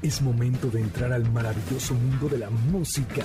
Es 0.00 0.22
momento 0.22 0.68
de 0.68 0.80
entrar 0.80 1.12
al 1.12 1.28
maravilloso 1.32 1.92
mundo 1.94 2.28
de 2.28 2.38
la 2.38 2.50
música. 2.50 3.24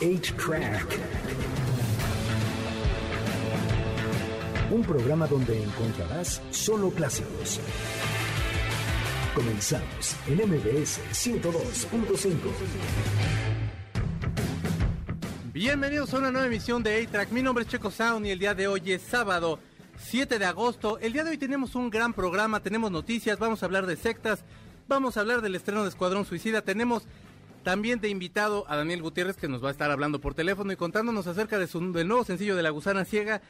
8-Track. 0.00 0.98
Un 4.72 4.82
programa 4.82 5.28
donde 5.28 5.62
encontrarás 5.62 6.42
solo 6.50 6.90
clásicos. 6.90 7.60
Comenzamos 9.32 10.16
en 10.26 10.38
MBS 10.38 11.00
102.5. 11.12 12.36
Bienvenidos 15.52 16.12
a 16.12 16.18
una 16.18 16.32
nueva 16.32 16.48
emisión 16.48 16.82
de 16.82 17.00
A-Track. 17.00 17.30
Mi 17.30 17.42
nombre 17.42 17.62
es 17.62 17.70
Checo 17.70 17.92
Sound 17.92 18.26
y 18.26 18.30
el 18.30 18.40
día 18.40 18.54
de 18.56 18.66
hoy 18.66 18.82
es 18.90 19.02
sábado 19.02 19.60
7 19.98 20.40
de 20.40 20.46
agosto. 20.46 20.98
El 20.98 21.12
día 21.12 21.22
de 21.22 21.30
hoy 21.30 21.38
tenemos 21.38 21.76
un 21.76 21.90
gran 21.90 22.12
programa, 22.12 22.58
tenemos 22.58 22.90
noticias, 22.90 23.38
vamos 23.38 23.62
a 23.62 23.66
hablar 23.66 23.86
de 23.86 23.94
sectas, 23.94 24.44
vamos 24.88 25.16
a 25.16 25.20
hablar 25.20 25.42
del 25.42 25.54
estreno 25.54 25.82
de 25.82 25.88
Escuadrón 25.88 26.24
Suicida, 26.24 26.62
tenemos 26.62 27.04
también 27.62 28.00
de 28.00 28.08
invitado 28.08 28.64
a 28.68 28.76
Daniel 28.76 29.02
Gutiérrez 29.02 29.36
que 29.36 29.48
nos 29.48 29.62
va 29.62 29.68
a 29.68 29.72
estar 29.72 29.90
hablando 29.90 30.20
por 30.20 30.34
teléfono 30.34 30.72
y 30.72 30.76
contándonos 30.76 31.26
acerca 31.26 31.58
de 31.58 31.66
su, 31.66 31.92
del 31.92 32.06
nuevo 32.06 32.24
sencillo 32.24 32.54
de 32.54 32.62
La 32.62 32.70
Gusana 32.70 33.04
Ciega. 33.04 33.42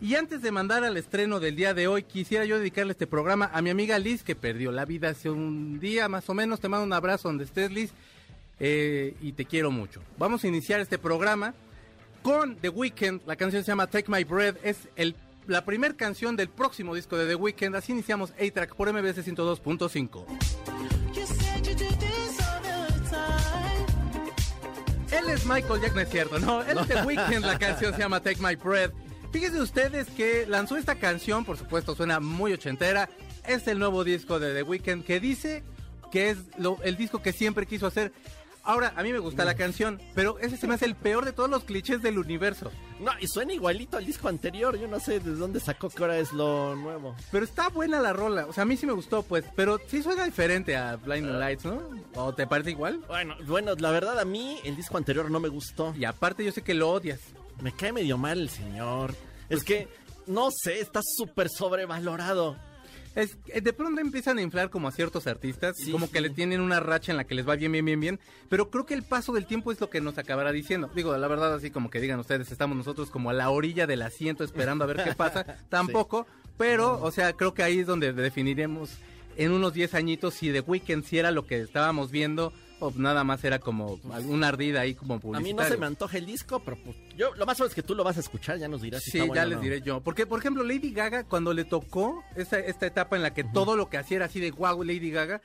Y 0.00 0.16
antes 0.16 0.42
de 0.42 0.50
mandar 0.50 0.84
al 0.84 0.96
estreno 0.96 1.40
del 1.40 1.56
día 1.56 1.72
de 1.72 1.86
hoy, 1.86 2.02
quisiera 2.02 2.44
yo 2.44 2.58
dedicarle 2.58 2.92
este 2.92 3.06
programa 3.06 3.50
a 3.52 3.62
mi 3.62 3.70
amiga 3.70 3.98
Liz, 3.98 4.24
que 4.24 4.34
perdió 4.34 4.72
la 4.72 4.84
vida 4.84 5.10
hace 5.10 5.30
un 5.30 5.78
día 5.78 6.08
más 6.08 6.28
o 6.28 6.34
menos. 6.34 6.60
Te 6.60 6.68
mando 6.68 6.84
un 6.84 6.92
abrazo 6.92 7.28
donde 7.28 7.44
estés, 7.44 7.70
Liz, 7.70 7.92
eh, 8.58 9.14
y 9.22 9.32
te 9.32 9.44
quiero 9.44 9.70
mucho. 9.70 10.02
Vamos 10.18 10.44
a 10.44 10.48
iniciar 10.48 10.80
este 10.80 10.98
programa 10.98 11.54
con 12.22 12.56
The 12.56 12.68
Weeknd. 12.68 13.22
La 13.26 13.36
canción 13.36 13.62
se 13.62 13.68
llama 13.70 13.86
Take 13.86 14.10
My 14.10 14.24
Breath. 14.24 14.58
Es 14.64 14.88
el, 14.96 15.14
la 15.46 15.64
primera 15.64 15.94
canción 15.94 16.36
del 16.36 16.48
próximo 16.48 16.94
disco 16.94 17.16
de 17.16 17.26
The 17.26 17.34
Weeknd. 17.34 17.74
Así 17.74 17.92
iniciamos 17.92 18.32
A-Track 18.32 18.74
por 18.74 18.92
MBS 18.92 19.26
102.5. 19.26 20.24
Él 25.12 25.28
es 25.28 25.46
Michael 25.46 25.80
Jackson, 25.80 25.94
no 25.94 26.00
es 26.00 26.08
cierto, 26.08 26.38
no. 26.38 26.62
Él 26.62 26.78
es 26.78 26.88
The 26.88 27.02
Weeknd, 27.02 27.44
la 27.44 27.58
canción 27.58 27.92
se 27.92 28.00
llama 28.00 28.20
Take 28.20 28.40
My 28.40 28.56
Breath. 28.56 28.92
Fíjense 29.30 29.60
ustedes 29.60 30.08
que 30.08 30.46
lanzó 30.46 30.76
esta 30.76 30.96
canción, 30.96 31.44
por 31.44 31.56
supuesto 31.56 31.94
suena 31.94 32.20
muy 32.20 32.52
ochentera. 32.52 33.08
Es 33.46 33.66
el 33.66 33.78
nuevo 33.78 34.04
disco 34.04 34.38
de 34.38 34.54
The 34.54 34.62
Weeknd 34.62 35.04
que 35.04 35.20
dice 35.20 35.62
que 36.10 36.30
es 36.30 36.38
lo, 36.58 36.78
el 36.82 36.96
disco 36.96 37.22
que 37.22 37.32
siempre 37.32 37.66
quiso 37.66 37.86
hacer. 37.86 38.12
Ahora, 38.64 38.92
a 38.96 39.02
mí 39.02 39.12
me 39.12 39.18
gusta 39.18 39.44
la 39.44 39.54
canción, 39.56 40.00
pero 40.14 40.38
ese 40.38 40.56
se 40.56 40.68
me 40.68 40.74
hace 40.74 40.84
el 40.84 40.94
peor 40.94 41.24
de 41.24 41.32
todos 41.32 41.50
los 41.50 41.64
clichés 41.64 42.00
del 42.00 42.18
universo. 42.18 42.70
No, 43.00 43.10
y 43.20 43.26
suena 43.26 43.52
igualito 43.52 43.96
al 43.96 44.06
disco 44.06 44.28
anterior. 44.28 44.78
Yo 44.78 44.86
no 44.86 45.00
sé 45.00 45.18
de 45.18 45.34
dónde 45.34 45.58
sacó 45.58 45.90
que 45.90 46.00
ahora 46.00 46.18
es 46.18 46.32
lo 46.32 46.76
nuevo. 46.76 47.16
Pero 47.32 47.44
está 47.44 47.68
buena 47.70 48.00
la 48.00 48.12
rola. 48.12 48.46
O 48.46 48.52
sea, 48.52 48.62
a 48.62 48.64
mí 48.64 48.76
sí 48.76 48.86
me 48.86 48.92
gustó, 48.92 49.24
pues. 49.24 49.44
Pero 49.56 49.80
sí 49.88 50.00
suena 50.02 50.24
diferente 50.24 50.76
a 50.76 50.94
Blinding 50.94 51.40
Lights, 51.40 51.64
¿no? 51.64 51.82
¿O 52.14 52.32
te 52.32 52.46
parece 52.46 52.70
igual? 52.70 53.00
Bueno, 53.08 53.34
bueno, 53.46 53.74
la 53.74 53.90
verdad 53.90 54.20
a 54.20 54.24
mí 54.24 54.60
el 54.62 54.76
disco 54.76 54.96
anterior 54.96 55.28
no 55.28 55.40
me 55.40 55.48
gustó. 55.48 55.92
Y 55.96 56.04
aparte 56.04 56.44
yo 56.44 56.52
sé 56.52 56.62
que 56.62 56.74
lo 56.74 56.88
odias. 56.90 57.20
Me 57.60 57.72
cae 57.72 57.92
medio 57.92 58.16
mal 58.16 58.38
el 58.38 58.48
señor. 58.48 59.14
Es 59.48 59.64
que, 59.64 59.88
no 60.28 60.50
sé, 60.52 60.78
está 60.80 61.00
súper 61.02 61.48
sobrevalorado. 61.48 62.56
Es, 63.14 63.36
eh, 63.48 63.60
de 63.60 63.72
pronto 63.72 64.00
empiezan 64.00 64.38
a 64.38 64.42
inflar 64.42 64.70
como 64.70 64.88
a 64.88 64.92
ciertos 64.92 65.26
artistas, 65.26 65.76
Sí, 65.76 65.92
como 65.92 66.06
sí. 66.06 66.12
que 66.12 66.20
le 66.20 66.30
tienen 66.30 66.60
una 66.60 66.80
racha 66.80 67.12
en 67.12 67.16
la 67.18 67.24
que 67.24 67.34
les 67.34 67.46
va 67.48 67.56
bien, 67.56 67.72
bien, 67.72 67.84
bien, 67.84 68.00
bien. 68.00 68.20
Pero 68.48 68.70
creo 68.70 68.86
que 68.86 68.94
el 68.94 69.02
paso 69.02 69.32
del 69.32 69.46
tiempo 69.46 69.70
es 69.72 69.80
lo 69.80 69.90
que 69.90 70.00
nos 70.00 70.16
acabará 70.18 70.50
diciendo. 70.52 70.90
Digo, 70.94 71.16
la 71.16 71.28
verdad, 71.28 71.54
así 71.54 71.70
como 71.70 71.90
que 71.90 72.00
digan 72.00 72.18
ustedes, 72.20 72.50
estamos 72.50 72.76
nosotros 72.76 73.10
como 73.10 73.30
a 73.30 73.32
la 73.34 73.50
orilla 73.50 73.86
del 73.86 74.02
asiento 74.02 74.44
esperando 74.44 74.84
a 74.84 74.86
ver 74.86 75.02
qué 75.04 75.14
pasa. 75.14 75.44
Tampoco, 75.68 76.26
pero, 76.56 77.00
o 77.02 77.10
sea, 77.10 77.32
creo 77.34 77.52
que 77.54 77.62
ahí 77.62 77.80
es 77.80 77.86
donde 77.86 78.12
definiremos 78.12 78.90
en 79.36 79.52
unos 79.52 79.72
10 79.74 79.94
añitos 79.94 80.34
si 80.34 80.52
The 80.52 80.60
Weeknd 80.60 81.04
si 81.04 81.18
era 81.18 81.30
lo 81.30 81.46
que 81.46 81.60
estábamos 81.60 82.10
viendo 82.10 82.52
o 82.86 82.92
nada 82.96 83.24
más 83.24 83.42
era 83.44 83.58
como 83.58 83.98
alguna 84.12 84.48
ardida 84.48 84.80
ahí 84.80 84.94
como 84.94 85.14
A 85.14 85.16
mí 85.16 85.22
publicitario. 85.22 85.62
no 85.62 85.68
se 85.68 85.76
me 85.78 85.86
antoja 85.86 86.18
el 86.18 86.26
disco, 86.26 86.60
pero 86.64 86.76
pues, 86.82 86.96
yo 87.16 87.34
lo 87.34 87.46
más 87.46 87.56
seguro 87.56 87.68
es 87.68 87.74
que 87.74 87.82
tú 87.82 87.94
lo 87.94 88.04
vas 88.04 88.16
a 88.16 88.20
escuchar, 88.20 88.58
ya 88.58 88.68
nos 88.68 88.82
dirás 88.82 89.02
si 89.02 89.12
Sí, 89.12 89.18
está 89.18 89.26
ya 89.26 89.42
bueno 89.42 89.46
les 89.48 89.56
no. 89.58 89.62
diré 89.62 89.80
yo. 89.82 90.00
Porque, 90.00 90.26
por 90.26 90.38
ejemplo, 90.40 90.62
Lady 90.64 90.92
Gaga, 90.92 91.24
cuando 91.24 91.52
le 91.54 91.64
tocó 91.64 92.22
esta, 92.36 92.58
esta 92.58 92.86
etapa 92.86 93.16
en 93.16 93.22
la 93.22 93.32
que 93.34 93.44
todo 93.44 93.76
lo 93.76 93.88
que 93.88 93.98
hacía 93.98 94.16
era 94.16 94.26
así 94.26 94.40
de 94.40 94.50
guau, 94.50 94.82
Lady 94.82 95.10
Gaga, 95.10 95.40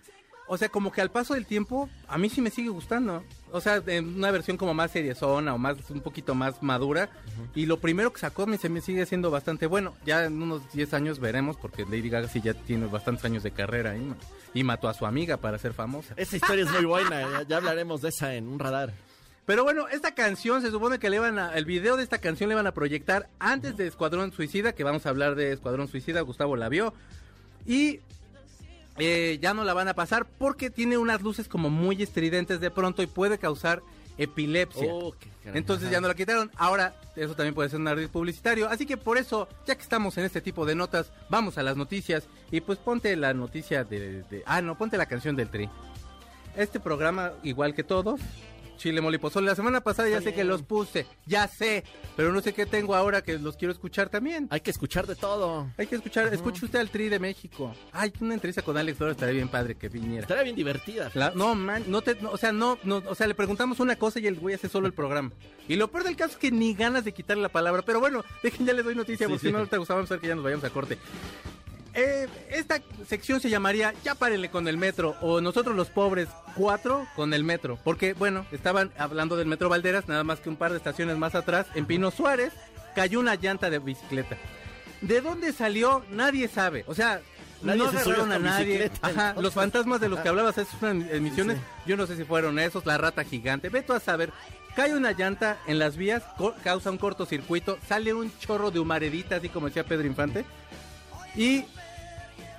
o 0.47 0.57
sea, 0.57 0.69
como 0.69 0.91
que 0.91 1.01
al 1.01 1.11
paso 1.11 1.33
del 1.33 1.45
tiempo, 1.45 1.89
a 2.07 2.17
mí 2.17 2.29
sí 2.29 2.41
me 2.41 2.49
sigue 2.49 2.69
gustando. 2.69 3.23
O 3.51 3.61
sea, 3.61 3.81
en 3.85 4.15
una 4.15 4.31
versión 4.31 4.57
como 4.57 4.73
más 4.73 4.91
seriezona 4.91 5.53
o 5.53 5.57
más, 5.57 5.77
un 5.89 6.01
poquito 6.01 6.35
más 6.35 6.63
madura. 6.63 7.09
Y 7.53 7.65
lo 7.65 7.79
primero 7.79 8.13
que 8.13 8.19
sacó 8.19 8.47
me, 8.47 8.57
se 8.57 8.69
me 8.69 8.81
sigue 8.81 9.05
siendo 9.05 9.29
bastante 9.29 9.67
bueno. 9.67 9.93
Ya 10.05 10.25
en 10.25 10.41
unos 10.41 10.71
10 10.71 10.93
años 10.93 11.19
veremos, 11.19 11.57
porque 11.57 11.83
Lady 11.83 12.09
Gaga 12.09 12.27
sí 12.27 12.41
ya 12.41 12.53
tiene 12.53 12.87
bastantes 12.87 13.25
años 13.25 13.43
de 13.43 13.51
carrera 13.51 13.91
ahí, 13.91 14.13
y 14.53 14.63
mató 14.63 14.87
a 14.87 14.93
su 14.93 15.05
amiga 15.05 15.37
para 15.37 15.57
ser 15.57 15.73
famosa. 15.73 16.13
Esa 16.17 16.37
historia 16.37 16.63
es 16.63 16.71
muy 16.71 16.85
buena, 16.85 17.21
ya, 17.21 17.41
ya 17.43 17.57
hablaremos 17.57 18.01
de 18.01 18.09
esa 18.09 18.35
en 18.35 18.47
un 18.47 18.59
radar. 18.59 18.93
Pero 19.45 19.63
bueno, 19.63 19.87
esta 19.87 20.13
canción 20.13 20.61
se 20.61 20.71
supone 20.71 20.99
que 20.99 21.09
le 21.09 21.19
van 21.19 21.39
a, 21.39 21.53
el 21.55 21.63
video 21.63 21.95
de 21.95 22.03
esta 22.03 22.17
canción 22.17 22.49
le 22.49 22.55
van 22.55 22.67
a 22.67 22.73
proyectar 22.73 23.29
antes 23.39 23.77
de 23.77 23.87
Escuadrón 23.87 24.33
Suicida, 24.33 24.73
que 24.73 24.83
vamos 24.83 25.05
a 25.05 25.09
hablar 25.09 25.35
de 25.35 25.53
Escuadrón 25.53 25.87
Suicida, 25.87 26.19
Gustavo 26.19 26.57
la 26.57 26.67
vio. 26.67 26.93
Y 27.65 28.01
eh, 28.99 29.37
ya 29.41 29.53
no 29.53 29.63
la 29.63 29.73
van 29.73 29.87
a 29.87 29.93
pasar 29.93 30.25
porque 30.25 30.69
tiene 30.69 30.97
unas 30.97 31.21
luces 31.21 31.47
como 31.47 31.69
muy 31.69 32.01
estridentes 32.01 32.59
de 32.59 32.71
pronto 32.71 33.01
y 33.03 33.07
puede 33.07 33.37
causar 33.37 33.81
epilepsia. 34.17 34.87
Oh. 34.91 35.13
Entonces 35.45 35.89
ya 35.89 36.01
no 36.01 36.07
la 36.07 36.15
quitaron. 36.15 36.51
Ahora, 36.57 36.95
eso 37.15 37.35
también 37.35 37.53
puede 37.53 37.69
ser 37.69 37.79
un 37.79 37.87
ardid 37.87 38.09
publicitario. 38.09 38.67
Así 38.69 38.85
que 38.85 38.97
por 38.97 39.17
eso, 39.17 39.47
ya 39.65 39.75
que 39.75 39.81
estamos 39.81 40.17
en 40.17 40.25
este 40.25 40.41
tipo 40.41 40.65
de 40.65 40.75
notas, 40.75 41.11
vamos 41.29 41.57
a 41.57 41.63
las 41.63 41.77
noticias. 41.77 42.27
Y 42.51 42.61
pues 42.61 42.79
ponte 42.79 43.15
la 43.15 43.33
noticia 43.33 43.83
de. 43.83 44.23
de- 44.23 44.43
ah, 44.45 44.61
no, 44.61 44.77
ponte 44.77 44.97
la 44.97 45.05
canción 45.05 45.35
del 45.35 45.49
Tri. 45.49 45.69
Este 46.55 46.79
programa, 46.79 47.33
igual 47.43 47.75
que 47.75 47.83
todos, 47.83 48.19
Chile 48.77 49.01
Mole 49.01 49.19
Pozole. 49.19 49.47
La 49.47 49.55
semana 49.55 49.81
pasada 49.81 50.07
ya 50.09 50.21
sé 50.21 50.33
que 50.33 50.43
los 50.43 50.63
puse, 50.63 51.05
ya 51.25 51.47
sé. 51.47 51.83
Pero 52.15 52.31
no 52.31 52.41
sé 52.41 52.53
qué 52.53 52.65
tengo 52.65 52.95
ahora 52.95 53.21
que 53.21 53.37
los 53.37 53.57
quiero 53.57 53.71
escuchar 53.71 54.09
también. 54.09 54.47
Hay 54.51 54.61
que 54.61 54.71
escuchar 54.71 55.05
de 55.07 55.15
todo. 55.15 55.67
Hay 55.77 55.87
que 55.87 55.95
escuchar, 55.95 56.33
escuche 56.33 56.65
usted 56.65 56.79
al 56.79 56.89
Tri 56.89 57.09
de 57.09 57.19
México. 57.19 57.73
Ay, 57.91 58.13
una 58.21 58.33
entrevista 58.33 58.61
con 58.61 58.77
Alex 58.77 58.97
Flores 58.97 59.15
estaría 59.15 59.33
bien 59.35 59.49
padre 59.49 59.75
que 59.75 59.89
viniera. 59.89 60.21
Estaría 60.21 60.43
bien 60.43 60.55
divertida. 60.55 61.11
La- 61.13 61.31
no, 61.35 61.53
man, 61.55 61.83
no 61.87 62.01
te, 62.01 62.15
no, 62.21 62.31
o 62.31 62.37
sea, 62.37 62.51
no, 62.51 62.77
no, 62.83 63.03
o 63.07 63.15
sea, 63.15 63.27
le 63.27 63.35
preguntamos 63.35 63.79
una 63.79 63.95
cosa 63.97 64.19
y 64.19 64.27
el 64.27 64.35
güey 64.39 64.55
hace 64.55 64.69
solo 64.69 64.87
el 64.87 64.93
programa. 64.93 65.31
Y 65.67 65.75
lo 65.75 65.89
peor 65.89 66.03
del 66.05 66.15
caso 66.15 66.31
es 66.33 66.37
que 66.37 66.51
ni 66.51 66.73
ganas 66.73 67.03
de 67.03 67.11
quitarle 67.13 67.43
la 67.43 67.49
palabra. 67.49 67.81
Pero 67.81 67.99
bueno, 67.99 68.23
dejen, 68.43 68.65
ya 68.65 68.73
les 68.73 68.85
doy 68.85 68.95
noticia, 68.95 69.25
Sí, 69.27 69.31
porque 69.33 69.39
sí. 69.41 69.47
si 69.47 69.53
no 69.53 69.65
te 69.67 69.77
gustaba 69.77 70.01
hacer 70.01 70.19
que 70.19 70.27
ya 70.27 70.35
nos 70.35 70.43
vayamos 70.43 70.63
a 70.65 70.69
corte. 70.69 70.97
Eh, 71.99 72.27
esta 72.51 72.79
sección 73.07 73.39
se 73.41 73.49
llamaría 73.49 73.91
Ya 74.03 74.13
párenle 74.13 74.49
con 74.51 74.67
el 74.67 74.77
metro 74.77 75.15
o 75.19 75.41
Nosotros 75.41 75.75
los 75.75 75.89
pobres 75.89 76.27
4 76.55 77.07
con 77.15 77.33
el 77.33 77.43
metro. 77.43 77.79
Porque, 77.83 78.13
bueno, 78.13 78.45
estaban 78.51 78.91
hablando 78.99 79.35
del 79.35 79.47
metro 79.47 79.67
Valderas, 79.67 80.07
nada 80.07 80.23
más 80.23 80.39
que 80.39 80.49
un 80.49 80.57
par 80.57 80.71
de 80.71 80.77
estaciones 80.77 81.17
más 81.17 81.33
atrás, 81.33 81.65
en 81.73 81.87
Pino 81.87 82.11
Suárez, 82.11 82.53
cayó 82.95 83.19
una 83.19 83.33
llanta 83.35 83.71
de 83.71 83.79
bicicleta. 83.79 84.37
¿De 85.01 85.21
dónde 85.21 85.51
salió? 85.53 86.03
Nadie 86.11 86.47
sabe. 86.47 86.83
O 86.87 86.93
sea, 86.93 87.19
Nadie 87.63 87.79
no 87.79 87.89
agarraron 87.89 88.31
a 88.31 88.37
nadie. 88.37 88.91
los 89.41 89.53
fantasmas 89.55 89.99
de 89.99 90.09
los 90.09 90.19
que 90.19 90.29
hablabas 90.29 90.59
esas 90.59 90.81
emisiones, 90.83 91.57
Sí. 91.57 91.63
yo 91.87 91.97
no 91.97 92.05
sé 92.05 92.15
si 92.15 92.23
fueron 92.23 92.59
esos, 92.59 92.85
la 92.85 92.99
rata 92.99 93.23
gigante. 93.23 93.69
Ve 93.69 93.81
tú 93.81 93.93
a 93.93 93.99
saber. 93.99 94.31
Cae 94.75 94.93
una 94.93 95.11
llanta 95.13 95.57
en 95.65 95.79
las 95.79 95.97
vías, 95.97 96.21
causa 96.63 96.91
un 96.91 96.99
cortocircuito, 96.99 97.79
sale 97.87 98.13
un 98.13 98.31
chorro 98.37 98.69
de 98.69 98.77
humaredita, 98.79 99.37
así 99.37 99.49
como 99.49 99.65
decía 99.67 99.83
Pedro 99.83 100.05
Infante. 100.05 100.45
Y 101.35 101.65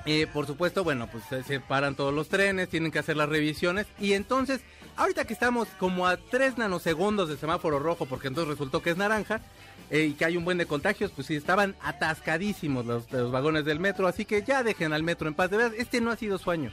eh, 0.09 0.27
por 0.27 0.47
supuesto, 0.47 0.85
bueno, 0.85 1.09
pues 1.11 1.25
se 1.29 1.43
separan 1.43 1.95
todos 1.95 2.15
los 2.15 2.29
trenes, 2.29 2.69
tienen 2.69 2.91
que 2.91 2.99
hacer 2.99 3.17
las 3.17 3.29
revisiones. 3.29 3.87
Y 4.01 4.15
entonces, 4.15 4.61
ahorita 4.97 5.27
que 5.27 5.35
estamos 5.35 5.69
como 5.79 6.07
a 6.07 6.17
3 6.17 6.59
nanosegundos 6.59 7.29
de 7.29 7.37
semáforo 7.37 7.79
rojo, 7.79 8.07
porque 8.07 8.29
entonces 8.29 8.51
resultó 8.51 8.81
que 8.83 8.91
es 8.91 8.97
naranja, 8.97 9.43
eh, 9.91 10.07
y 10.07 10.13
que 10.15 10.25
hay 10.25 10.37
un 10.37 10.45
buen 10.45 10.59
de 10.59 10.67
contagios, 10.67 11.11
pues 11.15 11.27
sí, 11.27 11.37
estaban 11.37 11.75
atascadísimos 11.83 12.87
los, 12.87 13.11
los 13.13 13.31
vagones 13.31 13.65
del 13.65 13.81
metro. 13.81 14.07
Así 14.07 14.25
que 14.25 14.43
ya 14.43 14.63
dejen 14.63 14.93
al 14.93 15.03
metro 15.03 15.29
en 15.29 15.35
paz. 15.35 15.51
De 15.51 15.57
verdad, 15.57 15.75
este 15.79 16.01
no 16.01 16.11
ha 16.11 16.17
sido 16.17 16.39
su 16.39 16.51
año. 16.51 16.73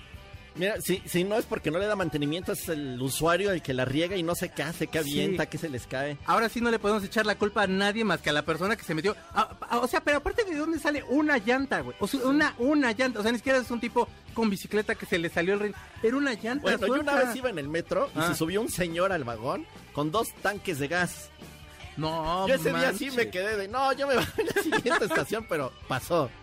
Mira, 0.55 0.79
si, 0.79 1.01
si 1.05 1.23
no 1.25 1.35
es 1.35 1.45
porque 1.45 1.69
no 1.69 1.79
le 1.79 1.85
da 1.85 1.95
mantenimiento, 1.97 2.53
es 2.53 2.69
el 2.69 3.01
usuario 3.01 3.51
el 3.51 3.61
que 3.61 3.73
la 3.73 3.83
riega 3.83 4.15
y 4.15 4.23
no 4.23 4.35
sé 4.35 4.49
qué 4.49 4.63
hace, 4.63 4.87
qué 4.87 4.99
avienta, 4.99 5.43
Sí. 5.43 5.49
qué 5.51 5.57
se 5.57 5.69
les 5.69 5.85
cae. 5.85 6.17
Ahora 6.25 6.47
sí 6.47 6.61
no 6.61 6.71
le 6.71 6.79
podemos 6.79 7.03
echar 7.03 7.25
la 7.25 7.35
culpa 7.35 7.63
a 7.63 7.67
nadie 7.67 8.03
más 8.05 8.21
que 8.21 8.29
a 8.29 8.33
la 8.33 8.43
persona 8.43 8.75
que 8.77 8.83
se 8.85 8.95
metió. 8.95 9.15
Ah, 9.33 9.49
ah, 9.69 9.79
o 9.79 9.87
sea, 9.87 10.01
pero 10.01 10.17
aparte 10.17 10.45
de 10.45 10.55
dónde 10.55 10.79
sale 10.79 11.03
una 11.09 11.37
llanta, 11.39 11.81
güey. 11.81 11.97
O 11.99 12.07
sea, 12.07 12.21
una, 12.21 12.55
una 12.57 12.91
llanta. 12.93 13.19
O 13.19 13.21
sea, 13.23 13.31
ni 13.33 13.37
siquiera 13.39 13.59
es 13.59 13.69
un 13.69 13.81
tipo 13.81 14.07
con 14.33 14.49
bicicleta 14.49 14.95
que 14.95 15.05
se 15.05 15.17
le 15.19 15.29
salió 15.29 15.55
el 15.55 15.59
ring. 15.59 15.73
Era 16.01 16.15
una 16.15 16.33
llanta. 16.33 16.61
Bueno, 16.77 16.87
yo 16.87 17.01
una 17.01 17.15
vez 17.15 17.35
iba 17.35 17.49
en 17.49 17.59
el 17.59 17.67
metro 17.67 18.09
y 18.15 18.19
Ah. 18.19 18.27
se 18.29 18.35
subió 18.35 18.61
un 18.61 18.69
señor 18.69 19.11
al 19.11 19.23
vagón 19.25 19.65
con 19.93 20.09
dos 20.11 20.33
tanques 20.41 20.79
de 20.79 20.87
gas. 20.87 21.29
No, 21.97 22.47
yo 22.47 22.55
ese 22.55 22.69
día 22.73 22.93
sí 22.93 23.09
me 23.11 23.29
quedé 23.29 23.55
de, 23.57 23.67
no, 23.67 23.93
yo 23.93 24.07
me 24.07 24.15
voy 24.15 24.23
a 24.23 24.43
la 24.55 24.61
siguiente 24.63 25.05
estación, 25.05 25.45
pero 25.49 25.71
pasó. 25.87 26.29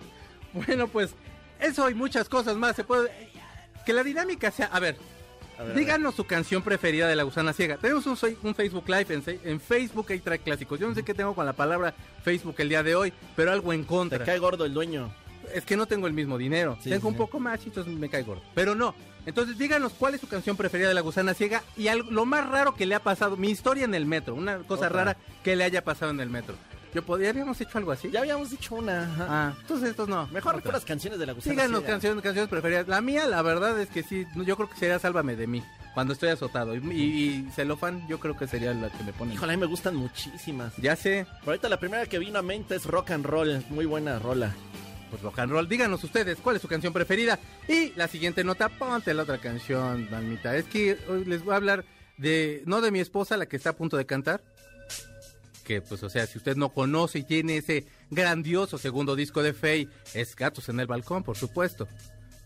Bueno, 0.54 0.86
pues 0.86 1.14
eso 1.60 1.88
y 1.88 1.94
muchas 1.94 2.28
cosas 2.28 2.56
más. 2.56 2.76
Se 2.76 2.84
puede. 2.84 3.10
Que 3.84 3.92
la 3.92 4.02
dinámica 4.04 4.50
sea. 4.50 4.66
A 4.66 4.80
ver, 4.80 4.96
A 5.58 5.62
ver, 5.64 5.72
a 5.72 5.74
díganos 5.78 6.14
su 6.14 6.24
canción 6.24 6.62
preferida 6.62 7.08
de 7.08 7.16
la 7.16 7.22
gusana 7.24 7.52
ciega. 7.52 7.76
Tenemos 7.76 8.06
un, 8.06 8.16
un 8.42 8.54
Facebook 8.54 8.88
Live 8.88 9.06
en, 9.14 9.22
en 9.44 9.60
Facebook 9.60 10.06
hay 10.10 10.18
track 10.20 10.42
clásicos. 10.44 10.78
Yo 10.80 10.88
no 10.88 10.94
sé 10.94 11.02
qué 11.02 11.14
tengo 11.14 11.34
con 11.34 11.46
la 11.46 11.52
palabra 11.52 11.94
Facebook 12.24 12.54
el 12.58 12.68
día 12.68 12.82
de 12.82 12.94
hoy, 12.94 13.12
pero 13.36 13.52
algo 13.52 13.72
en 13.72 13.84
contra. 13.84 14.18
Te 14.18 14.24
cae 14.24 14.38
gordo 14.38 14.64
el 14.64 14.72
dueño. 14.74 15.12
es 15.54 15.64
que 15.64 15.76
no 15.76 15.86
tengo 15.86 16.06
el 16.06 16.12
mismo 16.12 16.38
dinero. 16.38 16.78
Sí, 16.82 16.90
tengo 16.90 17.02
sí, 17.02 17.06
un 17.08 17.16
poco 17.16 17.38
más 17.40 17.60
y 17.64 17.68
entonces 17.68 17.92
me 17.92 18.08
cae 18.08 18.22
gordo. 18.22 18.42
Pero 18.54 18.74
no. 18.74 18.94
Entonces 19.24 19.56
díganos 19.56 19.92
cuál 19.92 20.14
es 20.14 20.20
su 20.20 20.26
canción 20.26 20.56
preferida 20.56 20.88
de 20.88 20.94
la 20.94 21.00
gusana 21.00 21.32
ciega 21.34 21.62
y 21.76 21.86
algo, 21.88 22.10
lo 22.10 22.24
más 22.24 22.48
raro 22.48 22.74
que 22.74 22.86
le 22.86 22.96
ha 22.96 23.00
pasado, 23.00 23.36
mi 23.36 23.50
historia 23.50 23.84
en 23.84 23.94
el 23.94 24.04
metro, 24.04 24.34
una 24.34 24.58
cosa 24.58 24.86
Otra. 24.86 24.88
rara 24.88 25.16
que 25.44 25.54
le 25.54 25.62
haya 25.62 25.84
pasado 25.84 26.10
en 26.10 26.18
el 26.18 26.28
metro. 26.28 26.56
Yo 26.94 27.02
podría, 27.02 27.30
habíamos 27.30 27.60
hecho 27.60 27.78
algo 27.78 27.90
así. 27.92 28.10
Ya 28.10 28.20
habíamos 28.20 28.50
dicho 28.50 28.74
una. 28.74 29.04
ajá. 29.04 29.26
Ah, 29.28 29.54
entonces 29.60 29.90
estos 29.90 30.08
no. 30.08 30.26
Mejor 30.28 30.56
Otra. 30.56 30.72
las 30.72 30.84
canciones 30.84 31.18
de 31.18 31.26
la 31.26 31.32
gusana 31.32 31.52
Díganos 31.54 31.78
ciega. 31.80 31.92
canciones, 31.94 32.22
canciones 32.22 32.50
preferidas. 32.50 32.86
La 32.88 33.00
mía, 33.00 33.26
la 33.26 33.40
verdad 33.42 33.80
es 33.80 33.88
que 33.88 34.02
sí, 34.02 34.26
no, 34.34 34.42
yo 34.42 34.56
creo 34.56 34.68
que 34.68 34.76
sería 34.76 34.98
Sálvame 34.98 35.34
de 35.36 35.46
mí, 35.46 35.62
cuando 35.94 36.12
estoy 36.12 36.28
azotado. 36.28 36.74
Y, 36.76 36.78
y, 36.92 37.02
y 37.46 37.50
Celofán, 37.52 38.06
yo 38.08 38.20
creo 38.20 38.36
que 38.36 38.46
sería 38.46 38.74
la 38.74 38.90
que 38.90 39.02
me 39.04 39.12
pone. 39.14 39.32
Híjole, 39.34 39.54
a 39.54 39.56
mí 39.56 39.60
me 39.60 39.66
gustan 39.66 39.96
muchísimas. 39.96 40.76
Ya 40.76 40.94
sé, 40.96 41.26
Pero 41.40 41.52
ahorita 41.52 41.68
la 41.70 41.78
primera 41.80 42.04
que 42.06 42.18
vino 42.18 42.38
a 42.38 42.42
mente 42.42 42.74
es 42.74 42.84
Rock 42.84 43.12
and 43.12 43.24
Roll. 43.24 43.64
Muy 43.70 43.86
buena 43.86 44.18
rola. 44.18 44.52
pues 45.10 45.22
rock 45.22 45.38
and 45.38 45.50
roll. 45.52 45.68
Díganos 45.68 46.04
ustedes 46.04 46.38
cuál 46.42 46.56
es 46.56 46.62
su 46.62 46.68
canción 46.68 46.92
preferida. 46.92 47.38
Y 47.68 47.92
la 47.96 48.06
siguiente 48.06 48.44
nota, 48.44 48.68
ponte 48.68 49.14
la 49.14 49.22
otra 49.22 49.38
canción, 49.38 50.10
Dalmita. 50.10 50.56
Es 50.56 50.66
que 50.66 50.98
hoy 51.08 51.24
les 51.24 51.42
voy 51.42 51.54
a 51.54 51.56
hablar 51.56 51.84
de, 52.18 52.62
no 52.66 52.80
de 52.82 52.90
mi 52.90 53.00
esposa, 53.00 53.36
la 53.38 53.46
que 53.46 53.56
está 53.56 53.70
a 53.70 53.76
punto 53.76 53.96
de 53.96 54.04
cantar. 54.06 54.42
Que 55.64 55.80
pues, 55.80 56.02
o 56.02 56.10
sea, 56.10 56.26
si 56.26 56.38
usted 56.38 56.56
no 56.56 56.70
conoce 56.70 57.20
y 57.20 57.22
tiene 57.24 57.58
ese 57.58 57.86
grandioso 58.10 58.78
segundo 58.78 59.14
disco 59.16 59.42
de 59.42 59.52
Faye, 59.52 59.88
es 60.14 60.34
Gatos 60.34 60.68
en 60.68 60.80
el 60.80 60.86
Balcón, 60.86 61.22
por 61.22 61.36
supuesto. 61.36 61.86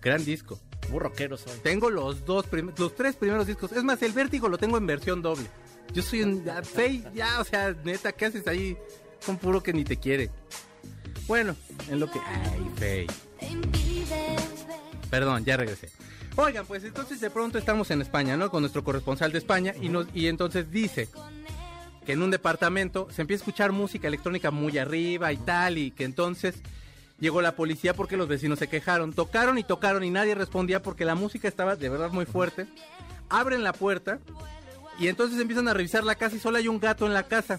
Gran 0.02 0.24
disco. 0.24 0.60
Muy 0.90 1.00
rockero 1.00 1.36
soy. 1.36 1.58
Tengo 1.62 1.90
los 1.90 2.24
dos, 2.24 2.46
los 2.78 2.94
tres 2.94 3.16
primeros 3.16 3.46
discos. 3.46 3.72
Es 3.72 3.82
más, 3.82 4.02
el 4.02 4.12
Vértigo 4.12 4.48
lo 4.48 4.58
tengo 4.58 4.76
en 4.76 4.86
versión 4.86 5.22
doble. 5.22 5.46
Yo 5.92 6.02
soy 6.02 6.22
un 6.22 6.44
ya, 6.44 6.62
Faye, 6.62 7.04
ya, 7.14 7.40
o 7.40 7.44
sea, 7.44 7.74
neta, 7.84 8.12
¿qué 8.12 8.26
haces 8.26 8.46
ahí? 8.46 8.76
Con 9.24 9.38
puro 9.38 9.62
que 9.62 9.72
ni 9.72 9.84
te 9.84 9.96
quiere. 9.96 10.30
Bueno, 11.26 11.56
en 11.88 12.00
lo 12.00 12.10
que. 12.10 12.20
Ay, 12.20 12.70
Faye. 12.76 13.06
Perdón, 15.10 15.44
ya 15.44 15.56
regresé. 15.56 15.90
Oigan, 16.36 16.66
pues 16.66 16.84
entonces 16.84 17.18
de 17.20 17.30
pronto 17.30 17.56
estamos 17.56 17.90
en 17.90 18.02
España, 18.02 18.36
¿no? 18.36 18.50
Con 18.50 18.60
nuestro 18.60 18.84
corresponsal 18.84 19.32
de 19.32 19.38
España 19.38 19.74
y, 19.80 19.88
nos, 19.88 20.06
y 20.12 20.26
entonces 20.28 20.70
dice 20.70 21.08
que 22.06 22.12
en 22.12 22.22
un 22.22 22.30
departamento 22.30 23.08
se 23.10 23.20
empieza 23.22 23.42
a 23.42 23.44
escuchar 23.44 23.72
música 23.72 24.06
electrónica 24.06 24.52
muy 24.52 24.78
arriba 24.78 25.32
y 25.32 25.36
tal 25.36 25.76
y 25.76 25.90
que 25.90 26.04
entonces 26.04 26.54
llegó 27.18 27.42
la 27.42 27.56
policía 27.56 27.94
porque 27.94 28.16
los 28.16 28.28
vecinos 28.28 28.60
se 28.60 28.68
quejaron. 28.68 29.12
Tocaron 29.12 29.58
y 29.58 29.64
tocaron 29.64 30.04
y 30.04 30.10
nadie 30.10 30.36
respondía 30.36 30.80
porque 30.80 31.04
la 31.04 31.16
música 31.16 31.48
estaba 31.48 31.74
de 31.74 31.88
verdad 31.88 32.10
muy 32.12 32.24
fuerte. 32.24 32.66
Abren 33.28 33.64
la 33.64 33.72
puerta 33.72 34.20
y 35.00 35.08
entonces 35.08 35.40
empiezan 35.40 35.66
a 35.66 35.74
revisar 35.74 36.04
la 36.04 36.14
casa 36.14 36.36
y 36.36 36.38
solo 36.38 36.58
hay 36.58 36.68
un 36.68 36.78
gato 36.78 37.06
en 37.06 37.12
la 37.12 37.24
casa. 37.24 37.58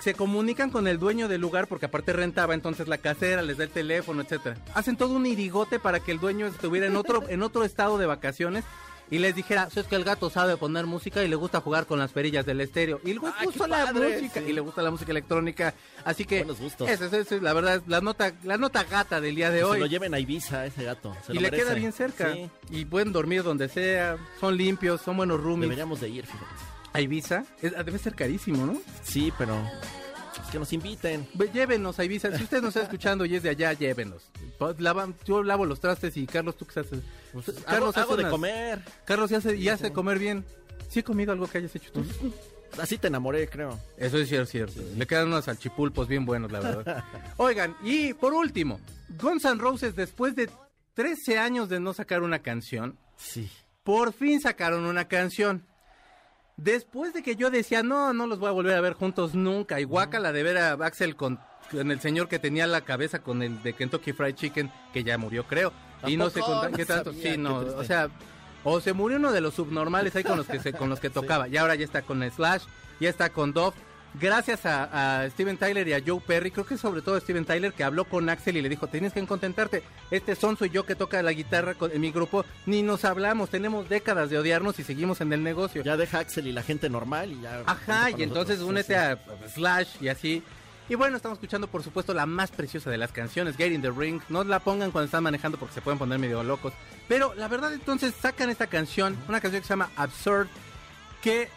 Se 0.00 0.12
comunican 0.12 0.70
con 0.70 0.88
el 0.88 0.98
dueño 0.98 1.28
del 1.28 1.40
lugar 1.40 1.68
porque 1.68 1.86
aparte 1.86 2.12
rentaba 2.12 2.52
entonces 2.52 2.88
la 2.88 2.98
casera, 2.98 3.42
les 3.42 3.56
da 3.56 3.64
el 3.64 3.70
teléfono, 3.70 4.22
etcétera. 4.22 4.56
Hacen 4.74 4.96
todo 4.96 5.14
un 5.14 5.24
irigote 5.24 5.78
para 5.78 6.00
que 6.00 6.10
el 6.10 6.18
dueño 6.18 6.46
estuviera 6.46 6.86
en 6.86 6.96
otro 6.96 7.26
en 7.28 7.42
otro 7.42 7.64
estado 7.64 7.96
de 7.96 8.06
vacaciones 8.06 8.64
y 9.10 9.18
les 9.18 9.34
dijera, 9.34 9.68
es 9.74 9.86
que 9.86 9.96
el 9.96 10.04
gato 10.04 10.30
sabe 10.30 10.56
poner 10.56 10.86
música 10.86 11.22
y 11.24 11.28
le 11.28 11.36
gusta 11.36 11.60
jugar 11.60 11.86
con 11.86 11.98
las 11.98 12.12
perillas 12.12 12.46
del 12.46 12.60
estéreo. 12.60 13.00
Y 13.04 13.14
le 13.14 13.20
Ay, 13.38 13.46
gusta 13.46 13.66
la 13.66 13.84
padre, 13.86 14.14
música 14.20 14.40
sí. 14.40 14.46
y 14.48 14.52
le 14.52 14.60
gusta 14.60 14.82
la 14.82 14.90
música 14.90 15.10
electrónica. 15.10 15.74
Así 16.04 16.24
que 16.24 16.38
Buenos 16.38 16.60
gustos. 16.60 16.88
esa 16.88 17.16
es, 17.16 17.42
la 17.42 17.52
verdad, 17.52 17.82
la 17.86 18.00
nota 18.00 18.32
la 18.44 18.56
nota 18.56 18.84
gata 18.84 19.20
del 19.20 19.34
día 19.34 19.50
de 19.50 19.58
Que 19.58 19.64
hoy. 19.64 19.74
Se 19.74 19.80
lo 19.80 19.86
lleven 19.86 20.14
a 20.14 20.18
Ibiza 20.20 20.64
ese 20.66 20.84
gato. 20.84 21.14
se 21.26 21.32
y 21.32 21.34
lo 21.36 21.40
le 21.42 21.50
merece. 21.50 21.64
queda 21.64 21.74
bien 21.74 21.92
cerca. 21.92 22.32
Sí, 22.32 22.48
Y 22.70 22.84
pueden 22.84 23.12
dormir 23.12 23.42
donde 23.42 23.68
sea, 23.68 24.16
son 24.40 24.56
limpios, 24.56 25.00
son 25.00 25.16
buenos 25.16 25.40
roomies. 25.40 25.62
deberíamos 25.68 26.00
de 26.00 26.08
ir, 26.08 26.26
fíjate. 26.26 26.46
A 26.92 27.00
Ibiza, 27.00 27.44
es- 27.62 27.72
debe 27.72 27.98
ser 27.98 28.14
carísimo, 28.14 28.66
¿no? 28.66 28.76
Sí, 29.02 29.32
pero 29.38 29.56
pues, 30.36 30.48
que 30.50 30.58
nos 30.58 30.72
inviten. 30.72 31.28
Ve, 31.34 31.50
Llévenos 31.52 31.98
a 31.98 32.04
Ibiza. 32.04 32.36
Si 32.36 32.42
usted 32.44 32.60
nos 32.62 32.68
está 32.70 32.82
escuchando 32.82 33.24
y 33.24 33.34
es 33.36 33.42
de 33.42 33.50
allá, 33.50 33.72
llévenos. 33.72 34.22
Lava- 34.78 35.12
yo 35.24 35.42
lavo 35.42 35.64
los 35.66 35.80
trastes 35.80 36.16
y 36.16 36.26
Carlos, 36.26 36.56
¿tú 36.56 36.66
qué 36.66 36.80
haces? 36.80 37.00
Pues, 37.32 37.50
Carlos 37.66 37.96
hago, 37.96 38.16
de 38.16 38.28
comer. 38.28 38.80
Carlos, 39.04 39.30
y 39.30 39.34
hace, 39.34 39.56
y 39.56 39.68
hace 39.68 39.92
comer 39.92 40.18
bien. 40.18 40.44
¿Sí 40.88 41.00
he 41.00 41.04
comido 41.04 41.32
algo 41.32 41.46
que 41.46 41.58
hayas 41.58 41.74
hecho 41.76 41.92
tú? 41.92 42.04
Así 42.80 42.98
te 42.98 43.08
enamoré, 43.08 43.48
creo. 43.48 43.78
Eso 43.96 44.18
es 44.18 44.28
cierto, 44.28 44.50
cierto. 44.50 44.80
Le 44.96 45.06
quedan 45.06 45.28
unos 45.28 45.44
salchipulpos 45.44 46.08
bien 46.08 46.24
buenos, 46.24 46.50
la 46.52 46.60
verdad. 46.60 47.04
Oigan, 47.36 47.76
y 47.82 48.14
por 48.14 48.32
último, 48.34 48.80
Guns 49.20 49.44
N' 49.44 49.60
Roses, 49.60 49.94
después 49.96 50.34
de 50.36 50.48
13 50.94 51.38
años 51.38 51.68
de 51.68 51.80
no 51.80 51.94
sacar 51.94 52.22
una 52.22 52.40
canción, 52.40 52.98
Sí. 53.16 53.50
por 53.84 54.12
fin 54.12 54.40
sacaron 54.40 54.84
una 54.84 55.06
canción. 55.08 55.64
Después 56.56 57.14
de 57.14 57.22
que 57.22 57.36
yo 57.36 57.50
decía, 57.50 57.82
no, 57.82 58.12
no 58.12 58.26
los 58.26 58.38
voy 58.38 58.48
a 58.48 58.52
volver 58.52 58.76
a 58.76 58.80
ver 58.80 58.92
juntos 58.92 59.34
nunca. 59.34 59.80
Y 59.80 59.84
guácala 59.84 60.32
de 60.32 60.42
ver 60.42 60.58
a 60.58 60.72
Axel 60.72 61.16
con, 61.16 61.38
con 61.70 61.90
el 61.90 62.00
señor 62.00 62.28
que 62.28 62.38
tenía 62.38 62.66
la 62.66 62.82
cabeza 62.82 63.20
con 63.22 63.42
el 63.42 63.62
de 63.62 63.72
Kentucky 63.72 64.12
Fried 64.12 64.34
Chicken, 64.34 64.70
que 64.92 65.02
ya 65.02 65.16
murió, 65.16 65.46
creo. 65.46 65.72
¿A 66.02 66.10
Y 66.10 66.16
no 66.16 66.30
sé 66.30 66.40
con- 66.40 66.72
qué 66.72 66.84
tanto. 66.86 67.12
Sí, 67.12 67.36
no, 67.36 67.56
o 67.58 67.84
sea, 67.84 68.08
o 68.64 68.80
se 68.80 68.92
murió 68.92 69.18
uno 69.18 69.32
de 69.32 69.40
los 69.40 69.54
subnormales 69.54 70.14
ahí 70.16 70.24
con 70.24 70.36
los 70.36 70.46
que 70.46 70.60
se, 70.60 70.72
con 70.72 70.88
los 70.90 71.00
que 71.00 71.10
tocaba. 71.10 71.48
Y 71.48 71.56
ahora 71.56 71.74
ya 71.74 71.84
está 71.84 72.02
con 72.02 72.22
Slash, 72.30 72.62
ya 73.00 73.08
está 73.08 73.30
con 73.30 73.52
Dove. 73.52 73.76
Gracias 74.20 74.66
a, 74.66 75.20
a 75.22 75.30
Steven 75.30 75.56
Tyler 75.56 75.86
y 75.86 75.92
a 75.92 76.02
Joe 76.04 76.20
Perry, 76.20 76.50
creo 76.50 76.66
que 76.66 76.76
sobre 76.76 77.00
todo 77.00 77.20
Steven 77.20 77.44
Tyler, 77.44 77.72
que 77.72 77.84
habló 77.84 78.04
con 78.06 78.28
Axel 78.28 78.56
y 78.56 78.60
le 78.60 78.68
dijo, 78.68 78.88
tienes 78.88 79.12
que 79.12 79.24
contentarte, 79.24 79.84
este 80.10 80.34
son 80.34 80.56
soy 80.56 80.68
yo 80.70 80.84
que 80.84 80.96
toca 80.96 81.22
la 81.22 81.30
guitarra 81.32 81.74
con- 81.74 81.92
en 81.92 82.00
mi 82.00 82.10
grupo, 82.10 82.44
ni 82.66 82.82
nos 82.82 83.04
hablamos, 83.04 83.50
tenemos 83.50 83.88
décadas 83.88 84.28
de 84.28 84.36
odiarnos 84.38 84.80
y 84.80 84.82
seguimos 84.82 85.20
en 85.20 85.32
el 85.32 85.44
negocio. 85.44 85.84
Ya 85.84 85.96
deja 85.96 86.18
Axel 86.18 86.48
y 86.48 86.52
la 86.52 86.64
gente 86.64 86.90
normal 86.90 87.30
y 87.30 87.40
ya. 87.42 87.62
Ajá, 87.66 88.10
y 88.10 88.24
entonces 88.24 88.58
nosotros. 88.58 88.68
únete 88.68 88.94
Sí, 88.94 88.94
a 88.94 89.48
Slash 89.48 89.88
y 90.00 90.08
así. 90.08 90.42
Y 90.90 90.96
bueno, 90.96 91.16
estamos 91.16 91.36
escuchando 91.36 91.68
por 91.68 91.84
supuesto 91.84 92.12
la 92.12 92.26
más 92.26 92.50
preciosa 92.50 92.90
de 92.90 92.98
las 92.98 93.12
canciones, 93.12 93.56
Get 93.56 93.70
in 93.70 93.80
the 93.80 93.92
Ring. 93.92 94.20
No 94.28 94.42
la 94.42 94.58
pongan 94.58 94.90
cuando 94.90 95.04
están 95.04 95.22
manejando 95.22 95.56
porque 95.56 95.72
se 95.72 95.80
pueden 95.80 96.00
poner 96.00 96.18
medio 96.18 96.42
locos. 96.42 96.72
Pero 97.06 97.32
la 97.36 97.46
verdad 97.46 97.72
entonces 97.72 98.12
sacan 98.12 98.50
esta 98.50 98.66
canción, 98.66 99.16
una 99.28 99.40
canción 99.40 99.62
que 99.62 99.68
se 99.68 99.72
llama 99.72 99.90
Absurd, 99.94 100.48
que 101.22 101.48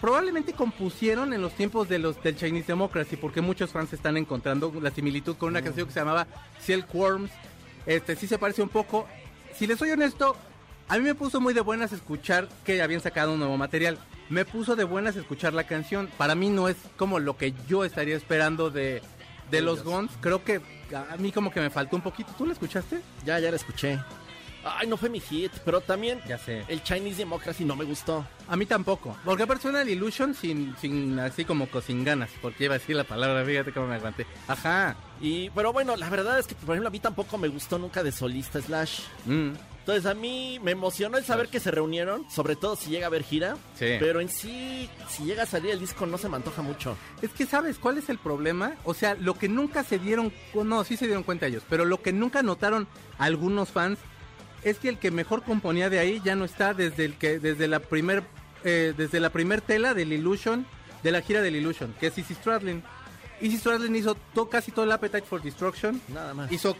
probablemente 0.00 0.52
compusieron 0.52 1.32
en 1.32 1.42
los 1.42 1.52
tiempos 1.52 1.88
de 1.88 2.00
los 2.00 2.20
del 2.24 2.36
Chinese 2.36 2.66
Democracy, 2.66 3.16
porque 3.16 3.40
muchos 3.40 3.70
fans 3.70 3.92
están 3.92 4.16
encontrando 4.16 4.72
la 4.82 4.90
similitud 4.90 5.36
con 5.36 5.50
una 5.50 5.62
canción 5.62 5.86
que 5.86 5.92
se 5.92 6.00
llamaba 6.00 6.26
Silkworms. 6.58 7.30
Este 7.86 8.16
sí 8.16 8.26
se 8.26 8.36
parece 8.36 8.62
un 8.62 8.68
poco. 8.68 9.06
Si 9.56 9.68
les 9.68 9.78
soy 9.78 9.92
honesto, 9.92 10.34
a 10.88 10.98
mí 10.98 11.04
me 11.04 11.14
puso 11.14 11.40
muy 11.40 11.54
de 11.54 11.60
buenas 11.60 11.92
escuchar 11.92 12.48
que 12.64 12.82
habían 12.82 13.00
sacado 13.00 13.32
un 13.32 13.38
nuevo 13.38 13.56
material. 13.56 13.96
Me 14.30 14.44
puso 14.44 14.74
de 14.76 14.84
buenas 14.84 15.16
escuchar 15.16 15.52
la 15.54 15.64
canción. 15.64 16.08
Para 16.16 16.34
mí 16.34 16.48
no 16.50 16.68
es 16.68 16.76
como 16.96 17.18
lo 17.18 17.36
que 17.36 17.52
yo 17.68 17.84
estaría 17.84 18.16
esperando 18.16 18.70
de, 18.70 19.02
de 19.50 19.60
los. 19.60 19.82
Guns. 19.84 20.10
Creo 20.20 20.42
que 20.44 20.60
a 20.94 21.16
mí 21.18 21.30
como 21.32 21.50
que 21.50 21.60
me 21.60 21.70
faltó 21.70 21.96
un 21.96 22.02
poquito. 22.02 22.32
¿Tú 22.38 22.46
la 22.46 22.52
escuchaste? 22.54 23.00
Ya, 23.24 23.38
ya 23.38 23.50
la 23.50 23.56
escuché. 23.56 23.98
Ay, 24.66 24.86
no 24.86 24.96
fue 24.96 25.10
mi 25.10 25.20
hit, 25.20 25.52
pero 25.66 25.82
también 25.82 26.22
Ya 26.26 26.38
sé. 26.38 26.64
el 26.68 26.82
Chinese 26.82 27.18
Democracy 27.18 27.66
no 27.66 27.76
me 27.76 27.84
gustó. 27.84 28.26
A 28.48 28.56
mí 28.56 28.64
tampoco. 28.64 29.14
Porque 29.22 29.44
el 29.44 29.88
Illusion 29.90 30.34
sin, 30.34 30.74
sin 30.80 31.18
así 31.18 31.44
como 31.44 31.66
co- 31.68 31.82
sin 31.82 32.02
ganas. 32.02 32.30
Porque 32.40 32.64
iba 32.64 32.74
a 32.74 32.78
decir 32.78 32.96
la 32.96 33.04
palabra, 33.04 33.44
fíjate 33.44 33.72
cómo 33.72 33.88
me 33.88 33.96
aguanté. 33.96 34.26
Ajá. 34.48 34.96
Y, 35.20 35.50
pero 35.50 35.74
bueno, 35.74 35.96
la 35.96 36.08
verdad 36.08 36.38
es 36.38 36.46
que, 36.46 36.54
por 36.54 36.70
ejemplo, 36.76 36.88
a 36.88 36.92
mí 36.92 36.98
tampoco 36.98 37.36
me 37.36 37.48
gustó 37.48 37.78
nunca 37.78 38.02
de 38.02 38.10
solista 38.10 38.58
Slash. 38.62 39.00
Mm. 39.26 39.50
Entonces 39.84 40.06
a 40.06 40.14
mí 40.14 40.58
me 40.62 40.70
emocionó 40.70 41.18
el 41.18 41.24
saber 41.26 41.48
que 41.48 41.60
se 41.60 41.70
reunieron, 41.70 42.24
sobre 42.30 42.56
todo 42.56 42.74
si 42.74 42.88
llega 42.88 43.04
a 43.04 43.08
haber 43.08 43.22
gira. 43.22 43.58
Sí. 43.78 43.96
Pero 44.00 44.20
en 44.20 44.30
sí, 44.30 44.88
si 45.10 45.24
llega 45.24 45.42
a 45.42 45.46
salir 45.46 45.72
el 45.72 45.80
disco 45.80 46.06
no 46.06 46.16
se 46.16 46.26
me 46.30 46.36
antoja 46.36 46.62
mucho. 46.62 46.96
Es 47.20 47.30
que 47.32 47.44
sabes 47.44 47.78
cuál 47.78 47.98
es 47.98 48.08
el 48.08 48.16
problema, 48.16 48.76
o 48.84 48.94
sea, 48.94 49.14
lo 49.14 49.34
que 49.34 49.46
nunca 49.46 49.84
se 49.84 49.98
dieron, 49.98 50.32
no, 50.54 50.84
sí 50.84 50.96
se 50.96 51.04
dieron 51.04 51.22
cuenta 51.22 51.46
ellos, 51.48 51.64
pero 51.68 51.84
lo 51.84 52.00
que 52.00 52.14
nunca 52.14 52.42
notaron 52.42 52.88
algunos 53.18 53.68
fans 53.72 53.98
es 54.62 54.78
que 54.78 54.88
el 54.88 54.98
que 54.98 55.10
mejor 55.10 55.42
componía 55.42 55.90
de 55.90 55.98
ahí 55.98 56.22
ya 56.24 56.34
no 56.34 56.46
está 56.46 56.72
desde 56.72 57.04
el 57.04 57.18
que 57.18 57.38
desde 57.38 57.68
la 57.68 57.80
primer 57.80 58.22
eh, 58.64 58.94
desde 58.96 59.20
la 59.20 59.28
primer 59.28 59.60
tela 59.60 59.92
del 59.92 60.14
Illusion, 60.14 60.64
de 61.02 61.12
la 61.12 61.20
gira 61.20 61.42
del 61.42 61.56
Illusion, 61.56 61.94
que 62.00 62.06
es 62.06 62.16
Izzy 62.16 62.32
Stradlin. 62.34 62.82
Izzy 63.42 63.58
Stradlin 63.58 63.94
hizo 63.94 64.14
to- 64.32 64.48
casi 64.48 64.72
todo 64.72 64.86
el 64.86 64.92
Appetite 64.92 65.26
for 65.26 65.42
Destruction, 65.42 66.00
Nada 66.08 66.32
más. 66.32 66.50
hizo 66.50 66.74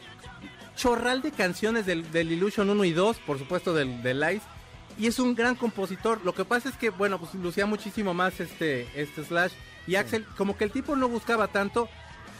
chorral 0.76 1.22
de 1.22 1.30
canciones 1.30 1.86
del, 1.86 2.10
del 2.10 2.32
Illusion 2.32 2.68
1 2.70 2.84
y 2.84 2.92
2, 2.92 3.18
por 3.26 3.38
supuesto 3.38 3.74
del, 3.74 4.02
del 4.02 4.18
Ice, 4.34 4.46
y 4.98 5.06
es 5.06 5.18
un 5.18 5.34
gran 5.34 5.54
compositor. 5.54 6.20
Lo 6.24 6.34
que 6.34 6.44
pasa 6.44 6.68
es 6.68 6.76
que, 6.76 6.90
bueno, 6.90 7.18
pues 7.18 7.34
lucía 7.34 7.66
muchísimo 7.66 8.14
más 8.14 8.40
este, 8.40 8.88
este 9.00 9.24
Slash. 9.24 9.52
Y 9.86 9.96
Axel, 9.96 10.24
como 10.36 10.56
que 10.56 10.64
el 10.64 10.70
tipo 10.70 10.96
no 10.96 11.08
buscaba 11.08 11.48
tanto 11.48 11.88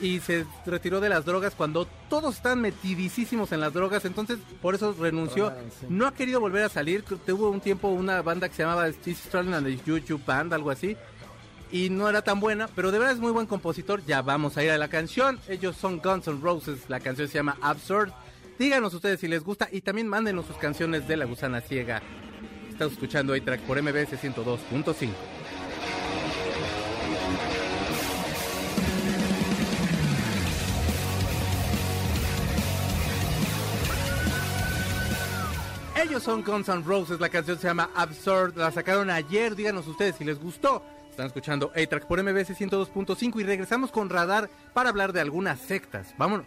y 0.00 0.20
se 0.20 0.44
retiró 0.66 1.00
de 1.00 1.08
las 1.08 1.24
drogas 1.24 1.54
cuando 1.54 1.86
todos 2.08 2.36
están 2.36 2.60
metidísimos 2.60 3.52
en 3.52 3.60
las 3.60 3.72
drogas, 3.72 4.04
entonces 4.04 4.38
por 4.60 4.74
eso 4.74 4.94
renunció. 4.98 5.50
Sí. 5.80 5.86
No 5.88 6.06
ha 6.06 6.14
querido 6.14 6.40
volver 6.40 6.64
a 6.64 6.68
salir. 6.68 7.04
Tuvo 7.04 7.50
un 7.50 7.60
tiempo 7.60 7.88
una 7.88 8.22
banda 8.22 8.48
que 8.48 8.54
se 8.54 8.62
llamaba 8.62 8.90
Steve 8.92 9.16
Stralin 9.16 9.54
and 9.54 9.66
the 9.66 9.76
YouTube 9.84 10.24
Band, 10.24 10.52
algo 10.52 10.70
así. 10.70 10.96
Y 11.70 11.90
no 11.90 12.08
era 12.08 12.22
tan 12.22 12.38
buena, 12.38 12.68
pero 12.68 12.92
de 12.92 12.98
verdad 12.98 13.14
es 13.14 13.20
muy 13.20 13.32
buen 13.32 13.46
compositor. 13.46 14.04
Ya 14.06 14.22
vamos 14.22 14.56
a 14.56 14.62
ir 14.62 14.70
a 14.70 14.78
la 14.78 14.88
canción. 14.88 15.40
Ellos 15.48 15.76
son 15.76 15.98
Guns 15.98 16.28
N' 16.28 16.40
Roses. 16.40 16.88
La 16.88 17.00
canción 17.00 17.26
se 17.26 17.34
llama 17.34 17.56
Absurd. 17.60 18.12
Díganos 18.58 18.94
ustedes 18.94 19.18
si 19.18 19.26
les 19.26 19.42
gusta 19.42 19.68
y 19.72 19.80
también 19.80 20.06
mándenos 20.06 20.46
sus 20.46 20.56
canciones 20.56 21.08
de 21.08 21.16
La 21.16 21.24
Gusana 21.24 21.60
Ciega. 21.60 22.00
Estás 22.70 22.92
escuchando 22.92 23.34
A-Track 23.34 23.62
por 23.62 23.82
MBS 23.82 24.12
102.5. 24.12 25.10
Ellos 36.00 36.22
son 36.22 36.44
Guns 36.44 36.68
N' 36.68 36.82
Roses, 36.84 37.18
la 37.18 37.28
canción 37.30 37.58
se 37.58 37.66
llama 37.66 37.90
Absurd, 37.94 38.56
la 38.56 38.70
sacaron 38.70 39.10
ayer, 39.10 39.56
díganos 39.56 39.88
ustedes 39.88 40.14
si 40.16 40.24
les 40.24 40.38
gustó. 40.38 40.84
Están 41.10 41.26
escuchando 41.26 41.72
A-Track 41.74 42.06
por 42.06 42.22
MBS 42.22 42.56
102.5 42.56 43.40
y 43.40 43.44
regresamos 43.44 43.90
con 43.90 44.10
Radar 44.10 44.48
para 44.72 44.90
hablar 44.90 45.12
de 45.12 45.20
algunas 45.20 45.58
sectas. 45.60 46.14
Vámonos. 46.18 46.46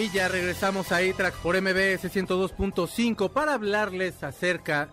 Y 0.00 0.08
ya 0.08 0.28
regresamos 0.28 0.92
a 0.92 0.96
A-Track 0.96 1.34
por 1.42 1.60
MBS 1.60 2.10
102.5 2.10 3.30
para 3.30 3.52
hablarles 3.52 4.22
acerca 4.22 4.88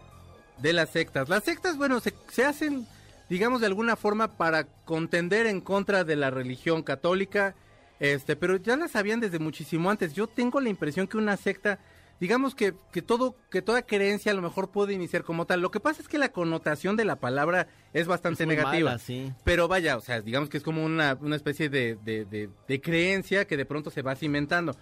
de 0.58 0.74
las 0.74 0.90
sectas. 0.90 1.30
Las 1.30 1.46
sectas, 1.46 1.78
bueno, 1.78 2.02
se, 2.02 2.14
se 2.28 2.44
hacen, 2.44 2.86
digamos, 3.30 3.62
de 3.62 3.68
alguna 3.68 3.96
forma 3.96 4.36
para 4.36 4.66
contender 4.84 5.46
en 5.46 5.62
contra 5.62 6.04
de 6.04 6.18
la 6.18 6.30
religión 6.30 6.84
católica, 6.84 7.56
este, 8.02 8.36
pero 8.36 8.58
ya 8.58 8.76
las 8.76 8.92
sabían 8.92 9.22
desde 9.22 9.40
muchísimo 9.40 9.90
antes. 9.90 10.14
Yo 10.14 10.28
tengo 10.28 10.60
la 10.60 10.68
impresión 10.68 11.08
que 11.08 11.16
una 11.16 11.38
secta, 11.38 11.80
digamos 12.20 12.56
que, 12.56 12.74
que 12.92 13.02
todo, 13.02 13.36
que 13.52 13.62
toda 13.62 13.82
creencia 13.84 14.32
a 14.32 14.36
lo 14.36 14.42
mejor 14.42 14.72
puede 14.72 14.94
iniciar 14.94 15.24
como 15.24 15.46
tal. 15.46 15.62
Lo 15.62 15.72
que 15.72 15.80
pasa 15.80 16.02
es 16.02 16.08
que 16.08 16.18
la 16.18 16.30
connotación 16.32 16.96
de 16.96 17.06
la 17.06 17.18
palabra 17.18 17.68
es 17.94 18.08
bastante 18.08 18.44
Es 18.44 18.50
negativa. 18.50 18.92
mala, 18.92 19.00
sí. 19.00 19.32
Pero 19.44 19.68
vaya, 19.68 19.98
o 19.98 20.02
sea, 20.02 20.22
digamos 20.22 20.50
que 20.50 20.58
es 20.58 20.64
como 20.64 20.84
una, 20.84 21.18
una 21.22 21.36
especie 21.36 21.70
de, 21.70 21.98
de- 22.04 22.26
de- 22.26 22.50
de 22.68 22.82
creencia 22.82 23.46
que 23.46 23.58
de 23.58 23.66
pronto 23.66 23.90
se 23.92 24.02
va 24.02 24.16
cimentando. 24.16 24.76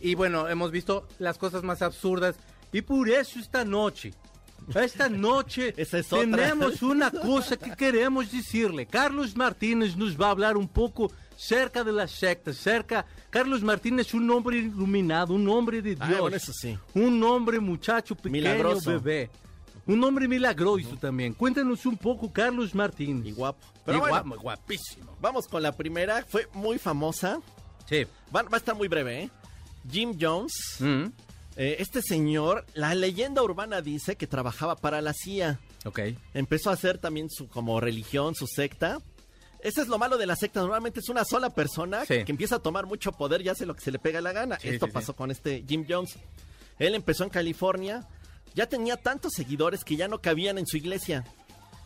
Y 0.00 0.14
bueno, 0.16 0.48
hemos 0.48 0.70
visto 0.70 1.06
las 1.18 1.38
cosas 1.38 1.62
más 1.62 1.80
absurdas. 1.82 2.36
Y 2.72 2.82
por 2.82 3.08
eso 3.08 3.38
esta 3.38 3.64
noche, 3.64 4.12
esta 4.74 5.08
noche 5.10 5.74
es 5.76 5.90
tenemos 6.08 6.82
una 6.82 7.10
cosa 7.10 7.56
que 7.56 7.70
queremos 7.76 8.32
decirle. 8.32 8.86
Carlos 8.86 9.36
Martínez 9.36 9.96
nos 9.96 10.20
va 10.20 10.26
a 10.28 10.30
hablar 10.30 10.56
un 10.56 10.68
poco 10.68 11.12
cerca 11.46 11.82
de 11.84 11.92
las 11.92 12.10
sectas, 12.12 12.56
cerca... 12.56 13.04
Carlos 13.30 13.62
Martínez 13.62 14.08
es 14.08 14.14
un 14.14 14.30
hombre 14.30 14.58
iluminado, 14.58 15.34
un 15.34 15.48
hombre 15.48 15.80
de 15.82 15.96
Ah, 15.98 16.06
Dios. 16.06 16.20
bueno, 16.20 16.36
eso 16.36 16.52
sí. 16.52 16.78
Un 16.94 17.22
hombre 17.24 17.58
muchacho 17.60 18.14
pequeño, 18.14 18.32
Milagroso. 18.32 18.90
bebé. 18.90 19.30
Un 19.86 20.04
hombre 20.04 20.28
milagroso 20.28 20.96
también. 21.00 21.32
Cuéntanos 21.34 21.84
un 21.86 21.96
poco, 21.96 22.30
Carlos 22.32 22.74
Martínez. 22.74 23.26
Y 23.26 23.32
guapo. 23.32 23.58
Y 23.74 23.78
Pero 23.86 23.98
bueno, 24.00 24.22
guapo, 24.22 24.40
guapísimo. 24.42 25.16
vamos 25.20 25.48
con 25.48 25.62
la 25.62 25.72
primera. 25.72 26.24
Fue 26.28 26.46
muy 26.52 26.78
famosa. 26.78 27.40
Sí. 27.88 28.04
Va, 28.34 28.42
va 28.42 28.48
a 28.52 28.56
estar 28.58 28.76
muy 28.76 28.86
breve, 28.86 29.22
¿eh? 29.24 29.30
Jim 29.90 30.16
Jones. 30.20 30.52
Mm, 30.78 31.06
Eh, 31.56 31.76
este 31.80 32.00
señor, 32.00 32.64
la 32.74 32.94
leyenda 32.94 33.42
urbana 33.42 33.82
dice 33.82 34.16
que 34.16 34.26
trabajaba 34.26 34.76
para 34.76 35.02
la 35.02 35.12
CIA. 35.12 35.58
ok. 35.84 36.00
Empezó 36.32 36.70
a 36.70 36.74
hacer 36.74 36.96
también 36.98 37.28
su 37.28 37.48
como 37.48 37.78
religión, 37.80 38.34
su 38.34 38.46
secta. 38.46 38.98
Ese 39.62 39.80
es 39.82 39.88
lo 39.88 39.96
malo 39.98 40.18
de 40.18 40.26
la 40.26 40.36
secta. 40.36 40.60
Normalmente 40.60 41.00
es 41.00 41.08
una 41.08 41.24
sola 41.24 41.50
persona 41.50 42.04
Sí. 42.04 42.24
que 42.24 42.32
empieza 42.32 42.56
a 42.56 42.58
tomar 42.58 42.84
mucho 42.86 43.12
poder 43.12 43.40
y 43.42 43.48
hace 43.48 43.64
lo 43.64 43.74
que 43.74 43.80
se 43.80 43.90
le 43.92 43.98
pega 43.98 44.20
la 44.20 44.32
gana. 44.32 44.58
Sí, 44.60 44.68
Esto 44.68 44.86
sí, 44.86 44.92
pasó 44.92 45.14
con 45.14 45.30
este 45.30 45.64
Jim 45.68 45.86
Jones. 45.88 46.16
Él 46.78 46.94
empezó 46.94 47.24
en 47.24 47.30
California. 47.30 48.06
Ya 48.54 48.66
tenía 48.66 48.96
tantos 48.96 49.32
seguidores 49.34 49.84
que 49.84 49.96
ya 49.96 50.08
no 50.08 50.20
cabían 50.20 50.58
en 50.58 50.66
su 50.66 50.76
iglesia. 50.76 51.24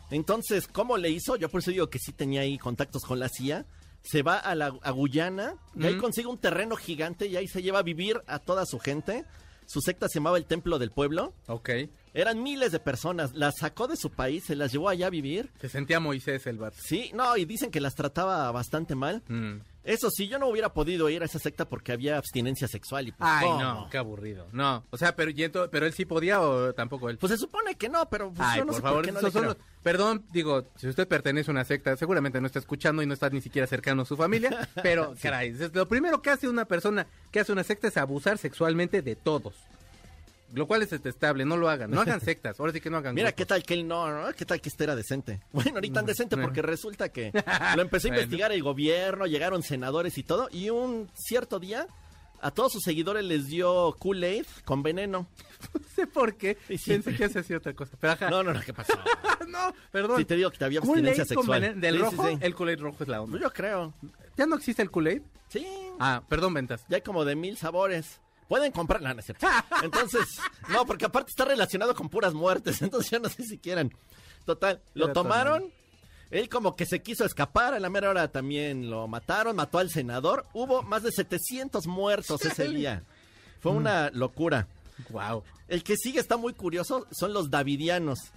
Entonces, 0.09 0.67
¿cómo 0.67 0.97
le 0.97 1.09
hizo? 1.09 1.35
Yo 1.35 1.49
por 1.49 1.61
eso 1.61 1.71
digo 1.71 1.89
que 1.89 1.99
sí 1.99 2.13
tenía 2.13 2.41
ahí 2.41 2.57
contactos 2.57 3.03
con 3.03 3.19
la 3.19 3.29
CIA. 3.29 3.65
Se 4.03 4.21
va 4.23 4.37
a, 4.37 4.55
la, 4.55 4.73
a 4.81 4.91
Guyana 4.91 5.55
y 5.75 5.85
ahí 5.85 5.93
Ujú. 5.93 6.01
consigue 6.03 6.27
un 6.27 6.37
terreno 6.37 6.75
gigante 6.77 7.27
y 7.27 7.35
ahí 7.35 7.47
se 7.47 7.61
lleva 7.61 7.79
a 7.79 7.83
vivir 7.83 8.21
a 8.27 8.39
toda 8.39 8.65
su 8.65 8.79
gente. 8.79 9.25
Su 9.65 9.81
secta 9.81 10.07
se 10.07 10.15
llamaba 10.19 10.37
el 10.37 10.45
Templo 10.45 10.79
del 10.79 10.91
Pueblo. 10.91 11.33
Ok. 11.47 11.69
Eran 12.17 12.41
miles 12.41 12.71
de 12.71 12.79
personas. 12.79 13.33
Las 13.35 13.57
sacó 13.59 13.87
de 13.87 13.95
su 13.95 14.09
país, 14.09 14.43
se 14.45 14.55
las 14.55 14.71
llevó 14.71 14.89
allá 14.89 15.07
a 15.07 15.09
vivir. 15.11 15.51
Se 15.61 15.69
sentía 15.69 15.99
Moisés 15.99 16.47
el 16.47 16.57
vato. 16.57 16.75
Sí, 16.81 17.11
no, 17.13 17.37
y 17.37 17.45
dicen 17.45 17.69
que 17.69 17.79
las 17.79 17.93
trataba 17.93 18.51
bastante 18.51 18.95
mal. 18.95 19.21
Mm. 19.27 19.57
Eso 19.83 20.09
sí, 20.09 20.27
yo 20.27 20.37
no 20.37 20.47
hubiera 20.47 20.73
podido 20.73 21.07
ir 21.09 21.21
a 21.21 21.25
esa 21.25 21.39
secta 21.39 21.63
porque 21.69 21.93
había 21.93 22.17
abstinencia 22.17 22.67
sexual. 22.67 23.07
Y 23.07 23.11
pues, 23.11 23.29
Ay, 23.31 23.47
no, 23.47 23.87
qué 23.89 23.97
aburrido. 23.97 24.47
No, 24.51 24.83
o 24.89 24.97
sea, 24.97 25.15
pero, 25.15 25.31
ento- 25.31 25.69
pero 25.71 25.85
él 25.85 25.93
sí 25.93 26.03
podía 26.05 26.41
o 26.41 26.73
tampoco 26.73 27.09
él. 27.09 27.17
Pues 27.17 27.31
se 27.31 27.37
supone 27.37 27.75
que 27.75 27.87
no, 27.87 28.09
pero 28.09 28.29
pues, 28.33 28.45
Ay, 28.51 28.57
yo 28.59 28.65
no 28.65 28.71
por 28.73 28.75
sé 28.75 28.81
favor, 28.81 28.97
por 28.97 29.05
qué 29.05 29.11
no 29.13 29.19
esos 29.19 29.29
le 29.29 29.31
son 29.33 29.41
creo. 29.43 29.53
los- 29.53 29.83
Perdón, 29.83 30.25
digo, 30.33 30.67
si 30.75 30.87
usted 30.89 31.07
pertenece 31.07 31.49
a 31.51 31.53
una 31.53 31.63
secta, 31.63 31.95
seguramente 31.95 32.41
no 32.41 32.47
está 32.47 32.59
escuchando 32.59 33.01
y 33.01 33.05
no 33.05 33.13
está 33.13 33.29
ni 33.29 33.39
siquiera 33.39 33.65
cercano 33.67 34.01
a 34.01 34.05
su 34.05 34.17
familia, 34.17 34.67
pero 34.83 35.13
caray, 35.21 35.53
lo 35.71 35.87
primero 35.87 36.21
que 36.21 36.31
hace 36.31 36.49
una 36.49 36.65
persona 36.65 37.07
que 37.31 37.39
hace 37.39 37.53
una 37.53 37.63
secta 37.63 37.87
es 37.87 37.95
abusar 37.95 38.37
sexualmente 38.39 39.01
de 39.01 39.15
todos. 39.15 39.53
Lo 40.53 40.65
cual 40.67 40.81
es 40.81 40.89
detestable, 40.89 41.43
no 41.45 41.57
lo 41.57 41.69
hagan, 41.69 41.91
no 41.91 41.99
hagan 42.01 42.21
sectas, 42.21 42.59
ahora 42.59 42.71
sí 42.71 42.79
que 42.79 42.89
no 42.89 42.97
hagan 42.97 43.13
Mira, 43.15 43.29
grupos. 43.29 43.37
¿qué 43.37 43.45
tal 43.45 43.63
que 43.63 43.73
él 43.73 43.87
no, 43.87 44.09
no? 44.27 44.33
¿Qué 44.33 44.45
tal 44.45 44.61
que 44.61 44.69
este 44.69 44.83
era 44.85 44.95
decente? 44.95 45.41
Bueno, 45.51 45.81
ni 45.81 45.89
tan 45.89 46.05
decente 46.05 46.37
porque 46.37 46.61
resulta 46.61 47.09
que 47.09 47.31
lo 47.75 47.81
empezó 47.81 48.07
a 48.07 48.11
investigar 48.11 48.51
el 48.51 48.63
gobierno, 48.63 49.25
llegaron 49.27 49.61
senadores 49.63 50.17
y 50.17 50.23
todo, 50.23 50.47
y 50.51 50.69
un 50.69 51.09
cierto 51.13 51.59
día 51.59 51.87
a 52.39 52.51
todos 52.51 52.71
sus 52.71 52.83
seguidores 52.83 53.23
les 53.25 53.47
dio 53.47 53.95
Kool-Aid 53.99 54.45
con 54.63 54.83
veneno. 54.83 55.27
No 55.73 55.81
sé 55.95 56.05
por 56.05 56.35
qué, 56.37 56.55
Sí, 56.67 56.77
sí. 56.77 56.91
pensé 56.91 57.15
que 57.15 57.25
hace 57.25 57.39
así 57.39 57.53
otra 57.55 57.73
cosa, 57.73 57.97
pero 57.99 58.13
ajá. 58.13 58.29
No, 58.29 58.43
no, 58.43 58.53
no, 58.53 58.61
¿qué 58.61 58.73
pasó? 58.75 58.93
no, 59.47 59.73
perdón. 59.91 60.17
Sí, 60.19 60.25
te 60.25 60.35
digo 60.35 60.51
que 60.51 60.57
te 60.59 60.65
había 60.65 60.79
abstinencia 60.79 61.25
sexual. 61.25 61.61
veneno- 61.61 61.81
¿Del 61.81 61.95
Sí, 61.95 62.03
sí, 62.11 62.15
rojo? 62.15 62.37
El 62.39 62.55
Kool-Aid 62.55 62.79
rojo 62.79 62.97
es 63.03 63.09
la 63.09 63.21
onda. 63.21 63.31
Pues 63.31 63.41
yo 63.41 63.51
creo. 63.51 63.93
¿Ya 64.37 64.45
no 64.45 64.55
existe 64.55 64.83
el 64.83 64.91
Kool-Aid? 64.91 65.23
Sí. 65.49 65.65
Ah, 65.99 66.21
perdón, 66.29 66.53
ventas. 66.53 66.85
Ya 66.89 66.97
hay 66.97 67.01
como 67.01 67.25
de 67.25 67.35
mil 67.35 67.57
sabores. 67.57 68.21
Pueden 68.47 68.71
comprar, 68.71 69.01
no, 69.01 69.13
no 69.13 69.19
es 69.19 69.25
cierto. 69.25 69.47
Entonces, 69.83 70.39
no, 70.69 70.85
porque 70.85 71.05
aparte 71.05 71.31
está 71.31 71.45
relacionado 71.45 71.93
con 71.95 72.09
puras 72.09 72.33
muertes, 72.33 72.81
entonces 72.81 73.11
yo 73.11 73.19
no 73.19 73.29
sé 73.29 73.43
si 73.43 73.57
quieran. 73.57 73.91
Total, 74.45 74.81
lo 74.93 75.11
tomaron, 75.11 75.71
él 76.31 76.49
como 76.49 76.75
que 76.75 76.85
se 76.85 77.01
quiso 77.01 77.25
escapar, 77.25 77.73
a 77.73 77.79
la 77.79 77.89
mera 77.89 78.09
hora 78.09 78.29
también 78.29 78.89
lo 78.89 79.07
mataron, 79.07 79.55
mató 79.55 79.79
al 79.79 79.89
senador. 79.89 80.45
Hubo 80.53 80.83
más 80.83 81.03
de 81.03 81.11
700 81.11 81.87
muertos 81.87 82.43
ese 82.45 82.69
día. 82.69 83.03
Fue 83.59 83.71
una 83.71 84.09
locura. 84.11 84.67
Wow. 85.09 85.43
El 85.67 85.83
que 85.83 85.95
sigue 85.95 86.19
está 86.19 86.37
muy 86.37 86.53
curioso, 86.53 87.07
son 87.11 87.33
los 87.33 87.49
davidianos. 87.49 88.31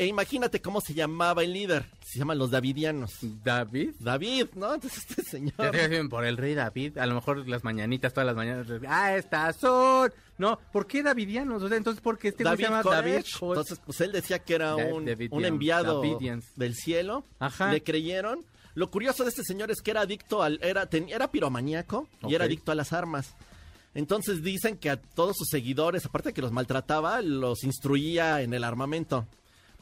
E 0.00 0.06
imagínate 0.06 0.62
cómo 0.62 0.80
se 0.80 0.94
llamaba 0.94 1.42
el 1.42 1.52
líder. 1.52 1.84
Se 2.02 2.18
llaman 2.18 2.38
los 2.38 2.50
davidianos. 2.50 3.18
David. 3.44 3.90
David, 4.00 4.46
¿no? 4.54 4.72
Entonces 4.72 5.04
este 5.06 5.22
señor... 5.22 5.52
Ya 5.58 5.70
te 5.70 5.76
decían, 5.88 6.08
por 6.08 6.24
el 6.24 6.38
rey 6.38 6.54
David, 6.54 6.96
a 6.96 7.04
lo 7.04 7.14
mejor 7.16 7.46
las 7.46 7.64
mañanitas, 7.64 8.14
todas 8.14 8.26
las 8.26 8.34
mañanas. 8.34 8.66
Ah, 8.88 9.14
estas 9.14 9.56
son. 9.56 10.10
No, 10.38 10.58
¿por 10.72 10.86
qué 10.86 11.02
davidianos? 11.02 11.62
O 11.62 11.68
sea, 11.68 11.76
entonces, 11.76 12.00
porque 12.02 12.28
este 12.28 12.44
güey 12.44 12.56
se 12.56 12.62
llama. 12.62 12.82
David. 12.82 13.24
Entonces, 13.42 13.78
pues 13.84 14.00
él 14.00 14.12
decía 14.12 14.38
que 14.38 14.54
era 14.54 14.74
un, 14.74 15.06
enviado 15.44 16.00
Davidians. 16.00 16.46
del 16.56 16.74
cielo. 16.74 17.22
Ajá. 17.38 17.70
Le 17.70 17.82
creyeron. 17.82 18.46
Lo 18.74 18.90
curioso 18.90 19.24
de 19.24 19.28
este 19.28 19.42
señor 19.44 19.70
es 19.70 19.82
que 19.82 19.90
era 19.90 20.00
adicto 20.00 20.42
al. 20.42 20.58
Era, 20.62 20.86
ten- 20.86 21.10
era 21.10 21.30
piromaníaco 21.30 22.08
y 22.26 22.34
era 22.34 22.46
adicto 22.46 22.72
a 22.72 22.74
las 22.74 22.94
armas. 22.94 23.34
Entonces 23.92 24.42
dicen 24.42 24.78
que 24.78 24.88
a 24.88 24.96
todos 24.96 25.36
sus 25.36 25.48
seguidores, 25.50 26.06
aparte 26.06 26.30
de 26.30 26.32
que 26.32 26.40
los 26.40 26.52
maltrataba, 26.52 27.20
los 27.20 27.64
instruía 27.64 28.40
en 28.40 28.54
el 28.54 28.64
armamento. 28.64 29.26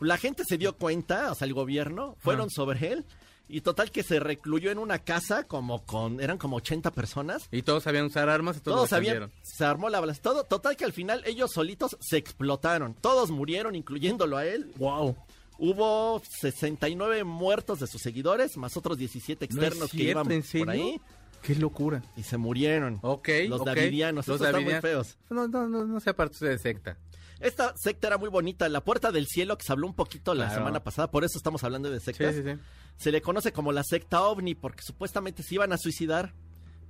La 0.01 0.19
gente 0.19 0.45
se 0.45 0.59
dio 0.59 0.77
cuenta, 0.77 1.33
o 1.33 1.35
sea, 1.35 1.47
el 1.47 1.55
gobierno, 1.55 2.17
fueron 2.21 2.47
Ajá. 2.47 2.55
sobre 2.55 2.93
él. 2.93 3.05
Y 3.51 3.63
total 3.63 3.91
que 3.91 4.03
se 4.03 4.21
recluyó 4.21 4.71
en 4.71 4.79
una 4.79 4.99
casa 4.99 5.45
como 5.45 5.87
con, 5.87 6.21
eran 6.21 6.37
como 6.37 6.57
80 6.57 6.91
personas. 6.91 7.49
Y 7.51 7.63
todos 7.63 7.83
sabían 7.83 8.05
usar 8.05 8.29
armas 8.29 8.59
y 8.59 8.61
todos, 8.61 8.91
sabían, 8.91 9.33
se 9.43 9.65
armó 9.65 9.89
la 9.89 10.01
balacera. 10.01 10.23
Todo, 10.23 10.45
total 10.45 10.77
que 10.77 10.85
al 10.85 10.93
final 10.93 11.23
ellos 11.25 11.53
solitos 11.53 11.97
se 12.01 12.19
explotaron. 12.19 12.95
Todos 12.95 13.31
murieron, 13.31 13.75
incluyéndolo 13.75 14.37
a 14.37 14.45
él. 14.45 14.71
Wow. 14.77 15.17
Hubo 15.59 16.23
69 16.41 17.25
muertos 17.25 17.81
de 17.81 17.87
sus 17.87 18.03
seguidores, 18.03 18.57
más 18.59 18.77
otros 18.77 18.99
17 18.99 19.47
externos 19.47 19.91
que 19.91 20.03
iban 20.05 20.31
¿en 20.31 20.43
por 20.43 20.71
ahí 20.71 21.01
Qué 21.43 21.55
locura. 21.55 22.03
y 22.17 22.23
se 22.23 22.37
murieron. 22.37 22.99
Ok, 23.03 23.29
Los 23.49 23.61
ok. 23.61 23.67
davidianos, 23.69 24.29
están 24.29 24.63
muy 24.65 24.75
feos. 24.81 25.17
No, 25.31 25.49
no, 25.49 25.69
no, 25.69 25.85
no 25.85 26.01
sea 26.01 26.15
parte 26.15 26.35
usted 26.35 26.49
de 26.49 26.59
secta. 26.59 26.99
Esta 27.41 27.73
secta 27.77 28.09
era 28.09 28.19
muy 28.19 28.29
bonita, 28.29 28.69
la 28.69 28.83
Puerta 28.83 29.13
del 29.13 29.27
Cielo, 29.29 29.57
que 29.57 29.65
se 29.65 29.73
habló 29.73 29.87
un 29.87 29.95
poquito 29.95 30.35
la 30.35 30.47
Claro. 30.47 30.61
semana 30.61 30.83
pasada, 30.83 31.11
por 31.11 31.25
eso 31.25 31.39
estamos 31.39 31.63
hablando 31.63 31.89
de 31.91 32.01
Sí, 32.01 32.07
sectas. 32.07 32.35
sí, 32.35 32.43
sí. 32.43 32.51
Se 32.97 33.13
le 33.13 33.23
conoce 33.23 33.53
como 33.53 33.71
la 33.71 33.85
secta 33.85 34.23
ovni, 34.23 34.57
porque 34.57 34.83
supuestamente 34.83 35.43
se 35.45 35.55
iban 35.55 35.73
a 35.73 35.79
suicidar 35.79 36.35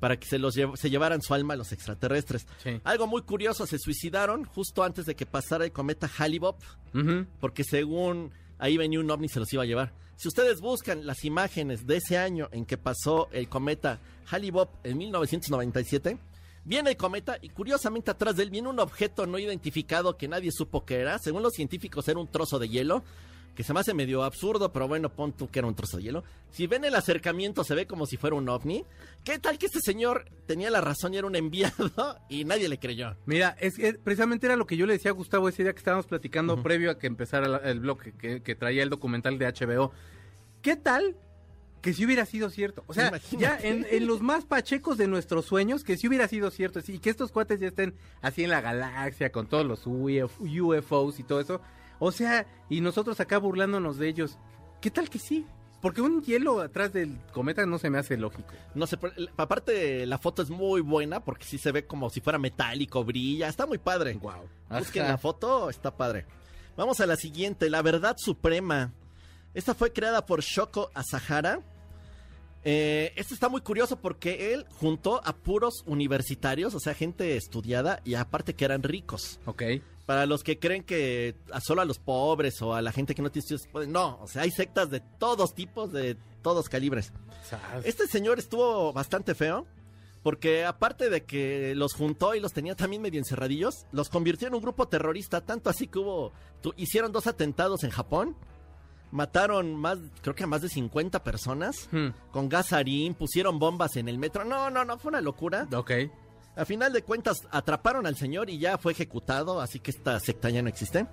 para 0.00 0.16
que 0.18 0.26
se 0.26 0.38
los 0.38 0.56
lle- 0.56 0.74
se 0.76 0.88
llevaran 0.88 1.20
su 1.20 1.34
alma 1.34 1.52
a 1.54 1.56
los 1.58 1.72
extraterrestres. 1.72 2.46
Sí. 2.62 2.80
Algo 2.84 3.06
muy 3.06 3.22
curioso, 3.22 3.66
se 3.66 3.78
suicidaron 3.78 4.44
justo 4.44 4.82
antes 4.84 5.04
de 5.04 5.14
que 5.16 5.26
pasara 5.26 5.64
el 5.66 5.72
cometa 5.72 6.08
Halley-Bopp, 6.18 6.62
Ujú. 6.94 7.26
porque 7.40 7.62
según 7.64 8.30
ahí 8.58 8.78
venía 8.78 9.00
un 9.00 9.10
ovni 9.10 9.26
y 9.26 9.28
se 9.28 9.40
los 9.40 9.52
iba 9.52 9.64
a 9.64 9.66
llevar. 9.66 9.92
Si 10.18 10.26
ustedes 10.26 10.60
buscan 10.60 11.06
las 11.06 11.24
imágenes 11.24 11.86
de 11.86 11.98
ese 11.98 12.18
año 12.18 12.48
en 12.50 12.66
que 12.66 12.76
pasó 12.76 13.28
el 13.30 13.48
cometa 13.48 14.00
Halley-Bopp 14.28 14.84
en 14.84 14.98
1997, 14.98 16.18
viene 16.64 16.90
el 16.90 16.96
cometa 16.96 17.38
y 17.40 17.50
curiosamente 17.50 18.10
atrás 18.10 18.34
de 18.34 18.42
él 18.42 18.50
viene 18.50 18.68
un 18.68 18.80
objeto 18.80 19.26
no 19.26 19.38
identificado 19.38 20.16
que 20.16 20.26
nadie 20.26 20.50
supo 20.50 20.84
que 20.84 20.96
era. 20.96 21.20
Según 21.20 21.44
los 21.44 21.52
científicos 21.52 22.08
era 22.08 22.18
un 22.18 22.26
trozo 22.26 22.58
de 22.58 22.68
hielo 22.68 23.04
que 23.58 23.64
se 23.64 23.74
me 23.74 23.80
hace 23.80 23.92
medio 23.92 24.22
absurdo, 24.22 24.72
pero 24.72 24.86
bueno, 24.86 25.08
pon 25.08 25.32
tú 25.32 25.48
que 25.50 25.58
era 25.58 25.66
un 25.66 25.74
trozo 25.74 25.96
de 25.96 26.04
hielo. 26.04 26.22
Si 26.52 26.68
ven 26.68 26.84
el 26.84 26.94
acercamiento, 26.94 27.64
se 27.64 27.74
ve 27.74 27.88
como 27.88 28.06
si 28.06 28.16
fuera 28.16 28.36
un 28.36 28.48
ovni. 28.48 28.84
¿Qué 29.24 29.40
tal 29.40 29.58
que 29.58 29.66
este 29.66 29.80
señor 29.80 30.26
tenía 30.46 30.70
la 30.70 30.80
razón 30.80 31.12
y 31.12 31.16
era 31.16 31.26
un 31.26 31.34
enviado 31.34 31.90
y 32.28 32.44
nadie 32.44 32.68
le 32.68 32.78
creyó? 32.78 33.16
Mira, 33.26 33.56
es, 33.58 33.76
es- 33.80 33.98
precisamente 33.98 34.46
era 34.46 34.54
lo 34.54 34.64
que 34.64 34.76
yo 34.76 34.86
le 34.86 34.92
decía 34.92 35.10
a 35.10 35.14
Gustavo 35.14 35.48
ese 35.48 35.64
día 35.64 35.72
que 35.72 35.78
estábamos 35.80 36.06
platicando 36.06 36.62
previo 36.62 36.92
a 36.92 36.98
que 37.00 37.08
empezara 37.08 37.48
la- 37.48 37.58
el 37.58 37.80
blog 37.80 37.98
que, 38.16 38.42
que 38.44 38.54
traía 38.54 38.84
el 38.84 38.90
documental 38.90 39.38
de 39.38 39.46
HBO. 39.52 39.90
¿Qué 40.62 40.76
tal 40.76 41.16
que 41.82 41.92
si 41.94 42.04
hubiera 42.04 42.26
sido 42.26 42.50
cierto? 42.50 42.84
O 42.86 42.94
sea, 42.94 43.08
Imagínate. 43.08 43.38
ya 43.42 43.58
en, 43.68 43.84
en 43.90 44.06
los 44.06 44.20
más 44.22 44.44
pachecos 44.44 44.98
de 44.98 45.08
nuestros 45.08 45.46
sueños, 45.46 45.82
que 45.82 45.96
si 45.96 46.06
hubiera 46.06 46.28
sido 46.28 46.52
cierto, 46.52 46.78
y 46.86 47.00
que 47.00 47.10
estos 47.10 47.32
cuates 47.32 47.58
ya 47.58 47.66
estén 47.66 47.94
así 48.22 48.44
en 48.44 48.50
la 48.50 48.60
galaxia 48.60 49.32
con 49.32 49.48
todos 49.48 49.66
los 49.66 49.82
UF 49.84 50.40
UFOs 50.40 51.18
y 51.18 51.24
todo 51.24 51.40
eso. 51.40 51.60
O 51.98 52.12
sea, 52.12 52.46
y 52.68 52.80
nosotros 52.80 53.20
acá 53.20 53.38
burlándonos 53.38 53.98
de 53.98 54.08
ellos. 54.08 54.38
¿Qué 54.80 54.90
tal 54.90 55.10
que 55.10 55.18
sí? 55.18 55.46
Porque 55.80 56.00
un 56.00 56.22
hielo 56.22 56.60
atrás 56.60 56.92
del 56.92 57.16
cometa 57.32 57.64
no 57.64 57.78
se 57.78 57.88
me 57.88 57.98
hace 57.98 58.16
lógico. 58.16 58.52
No 58.74 58.86
sé, 58.86 58.98
aparte 59.36 60.06
la 60.06 60.18
foto 60.18 60.42
es 60.42 60.50
muy 60.50 60.80
buena 60.80 61.24
porque 61.24 61.44
sí 61.44 61.56
se 61.56 61.70
ve 61.70 61.86
como 61.86 62.10
si 62.10 62.20
fuera 62.20 62.38
metálico, 62.38 63.04
brilla, 63.04 63.48
está 63.48 63.64
muy 63.64 63.78
padre. 63.78 64.14
Wow. 64.14 64.48
Busquen 64.70 65.04
la 65.04 65.18
foto, 65.18 65.70
está 65.70 65.96
padre. 65.96 66.26
Vamos 66.76 67.00
a 67.00 67.06
la 67.06 67.16
siguiente, 67.16 67.70
La 67.70 67.82
Verdad 67.82 68.16
Suprema. 68.18 68.92
Esta 69.54 69.74
fue 69.74 69.92
creada 69.92 70.26
por 70.26 70.42
Shoko 70.42 70.90
Asahara. 70.94 71.60
Eh, 72.64 73.12
este 73.16 73.34
está 73.34 73.48
muy 73.48 73.60
curioso 73.60 74.00
porque 74.00 74.52
él 74.52 74.66
juntó 74.80 75.20
a 75.24 75.32
puros 75.32 75.84
universitarios, 75.86 76.74
o 76.74 76.80
sea, 76.80 76.94
gente 76.94 77.36
estudiada 77.36 78.00
y 78.04 78.14
aparte 78.14 78.54
que 78.54 78.64
eran 78.64 78.82
ricos. 78.82 79.38
Ok. 79.46 79.62
Para 80.08 80.24
los 80.24 80.42
que 80.42 80.58
creen 80.58 80.84
que 80.84 81.36
a 81.52 81.60
solo 81.60 81.82
a 81.82 81.84
los 81.84 81.98
pobres 81.98 82.62
o 82.62 82.72
a 82.74 82.80
la 82.80 82.92
gente 82.92 83.14
que 83.14 83.20
no 83.20 83.30
tiene 83.30 83.44
estudios, 83.44 83.88
no, 83.88 84.18
o 84.22 84.26
sea, 84.26 84.40
hay 84.42 84.50
sectas 84.50 84.88
de 84.88 85.00
todos 85.00 85.54
tipos, 85.54 85.92
de 85.92 86.16
todos 86.40 86.70
calibres. 86.70 87.12
Este 87.84 88.06
señor 88.06 88.38
estuvo 88.38 88.90
bastante 88.94 89.34
feo. 89.34 89.66
Porque 90.22 90.64
aparte 90.64 91.10
de 91.10 91.24
que 91.24 91.74
los 91.76 91.92
juntó 91.94 92.34
y 92.34 92.40
los 92.40 92.52
tenía 92.52 92.74
también 92.74 93.00
medio 93.02 93.20
encerradillos, 93.20 93.86
los 93.92 94.08
convirtió 94.08 94.48
en 94.48 94.54
un 94.54 94.60
grupo 94.60 94.88
terrorista, 94.88 95.42
tanto 95.42 95.70
así 95.70 95.86
que 95.86 96.00
hubo, 96.00 96.32
tu- 96.60 96.74
hicieron 96.76 97.12
dos 97.12 97.26
atentados 97.28 97.84
en 97.84 97.90
Japón, 97.90 98.34
mataron 99.10 99.76
más, 99.76 99.98
creo 100.22 100.34
que 100.34 100.44
a 100.44 100.46
más 100.48 100.60
de 100.62 100.68
50 100.68 101.22
personas, 101.22 101.88
Hmm, 101.92 102.08
con 102.32 102.48
gas 102.48 102.72
harín, 102.72 103.14
pusieron 103.14 103.58
bombas 103.58 103.96
en 103.96 104.08
el 104.08 104.18
metro, 104.18 104.44
no, 104.44 104.70
no, 104.70 104.84
no, 104.84 104.98
fue 104.98 105.10
una 105.10 105.20
locura. 105.20 105.66
Ok. 105.74 105.92
A 106.58 106.64
final 106.64 106.92
de 106.92 107.02
cuentas 107.02 107.46
atraparon 107.50 108.06
al 108.06 108.16
señor 108.16 108.50
y 108.50 108.58
ya 108.58 108.78
fue 108.78 108.92
ejecutado, 108.92 109.60
así 109.60 109.78
que 109.78 109.92
esta 109.92 110.18
secta 110.18 110.50
ya 110.50 110.60
no 110.60 110.68
existe. 110.68 111.06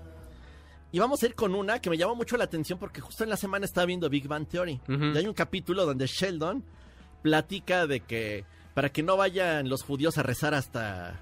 Y 0.91 0.99
vamos 0.99 1.21
a 1.21 1.27
ir 1.27 1.35
con 1.35 1.53
una 1.53 1.79
que 1.79 1.89
me 1.89 1.97
llamó 1.97 2.15
mucho 2.15 2.35
la 2.35 2.45
atención 2.45 2.79
porque 2.79 2.99
justo 2.99 3.23
en 3.23 3.29
la 3.29 3.37
semana 3.37 3.65
estaba 3.65 3.85
viendo 3.85 4.09
Big 4.09 4.27
Bang 4.27 4.47
Theory. 4.47 4.81
Y 4.87 5.17
hay 5.17 5.27
un 5.27 5.33
capítulo 5.33 5.85
donde 5.85 6.07
Sheldon 6.07 6.63
platica 7.21 7.85
de 7.85 7.99
que 7.99 8.45
para 8.73 8.89
que 8.89 9.03
no 9.03 9.17
vayan 9.17 9.69
los 9.69 9.83
judíos 9.83 10.17
a 10.17 10.23
rezar 10.23 10.53
hasta 10.53 11.19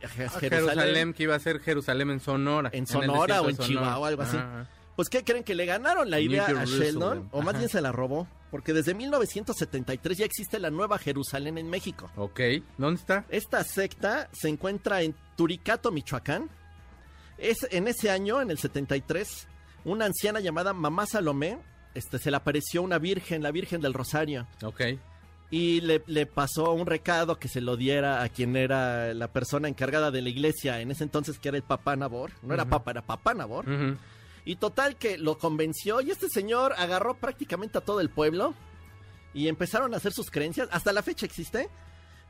Jerusalén, 0.00 0.50
Jerusalén, 0.50 1.14
que 1.14 1.22
iba 1.24 1.34
a 1.34 1.38
ser 1.40 1.60
Jerusalén 1.60 2.10
en 2.10 2.20
Sonora. 2.20 2.70
En 2.72 2.86
Sonora 2.86 3.40
desierto 3.40 3.44
o 3.44 3.48
en 3.48 3.56
Sonora. 3.56 3.68
Chihuahua, 3.68 4.08
algo 4.08 4.22
así. 4.22 4.36
Ajá. 4.36 4.66
Pues, 4.98 5.08
¿qué 5.08 5.22
creen? 5.22 5.44
Que 5.44 5.54
le 5.54 5.64
ganaron 5.64 6.10
la 6.10 6.18
idea 6.18 6.46
a. 6.46 6.64
Sheldon, 6.64 7.28
o 7.30 7.40
más 7.40 7.56
bien 7.56 7.68
se 7.68 7.80
la 7.80 7.92
robó, 7.92 8.26
porque 8.50 8.72
desde 8.72 8.94
1973 8.94 10.18
ya 10.18 10.24
existe 10.24 10.58
la 10.58 10.70
Nueva 10.70 10.98
Jerusalén 10.98 11.56
en 11.56 11.70
México. 11.70 12.10
Ok. 12.16 12.40
¿Dónde 12.78 13.00
está? 13.00 13.24
Esta 13.28 13.62
secta 13.62 14.28
se 14.32 14.48
encuentra 14.48 15.02
en 15.02 15.14
Turicato, 15.36 15.92
Michoacán. 15.92 16.50
Es 17.38 17.58
en 17.70 17.86
ese 17.86 18.10
año, 18.10 18.40
en 18.40 18.50
el 18.50 18.58
73, 18.58 19.46
una 19.84 20.06
anciana 20.06 20.40
llamada 20.40 20.72
Mamá 20.72 21.06
Salomé, 21.06 21.60
este, 21.94 22.18
se 22.18 22.32
le 22.32 22.36
apareció 22.36 22.82
una 22.82 22.98
virgen, 22.98 23.44
la 23.44 23.52
Virgen 23.52 23.80
del 23.80 23.94
Rosario, 23.94 24.48
Ok. 24.64 24.80
y 25.48 25.80
le, 25.82 26.02
le 26.08 26.26
pasó 26.26 26.72
un 26.72 26.86
recado 26.86 27.38
que 27.38 27.46
se 27.46 27.60
lo 27.60 27.76
diera 27.76 28.24
a 28.24 28.28
quien 28.30 28.56
era 28.56 29.14
la 29.14 29.28
persona 29.28 29.68
encargada 29.68 30.10
de 30.10 30.22
la 30.22 30.28
iglesia 30.28 30.80
en 30.80 30.90
ese 30.90 31.04
entonces, 31.04 31.38
que 31.38 31.48
era 31.50 31.56
el 31.56 31.62
Papá 31.62 31.94
Nabor. 31.94 32.32
No 32.42 32.54
era 32.54 32.64
Ujú. 32.64 32.70
Papa, 32.70 32.90
era 32.90 33.02
Papá 33.06 33.34
Nabor. 33.34 33.68
Ujú. 33.68 33.96
Y 34.48 34.56
total 34.56 34.96
que 34.96 35.18
lo 35.18 35.36
convenció 35.36 36.00
y 36.00 36.10
este 36.10 36.30
señor 36.30 36.72
agarró 36.78 37.12
prácticamente 37.18 37.76
a 37.76 37.80
todo 37.82 38.00
el 38.00 38.08
pueblo 38.08 38.54
y 39.34 39.48
empezaron 39.48 39.92
a 39.92 39.98
hacer 39.98 40.12
sus 40.14 40.30
creencias. 40.30 40.70
Hasta 40.72 40.90
la 40.94 41.02
fecha 41.02 41.26
existe. 41.26 41.68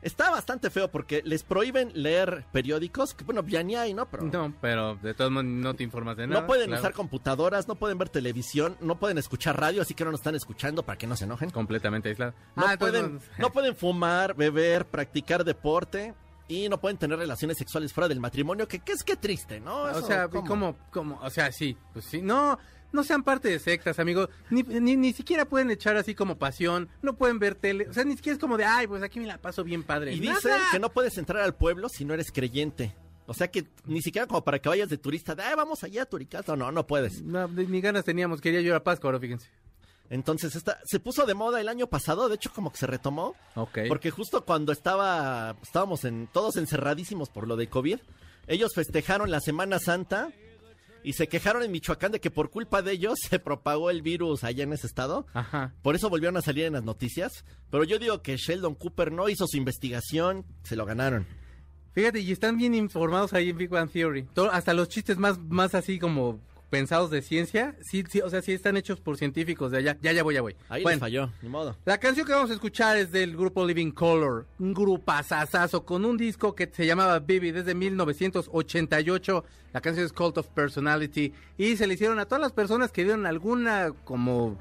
Está 0.01 0.29
bastante 0.29 0.69
feo 0.69 0.91
porque 0.91 1.21
les 1.23 1.43
prohíben 1.43 1.91
leer 1.93 2.45
periódicos, 2.51 3.13
que 3.13 3.23
bueno, 3.23 3.41
ya 3.47 3.63
ni 3.63 3.75
hay, 3.77 3.93
¿no? 3.93 4.09
Pero 4.09 4.23
No, 4.23 4.53
pero 4.59 4.95
de 4.95 5.13
todos 5.13 5.31
modos 5.31 5.45
no 5.45 5.73
te 5.75 5.83
informas 5.85 6.17
de 6.17 6.27
nada. 6.27 6.41
no 6.41 6.47
pueden 6.47 6.67
claro. 6.67 6.81
usar 6.81 6.93
computadoras, 6.93 7.69
no 7.69 7.75
pueden 7.75 7.97
ver 7.97 8.09
televisión, 8.09 8.75
no 8.81 8.99
pueden 8.99 9.17
escuchar 9.17 9.57
radio, 9.57 9.81
así 9.81 9.93
que 9.93 10.03
no 10.03 10.11
nos 10.11 10.19
están 10.19 10.35
escuchando 10.35 10.83
para 10.83 10.97
que 10.97 11.07
no 11.07 11.15
se 11.15 11.23
enojen. 11.23 11.49
Completamente 11.51 12.09
aislado. 12.09 12.33
No, 12.57 12.65
Ah, 12.67 12.75
pueden, 12.77 13.19
no 13.37 13.49
pueden 13.53 13.75
fumar, 13.77 14.35
beber, 14.35 14.85
practicar 14.87 15.45
deporte 15.45 16.13
y 16.49 16.67
no 16.67 16.81
pueden 16.81 16.97
tener 16.97 17.17
relaciones 17.17 17.57
sexuales 17.57 17.93
fuera 17.93 18.09
del 18.09 18.19
matrimonio, 18.19 18.67
que, 18.67 18.79
que 18.79 18.91
es 18.91 19.03
que 19.03 19.15
triste, 19.15 19.61
¿no? 19.61 19.83
O 19.83 19.89
Eso, 19.89 20.05
sea, 20.05 20.27
¿cómo? 20.27 20.47
¿cómo? 20.47 20.75
¿cómo? 20.91 21.19
O 21.23 21.29
sea, 21.29 21.51
sí, 21.53 21.77
pues 21.93 22.03
sí. 22.05 22.21
No, 22.21 22.59
no 22.91 23.03
sean 23.03 23.23
parte 23.23 23.47
de 23.49 23.59
sectas, 23.59 23.99
amigo. 23.99 24.29
Ni, 24.49 24.63
ni, 24.63 24.97
ni 24.97 25.13
siquiera 25.13 25.45
pueden 25.45 25.69
echar 25.71 25.95
así 25.95 26.15
como 26.15 26.37
pasión. 26.37 26.89
No 27.03 27.15
pueden 27.15 27.39
ver 27.39 27.55
tele. 27.55 27.87
O 27.87 27.93
sea, 27.93 28.03
ni 28.03 28.15
siquiera 28.15 28.33
es 28.33 28.39
como 28.41 28.57
de, 28.57 28.65
ay, 28.65 28.87
pues 28.87 29.01
aquí 29.03 29.19
me 29.19 29.27
la 29.27 29.37
paso 29.37 29.63
bien 29.63 29.83
padre. 29.83 30.11
Y 30.13 30.19
dicen 30.19 30.51
que 30.71 30.79
no 30.79 30.89
puedes 30.91 31.17
entrar 31.19 31.43
al 31.43 31.55
pueblo 31.55 31.87
si 31.87 32.03
no 32.03 32.13
eres 32.15 32.31
creyente. 32.31 32.95
O 33.27 33.35
sea 33.35 33.47
que 33.51 33.67
ni 33.85 34.01
siquiera 34.01 34.25
como 34.25 34.43
para 34.43 34.57
que 34.57 34.69
vayas 34.69 34.89
de 34.89 34.97
turista, 34.97 35.35
de, 35.35 35.43
"Ay, 35.43 35.53
vamos 35.55 35.83
allá 35.83 36.01
a 36.01 36.05
Turicato. 36.07 36.55
No, 36.55 36.71
no 36.71 36.87
puedes. 36.87 37.21
No, 37.21 37.47
ni 37.47 37.67
ni 37.67 37.79
ganas 37.79 38.03
teníamos. 38.03 38.41
Quería 38.41 38.61
yo 38.61 38.75
a 38.75 38.83
Pascua 38.83 39.09
ahora, 39.09 39.19
fíjense. 39.19 39.47
Entonces, 40.09 40.55
esta, 40.55 40.79
se 40.85 40.99
puso 40.99 41.25
de 41.25 41.35
moda 41.35 41.61
el 41.61 41.69
año 41.69 41.87
pasado, 41.87 42.29
de 42.29 42.35
hecho 42.35 42.51
como 42.53 42.71
que 42.71 42.77
se 42.77 42.87
retomó, 42.87 43.35
Ok. 43.55 43.79
porque 43.87 44.09
justo 44.11 44.43
cuando 44.45 44.71
estaba, 44.71 45.55
estábamos 45.61 46.03
en, 46.05 46.27
todos 46.33 46.55
encerradísimos 46.57 47.29
por 47.29 47.47
lo 47.47 47.55
del 47.55 47.69
COVID, 47.69 47.99
ellos 48.47 48.71
festejaron 48.73 49.29
la 49.29 49.39
Semana 49.39 49.77
Santa 49.79 50.29
y 51.03 51.13
se 51.13 51.27
quejaron 51.27 51.61
en 51.63 51.71
Michoacán 51.71 52.11
de 52.11 52.19
que 52.19 52.31
por 52.31 52.49
culpa 52.49 52.81
de 52.81 52.91
ellos 52.93 53.19
se 53.29 53.37
propagó 53.39 53.89
el 53.91 54.01
virus 54.01 54.43
allá 54.43 54.63
en 54.63 54.73
ese 54.73 54.87
estado. 54.87 55.27
Ajá. 55.33 55.73
Por 55.83 55.95
eso 55.95 56.09
volvieron 56.09 56.37
a 56.37 56.41
salir 56.41 56.65
en 56.65 56.73
las 56.73 56.83
noticias. 56.83 57.45
Pero 57.69 57.83
yo 57.83 57.99
digo 57.99 58.21
que 58.23 58.35
Sheldon 58.35 58.73
Cooper 58.75 59.11
no 59.11 59.29
hizo 59.29 59.45
su 59.47 59.57
investigación, 59.57 60.45
se 60.63 60.75
lo 60.75 60.85
ganaron. 60.85 61.27
Fíjate, 61.93 62.19
y 62.19 62.31
están 62.31 62.57
bien 62.57 62.73
informados 62.75 63.33
ahí 63.33 63.49
en 63.49 63.57
Big 63.57 63.69
Bang 63.69 63.89
Theory. 63.91 64.23
Todo- 64.33 64.51
hasta 64.51 64.73
los 64.73 64.89
chistes 64.89 65.17
más, 65.17 65.37
más 65.39 65.73
así 65.75 65.99
como 65.99 66.39
pensados 66.69 67.09
de 67.09 67.21
ciencia, 67.21 67.75
sí, 67.81 68.03
sí, 68.09 68.21
o 68.21 68.29
sea, 68.29 68.41
sí 68.41 68.51
están 68.53 68.77
hechos 68.77 68.99
por 68.99 69.17
científicos 69.17 69.71
de 69.71 69.79
allá. 69.79 69.97
Ya, 70.01 70.11
ya 70.11 70.23
voy, 70.23 70.35
ya 70.35 70.41
voy. 70.41 70.55
Ahí 70.69 70.83
Bueno, 70.83 70.99
falló, 70.99 71.31
ni 71.41 71.49
modo. 71.49 71.75
La 71.85 71.97
canción 71.97 72.25
que 72.27 72.33
vamos 72.33 72.51
a 72.51 72.53
escuchar 72.53 72.97
es 72.97 73.11
del 73.11 73.35
grupo 73.35 73.65
Living 73.65 73.91
Color, 73.91 74.45
un 74.59 74.73
grupazazazo 74.73 75.83
con 75.85 76.05
un 76.05 76.15
disco 76.17 76.53
que 76.55 76.69
se 76.71 76.85
llamaba 76.85 77.19
Baby 77.19 77.51
desde 77.51 77.73
1988. 77.75 79.43
La 79.73 79.81
canción 79.81 80.05
es 80.05 80.13
Cult 80.13 80.37
of 80.37 80.47
Personality 80.47 81.33
y 81.57 81.77
se 81.77 81.87
le 81.87 81.93
hicieron 81.93 82.19
a 82.19 82.25
todas 82.25 82.41
las 82.41 82.51
personas 82.51 82.91
que 82.91 83.03
dieron 83.03 83.25
alguna 83.25 83.91
como 84.03 84.57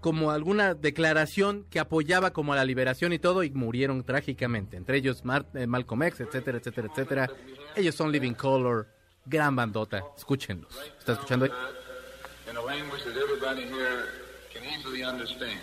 como 0.00 0.30
alguna 0.30 0.74
declaración 0.74 1.64
que 1.70 1.80
apoyaba 1.80 2.32
como 2.32 2.52
a 2.52 2.56
la 2.56 2.64
liberación 2.64 3.12
y 3.12 3.18
todo 3.18 3.42
y 3.42 3.50
murieron 3.50 4.04
trágicamente, 4.04 4.76
entre 4.76 4.96
ellos 4.98 5.24
Mar- 5.24 5.46
eh, 5.54 5.66
Malcolm 5.66 6.04
X, 6.04 6.20
etcétera, 6.20 6.58
etcétera, 6.58 6.88
etcétera. 6.88 7.30
Ellos 7.74 7.96
son 7.96 8.12
Living 8.12 8.34
Color, 8.34 8.86
gran 9.28 9.54
bandota, 9.54 10.02
escúchenlos. 10.16 10.74
¿Está 10.98 11.12
escuchando? 11.12 11.44
ahí? 11.44 11.50
in 12.50 12.56
a 12.56 12.62
language 12.62 13.04
that 13.04 13.16
everybody 13.16 13.62
here 13.62 14.06
can 14.52 14.64
easily 14.64 15.02
understand. 15.04 15.60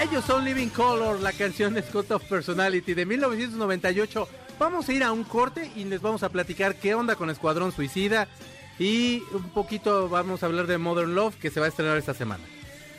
Ellos 0.00 0.24
son 0.24 0.44
Living 0.44 0.68
Color, 0.68 1.20
la 1.20 1.32
canción 1.32 1.74
de 1.74 1.82
Scott 1.82 2.10
of 2.12 2.24
Personality 2.24 2.94
de 2.94 3.04
1998. 3.04 4.28
Vamos 4.58 4.88
a 4.88 4.92
ir 4.92 5.04
a 5.04 5.12
un 5.12 5.22
corte 5.22 5.70
y 5.76 5.84
les 5.84 6.00
vamos 6.00 6.22
a 6.22 6.30
platicar 6.30 6.76
qué 6.76 6.94
onda 6.94 7.14
con 7.14 7.30
Escuadrón 7.30 7.72
Suicida 7.72 8.26
y 8.78 9.22
un 9.32 9.50
poquito 9.50 10.08
vamos 10.08 10.42
a 10.42 10.46
hablar 10.46 10.66
de 10.66 10.78
Modern 10.78 11.14
Love 11.14 11.36
que 11.36 11.50
se 11.50 11.60
va 11.60 11.66
a 11.66 11.68
estrenar 11.68 11.96
esta 11.96 12.14
semana. 12.14 12.44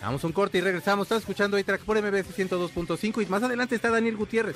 Vamos 0.01 0.23
a 0.23 0.27
un 0.27 0.33
corte 0.33 0.57
y 0.57 0.61
regresamos. 0.61 1.05
Estás 1.05 1.19
escuchando 1.19 1.57
A-Track 1.57 1.81
por 1.81 2.01
MBS 2.01 2.37
102.5 2.37 3.21
y 3.21 3.25
más 3.25 3.43
adelante 3.43 3.75
está 3.75 3.89
Daniel 3.89 4.15
Gutiérrez. 4.15 4.55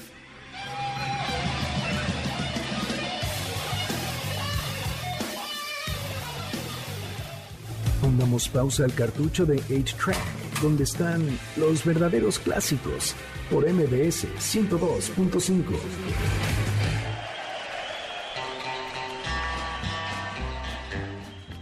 Pongamos 8.02 8.50
pausa 8.50 8.84
al 8.84 8.94
cartucho 8.94 9.46
de 9.46 9.62
8-Track 9.64 10.44
donde 10.64 10.86
están 10.86 11.28
los 11.58 11.84
verdaderos 11.84 12.40
clásicos, 12.40 13.14
por 13.52 13.70
MBS 13.70 14.26
102.5. 14.40 16.73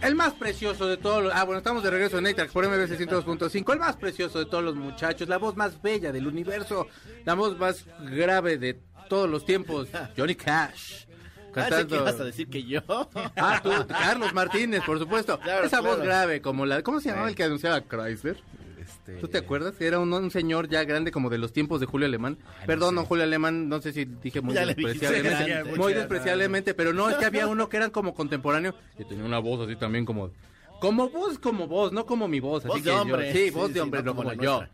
El 0.02 0.16
más 0.16 0.32
precioso 0.34 0.88
de 0.88 0.96
todos 0.96 1.22
los... 1.22 1.32
Ah, 1.32 1.44
bueno, 1.44 1.58
estamos 1.58 1.82
de 1.82 1.90
regreso 1.90 2.18
en 2.18 2.24
Nitrax 2.24 2.52
por 2.52 2.66
MBC 2.66 2.98
102.5. 2.98 3.72
El 3.72 3.78
más 3.78 3.96
precioso 3.96 4.40
de 4.40 4.46
todos 4.46 4.64
los 4.64 4.74
muchachos, 4.74 5.28
la 5.28 5.38
voz 5.38 5.56
más 5.56 5.80
bella 5.80 6.10
del 6.10 6.26
universo, 6.26 6.88
la 7.24 7.34
voz 7.34 7.56
más 7.58 7.86
grave 8.10 8.58
de 8.58 8.80
todos 9.08 9.30
los 9.30 9.44
tiempos, 9.44 9.88
Johnny 10.16 10.34
Cash. 10.34 11.06
Ah, 11.54 11.68
¿sí 11.70 11.86
que 11.86 11.98
vas 11.98 12.18
a 12.18 12.24
decir 12.24 12.48
que 12.48 12.64
yo. 12.64 12.80
Ah, 13.36 13.60
tú, 13.62 13.70
Carlos 13.86 14.32
Martínez, 14.32 14.82
por 14.84 14.98
supuesto. 14.98 15.38
Claro, 15.38 15.66
Esa 15.66 15.80
voz 15.80 16.00
grave, 16.00 16.40
como 16.40 16.66
la... 16.66 16.82
¿Cómo 16.82 16.98
se 17.00 17.10
llamaba 17.10 17.28
el 17.28 17.34
que 17.34 17.44
anunciaba 17.44 17.82
Chrysler? 17.82 18.42
Este, 18.82 19.14
¿Tú 19.16 19.28
te 19.28 19.38
acuerdas? 19.38 19.80
Era 19.80 19.98
un, 19.98 20.12
un 20.12 20.30
señor 20.30 20.68
ya 20.68 20.84
grande 20.84 21.10
como 21.10 21.30
de 21.30 21.38
los 21.38 21.52
tiempos 21.52 21.80
de 21.80 21.86
Julio 21.86 22.06
Alemán. 22.06 22.38
Perdón, 22.66 22.94
don 22.96 23.04
Julio 23.04 23.24
Alemán, 23.24 23.68
no 23.68 23.80
sé 23.80 23.92
si 23.92 24.04
dije 24.04 24.40
muy 24.40 24.54
Ya 24.54 24.66
despreciablemente. 24.66 25.28
grande. 25.50 25.70
muy 25.70 25.78
Muchas 25.78 25.94
despreciablemente, 25.96 26.74
pero 26.74 26.92
no, 26.92 27.08
es 27.10 27.16
que 27.16 27.24
había 27.24 27.46
uno 27.46 27.68
que 27.68 27.76
era 27.78 27.88
como 27.90 28.14
contemporáneo 28.14 28.74
y 28.98 29.04
tenía 29.04 29.24
una 29.24 29.38
voz 29.38 29.66
así 29.66 29.76
también 29.76 30.04
como... 30.04 30.30
Como 30.80 31.08
voz, 31.10 31.38
como 31.38 31.68
voz, 31.68 31.92
no 31.92 32.06
como 32.06 32.26
mi 32.26 32.40
voz. 32.40 32.64
Voz 32.64 32.74
así 32.76 32.82
de 32.84 32.90
que 32.90 32.96
yo- 32.96 33.02
hombre. 33.02 33.32
sí, 33.32 33.44
Sí, 33.44 33.50
voz 33.50 33.68
sí, 33.68 33.74
de 33.74 33.80
hombre, 33.82 34.02
no 34.02 34.06
no 34.12 34.16
como 34.16 34.32
yo. 34.34 34.64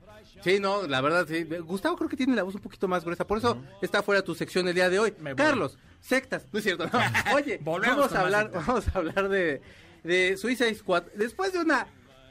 Sí, 0.42 0.58
no, 0.60 0.86
la 0.86 1.00
verdad, 1.00 1.26
sí. 1.28 1.44
Gustavo 1.44 1.96
creo 1.96 2.08
que 2.08 2.16
tiene 2.16 2.34
la 2.34 2.44
voz 2.44 2.54
un 2.54 2.60
poquito 2.62 2.86
más 2.88 3.04
gruesa, 3.04 3.26
por 3.26 3.38
eso 3.38 3.60
está 3.82 4.02
fuera 4.02 4.22
tu 4.22 4.34
sección 4.34 4.66
el 4.68 4.74
día 4.74 4.88
de 4.88 4.98
hoy. 4.98 5.12
Me 5.20 5.34
voy. 5.34 5.36
Carlos, 5.36 5.76
sectas, 6.00 6.46
no 6.52 6.58
es 6.60 6.64
cierto. 6.64 6.86
no. 6.86 6.98
Oye, 7.34 7.58
Volvemos 7.62 7.96
vamos 7.96 8.12
a 8.14 8.20
hablar, 8.22 8.50
vamos 8.54 8.84
a 8.88 8.98
hablar 8.98 9.28
de, 9.28 9.60
de 10.04 10.36
Suicide 10.38 10.74
Squad. 10.76 11.02
Después 11.16 11.52
de 11.52 11.58
una 11.58 11.88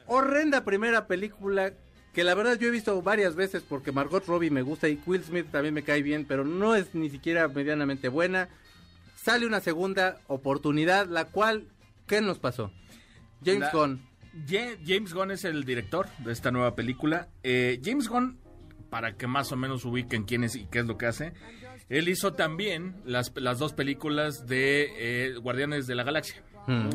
horrenda 0.08 0.64
primera 0.66 1.08
película 1.08 1.74
que 2.14 2.24
la 2.24 2.34
verdad 2.34 2.58
yo 2.58 2.68
he 2.68 2.72
visto 2.72 3.00
varias 3.02 3.36
veces 3.36 3.64
porque 3.68 3.92
Margot 3.92 4.26
Robbie 4.26 4.50
me 4.50 4.64
gusta 4.64 4.90
y 4.90 5.00
Will 5.06 5.24
Smith 5.24 5.48
también 5.52 5.74
me 5.76 5.84
cae 5.84 6.02
bien, 6.02 6.26
pero 6.26 6.44
no 6.44 6.76
es 6.76 6.96
ni 6.96 7.10
siquiera 7.10 7.48
medianamente 7.48 8.08
buena. 8.10 8.50
Sale 9.16 9.46
una 9.46 9.60
segunda 9.60 10.18
oportunidad, 10.28 11.08
la 11.08 11.26
cual, 11.26 11.66
¿qué 12.08 12.22
nos 12.22 12.40
pasó? 12.40 12.72
James 13.46 13.60
La- 13.62 13.72
Gunn. 13.72 14.02
Ja- 14.48 14.78
James 14.86 15.14
Gunn 15.14 15.32
es 15.32 15.44
el 15.46 15.64
director 15.64 16.08
de 16.20 16.32
esta 16.32 16.50
nueva 16.50 16.74
película. 16.76 17.28
Eh, 17.44 17.80
James 17.84 18.08
Gunn, 18.08 18.40
para 18.90 19.16
que 19.16 19.28
más 19.28 19.52
o 19.52 19.56
menos 19.58 19.86
ubiquen 19.86 20.24
quién 20.24 20.44
es 20.44 20.56
y 20.56 20.66
qué 20.66 20.80
es 20.80 20.86
lo 20.86 20.98
que 20.98 21.06
hace, 21.08 21.34
él 21.90 22.08
hizo 22.10 22.34
también 22.34 22.96
las, 23.06 23.32
las 23.36 23.60
dos 23.60 23.74
películas 23.74 24.48
de 24.48 24.88
eh, 24.98 25.36
Guardianes 25.36 25.86
de 25.88 25.96
la 25.96 26.04
Galaxia. 26.04 26.42
Hmm. 26.68 26.90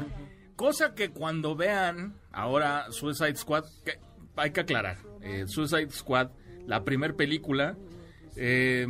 Cosa 0.63 0.95
que 0.95 1.11
cuando 1.11 1.57
vean 1.57 2.15
ahora 2.31 2.87
Suicide 2.93 3.35
Squad, 3.35 3.65
que 3.85 3.99
hay 4.37 4.53
que 4.53 4.61
aclarar, 4.61 4.97
eh, 5.21 5.43
Suicide 5.49 5.91
Squad, 5.91 6.29
la 6.69 6.85
primer 6.85 7.17
película, 7.17 7.77
eh, 8.37 8.87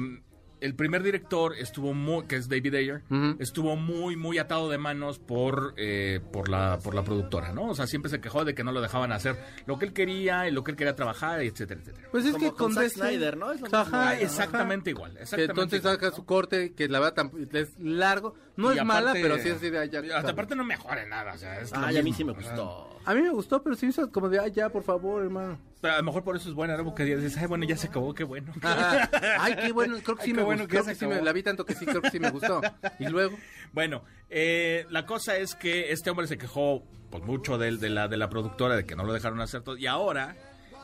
el 0.61 0.75
primer 0.77 1.03
director 1.03 1.55
estuvo 1.59 1.93
muy, 1.93 2.27
que 2.27 2.37
es 2.37 2.49
David 2.49 2.75
Ayer, 2.75 3.03
estuvo 3.41 3.75
muy, 3.75 4.15
muy 4.17 4.37
atado 4.39 4.69
de 4.69 4.77
manos 4.79 5.19
por, 5.19 5.75
eh, 5.77 6.21
por, 6.31 6.49
la, 6.51 6.79
por 6.79 6.95
la 6.95 7.03
productora, 7.03 7.53
¿no? 7.53 7.71
O 7.71 7.75
sea, 7.75 7.87
siempre 7.89 8.11
se 8.11 8.21
quejó 8.21 8.45
de 8.45 8.55
que 8.55 8.63
no 8.63 8.71
lo 8.71 8.81
dejaban 8.81 9.11
hacer 9.11 9.37
lo 9.67 9.77
que 9.79 9.87
él 9.87 9.93
quería 9.93 10.47
y 10.47 10.53
lo 10.53 10.63
que 10.63 10.71
él 10.73 10.77
quería 10.77 10.95
trabajar, 10.95 11.41
etcétera, 11.41 11.81
etcétera. 11.81 12.09
Pues 12.13 12.27
es 12.27 12.33
Como 12.33 12.45
que 12.45 12.51
con 12.51 12.75
con 12.75 12.75
Zack 12.75 12.91
Snyder, 12.93 13.37
¿no? 13.37 13.51
Es 13.51 13.61
lo 13.61 13.67
mismo. 13.67 13.79
Ajá, 13.79 14.11
Ah, 14.11 14.21
exactamente 14.21 14.91
igual, 14.91 15.15
Que 15.15 15.23
exactamente 15.23 15.51
entonces 15.53 15.81
igual. 15.81 15.95
saca 15.97 16.15
su 16.15 16.25
corte, 16.27 16.75
que 16.75 16.87
la 16.89 17.01
verdad 17.01 17.31
es 17.55 17.71
largo. 17.81 18.35
No 18.57 18.73
Y 18.73 18.79
es 18.79 18.85
mala, 18.85 19.12
pero 19.15 19.38
sí 19.38 19.49
es 19.49 19.61
de 19.61 19.79
allá. 19.79 20.03
Hasta 20.17 20.31
aparte 20.33 20.55
no 20.55 20.65
mejora 20.65 21.03
en 21.03 21.09
nada, 21.09 21.33
o 21.35 21.38
sea, 21.38 21.61
es 21.61 21.73
Ay, 21.73 21.97
a 21.97 22.03
mí 22.03 22.12
sí 22.12 22.25
me 22.25 22.33
gustó. 22.33 22.88
A 23.05 23.15
mí 23.15 23.23
me 23.23 23.31
gustó, 23.31 23.62
pero 23.62 23.75
sí 23.75 23.87
hizo 23.87 24.11
como 24.12 24.29
de, 24.29 24.38
ay, 24.38 24.53
ya, 24.53 24.69
por 24.69 24.83
favor, 24.85 25.23
hermano. 25.23 25.59
Pero 25.81 25.95
a 25.95 25.97
lo 25.97 26.05
mejor 26.05 26.23
por 26.23 26.37
eso 26.37 26.49
es 26.49 26.55
buena, 26.55 26.77
¿no? 26.77 26.85
Porque 26.85 27.05
dices, 27.05 27.37
ay, 27.38 27.47
bueno, 27.47 27.65
ya 27.65 27.77
se 27.77 27.88
acabó, 27.88 28.15
qué 28.15 28.23
bueno. 28.25 28.53
Ay, 28.62 29.57
qué 29.57 29.73
bueno, 29.73 29.97
creo 30.03 30.17
que 30.17 30.23
sí 30.25 30.31
Ay, 30.31 30.37
me 30.37 30.43
bueno 30.45 30.62
gustó. 30.65 30.69
que 30.77 30.83
creo 30.83 30.85
que 30.85 30.95
sí 30.95 31.07
me, 31.07 31.21
la 31.23 31.33
vi 31.33 31.43
tanto 31.43 31.65
que 31.65 31.75
sí, 31.75 31.85
creo 31.85 32.01
que 32.03 32.11
sí 32.11 32.21
me 32.21 32.31
gustó. 32.31 32.61
Y 33.01 33.07
luego, 33.07 33.37
Bueno, 33.73 34.05
eh, 34.31 34.87
la 34.91 35.05
cosa 35.07 35.37
es 35.37 35.55
que 35.57 35.91
este 35.93 36.11
hombre 36.11 36.27
se 36.29 36.38
quejó 36.38 36.85
pues 37.11 37.25
mucho 37.25 37.59
de, 37.59 37.77
de 37.77 37.88
la, 37.91 38.07
de 38.09 38.17
la 38.17 38.29
productora 38.29 38.77
de 38.77 38.85
que 38.87 38.95
no 38.95 39.05
lo 39.05 39.12
dejaron 39.12 39.41
hacer 39.41 39.62
todo. 39.62 39.77
Y 39.77 39.87
ahora, 39.87 40.37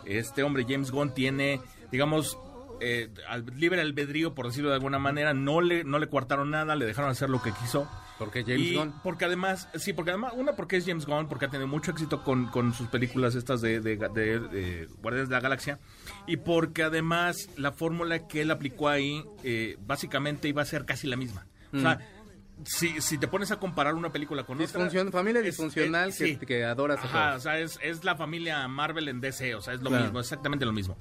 este 0.05 0.43
hombre, 0.43 0.67
James 0.69 0.91
Gunn, 0.91 1.15
tiene, 1.15 1.61
digamos, 1.93 2.37
eh, 2.81 3.11
al- 3.29 3.45
libre 3.57 3.81
albedrío, 3.81 4.35
por 4.35 4.47
decirlo 4.47 4.69
de 4.71 4.77
alguna 4.77 4.99
manera. 4.99 5.35
No 5.35 5.61
le, 5.61 5.85
no 5.85 5.99
le 5.99 6.09
coartaron 6.09 6.51
nada, 6.51 6.77
le 6.77 6.87
dejaron 6.87 7.11
hacer 7.11 7.29
lo 7.31 7.41
que 7.43 7.53
quiso. 7.53 7.89
porque 8.19 8.43
James 8.43 8.61
y 8.61 8.75
Gunn. 8.75 8.95
Porque 9.03 9.25
además, 9.27 9.69
sí, 9.77 9.93
porque 9.93 10.11
además, 10.11 10.33
una 10.37 10.53
porque 10.57 10.77
es 10.77 10.87
James 10.87 11.07
Gunn, 11.07 11.29
porque 11.29 11.45
ha 11.45 11.51
tenido 11.51 11.69
mucho 11.69 11.91
éxito 11.93 12.25
con, 12.25 12.47
con 12.49 12.75
sus 12.75 12.89
películas 12.89 13.35
estas 13.37 13.61
de, 13.61 13.81
de, 13.81 13.97
de- 13.97 14.41
de 14.41 14.87
Guardianes 15.01 15.29
de 15.29 15.35
la 15.37 15.41
Galaxia, 15.41 15.79
y 16.27 16.37
porque 16.39 16.83
además 16.83 17.49
la 17.57 17.71
fórmula 17.73 18.27
que 18.27 18.41
él 18.43 18.51
aplicó 18.51 18.89
ahí, 18.89 19.23
eh, 19.45 19.77
básicamente 19.87 20.49
iba 20.49 20.63
a 20.63 20.65
ser 20.65 20.85
casi 20.85 21.07
la 21.07 21.17
misma. 21.17 21.47
O 21.73 21.79
sea, 21.79 21.99
si, 22.65 23.01
si 23.01 23.19
te 23.19 23.29
pones 23.29 23.53
a 23.53 23.61
comparar 23.61 23.95
una 23.95 24.11
película 24.11 24.43
con 24.45 24.57
otra... 24.57 24.67
Disfunción, 24.67 25.13
familia 25.13 25.39
es- 25.41 25.47
disfuncional 25.47 26.09
es- 26.09 26.19
que, 26.19 26.27
sí. 26.27 26.37
que 26.39 26.65
adoras 26.65 26.99
a 26.99 27.05
Ajá, 27.05 27.27
o 27.27 27.29
todos. 27.31 27.43
sea, 27.45 27.59
es, 27.61 27.79
es 27.83 28.03
la 28.05 28.17
familia 28.17 28.67
Marvel 28.67 29.07
en 29.09 29.21
DC, 29.21 29.55
o 29.55 29.61
sea, 29.61 29.75
es 29.75 29.81
lo 29.81 29.91
Claro. 29.91 30.05
mismo, 30.07 30.19
exactamente 30.19 30.65
lo 30.67 30.73
mismo. 30.73 30.97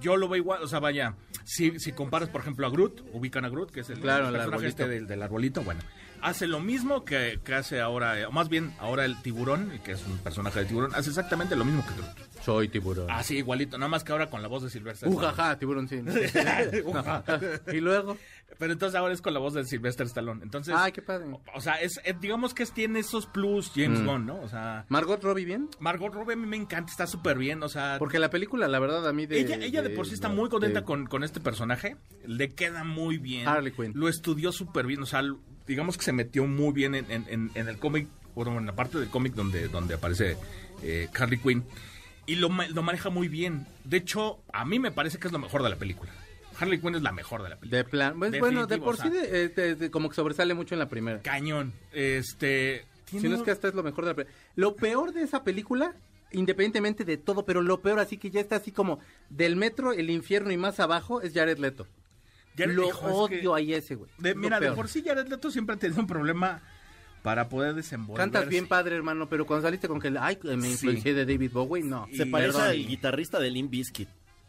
Yo 0.00 0.16
lo 0.16 0.28
veo 0.28 0.36
igual, 0.36 0.62
o 0.62 0.66
sea, 0.68 0.80
vaya, 0.80 1.14
si, 1.44 1.78
si 1.78 1.92
comparas, 1.92 2.28
por 2.28 2.40
ejemplo, 2.40 2.66
a 2.66 2.70
Groot, 2.70 3.02
ubican 3.12 3.44
a 3.44 3.48
Groot, 3.48 3.70
que 3.70 3.80
es 3.80 3.90
el, 3.90 4.00
Claro, 4.00 4.26
el 4.28 4.32
personaje 4.34 4.54
arbolito. 4.66 4.68
este 4.68 4.88
del, 4.88 5.06
del 5.06 5.22
arbolito, 5.22 5.62
bueno, 5.62 5.80
hace 6.22 6.46
lo 6.46 6.60
mismo 6.60 7.04
que, 7.04 7.40
que 7.44 7.54
hace 7.54 7.80
ahora, 7.80 8.18
eh, 8.20 8.26
o 8.26 8.32
más 8.32 8.48
bien, 8.48 8.72
ahora 8.78 9.04
el 9.04 9.20
tiburón, 9.22 9.80
que 9.84 9.92
es 9.92 10.04
un 10.06 10.18
personaje 10.18 10.60
de 10.60 10.66
tiburón, 10.66 10.94
hace 10.94 11.10
exactamente 11.10 11.54
lo 11.56 11.64
mismo 11.64 11.84
que 11.86 11.94
Groot. 11.94 12.42
Soy 12.44 12.68
tiburón. 12.68 13.10
Así, 13.10 13.38
igualito, 13.38 13.78
nada 13.78 13.88
más 13.88 14.04
que 14.04 14.12
ahora 14.12 14.28
con 14.28 14.42
la 14.42 14.48
voz 14.48 14.62
de 14.62 14.68
Stallone. 14.68 15.16
Ujaja, 15.16 15.58
tiburón, 15.58 15.88
sí. 15.88 15.96
Ujaja. 16.84 17.24
y 17.72 17.80
luego, 17.80 18.18
Pero 18.58 18.72
entonces 18.72 18.94
ahora 18.96 19.12
es 19.12 19.20
con 19.20 19.34
la 19.34 19.40
voz 19.40 19.52
de 19.54 19.64
Sylvester 19.64 20.06
Stallone. 20.06 20.42
Entonces, 20.44 20.74
ay, 20.76 20.92
qué 20.92 21.02
padre. 21.02 21.26
o, 21.32 21.42
o 21.54 21.60
sea, 21.60 21.74
es, 21.80 22.00
eh, 22.04 22.14
digamos 22.20 22.54
que 22.54 22.62
es- 22.62 22.70
tiene 22.72 23.00
esos 23.00 23.26
plus 23.26 23.72
James 23.74 24.00
Mm. 24.00 24.06
Gunn, 24.06 24.26
¿no? 24.26 24.40
O 24.40 24.48
sea, 24.48 24.84
Margot 24.88 25.20
Robbie 25.22 25.44
bien. 25.44 25.68
Margot 25.80 26.12
Robbie 26.14 26.34
a 26.34 26.36
mí 26.36 26.46
me 26.46 26.56
encanta, 26.56 26.90
está 26.92 27.06
súper 27.08 27.36
bien, 27.36 27.62
o 27.64 27.68
sea, 27.68 27.96
Porque 27.98 28.18
la 28.20 28.30
película, 28.30 28.68
la 28.68 28.78
verdad, 28.78 29.08
a 29.08 29.12
mí 29.12 29.26
de... 29.26 29.40
ella, 29.40 29.56
ella 29.56 29.82
de 29.82 29.90
por 29.90 30.06
sí 30.06 30.14
está 30.14 30.28
muy 30.28 30.48
contenta 30.48 30.80
de- 30.80 30.86
con, 30.86 31.06
con 31.06 31.24
este 31.24 31.40
personaje. 31.40 31.96
Le 32.26 32.50
queda 32.54 32.84
muy 32.84 33.18
bien. 33.18 33.48
Harley 33.48 33.72
Quinn. 33.72 33.92
Lo 33.94 34.08
estudió 34.08 34.52
súper 34.52 34.86
bien. 34.86 35.02
O 35.02 35.06
sea, 35.06 35.22
digamos 35.66 35.98
que 35.98 36.04
se 36.04 36.12
metió 36.12 36.46
muy 36.46 36.72
bien 36.72 36.94
en, 36.94 37.10
en- 37.10 37.26
en- 37.28 37.50
en 37.56 37.68
el 37.68 37.78
cómic, 37.78 38.06
bueno, 38.36 38.56
en 38.58 38.66
la 38.66 38.74
parte 38.76 38.98
del 38.98 39.08
cómic 39.08 39.34
donde, 39.34 39.66
donde 39.68 39.94
aparece 39.94 40.36
eh, 40.82 41.08
Harley 41.18 41.38
Quinn. 41.38 41.64
Y 42.26 42.36
lo, 42.36 42.48
lo 42.48 42.82
maneja 42.82 43.10
muy 43.10 43.26
bien. 43.28 43.66
De 43.84 43.96
hecho, 43.96 44.42
a 44.52 44.64
mí 44.64 44.78
me 44.78 44.92
parece 44.92 45.18
que 45.18 45.26
es 45.26 45.32
lo 45.32 45.38
mejor 45.40 45.62
de 45.62 45.70
la 45.70 45.76
película. 45.76 46.10
Harley 46.58 46.80
Quinn 46.80 46.94
es 46.94 47.02
la 47.02 47.12
mejor 47.12 47.42
de 47.42 47.48
la 47.50 47.56
película. 47.56 47.78
De 47.82 47.84
plan, 47.88 48.18
pues, 48.18 48.38
bueno, 48.38 48.66
de 48.66 48.76
Definitivo, 48.78 48.84
por 48.84 48.94
o 48.94 49.02
sí, 49.02 49.08
de- 49.10 49.44
eh, 49.44 49.48
de- 49.48 49.74
de- 49.74 49.90
como 49.90 50.08
que 50.08 50.14
sobresale 50.16 50.54
mucho 50.54 50.74
en 50.74 50.78
la 50.78 50.88
primera. 50.88 51.20
Cañón. 51.22 51.72
Este. 51.92 52.84
Si 53.06 53.28
no 53.28 53.36
es 53.36 53.42
que 53.42 53.50
hasta 53.52 53.68
es 53.68 53.74
lo 53.74 53.82
mejor 53.82 54.04
de 54.04 54.10
la 54.10 54.14
película. 54.16 54.36
Lo 54.56 54.74
peor 54.76 55.12
de 55.12 55.22
esa 55.22 55.44
película, 55.44 55.94
independientemente 56.32 57.04
de 57.04 57.16
todo, 57.16 57.44
pero 57.44 57.62
lo 57.62 57.80
peor 57.80 57.98
así 58.00 58.16
que 58.16 58.30
ya 58.30 58.40
está 58.40 58.56
así 58.56 58.72
como 58.72 58.98
del 59.30 59.56
metro, 59.56 59.92
el 59.92 60.10
infierno 60.10 60.50
y 60.50 60.56
más 60.56 60.80
abajo, 60.80 61.20
es 61.20 61.32
Jared 61.32 61.58
Leto. 61.58 61.86
Jared- 62.56 62.74
lo 62.74 62.88
hijo, 62.88 63.24
es 63.26 63.30
que- 63.30 63.38
odio 63.38 63.54
ahí 63.54 63.72
ese, 63.74 63.94
güey. 63.94 64.10
de- 64.18 64.34
mira, 64.34 64.58
de 64.60 64.72
por 64.72 64.88
sí 64.88 65.02
Jared 65.06 65.28
Leto 65.28 65.50
siempre 65.50 65.76
ha 65.76 65.78
tenido 65.78 66.00
un 66.00 66.06
problema 66.06 66.60
para 67.22 67.48
poder 67.48 67.74
desenvolverse. 67.74 68.30
Cantas 68.32 68.48
bien 68.48 68.66
padre, 68.68 68.96
hermano, 68.96 69.28
pero 69.28 69.46
cuando 69.46 69.66
saliste 69.66 69.86
con 69.88 70.00
que, 70.00 70.12
ay, 70.18 70.38
me 70.42 70.62
Sí. 70.62 70.72
influencié 70.72 71.14
de 71.14 71.24
David 71.24 71.52
Bowie, 71.52 71.82
no. 71.84 72.06
Se 72.14 72.24
Y- 72.24 72.26
parece 72.26 72.52
perdón. 72.52 72.68
al 72.70 72.86
guitarrista 72.86 73.38
de 73.38 73.50
Limp 73.50 73.70
Bizkit. 73.70 74.08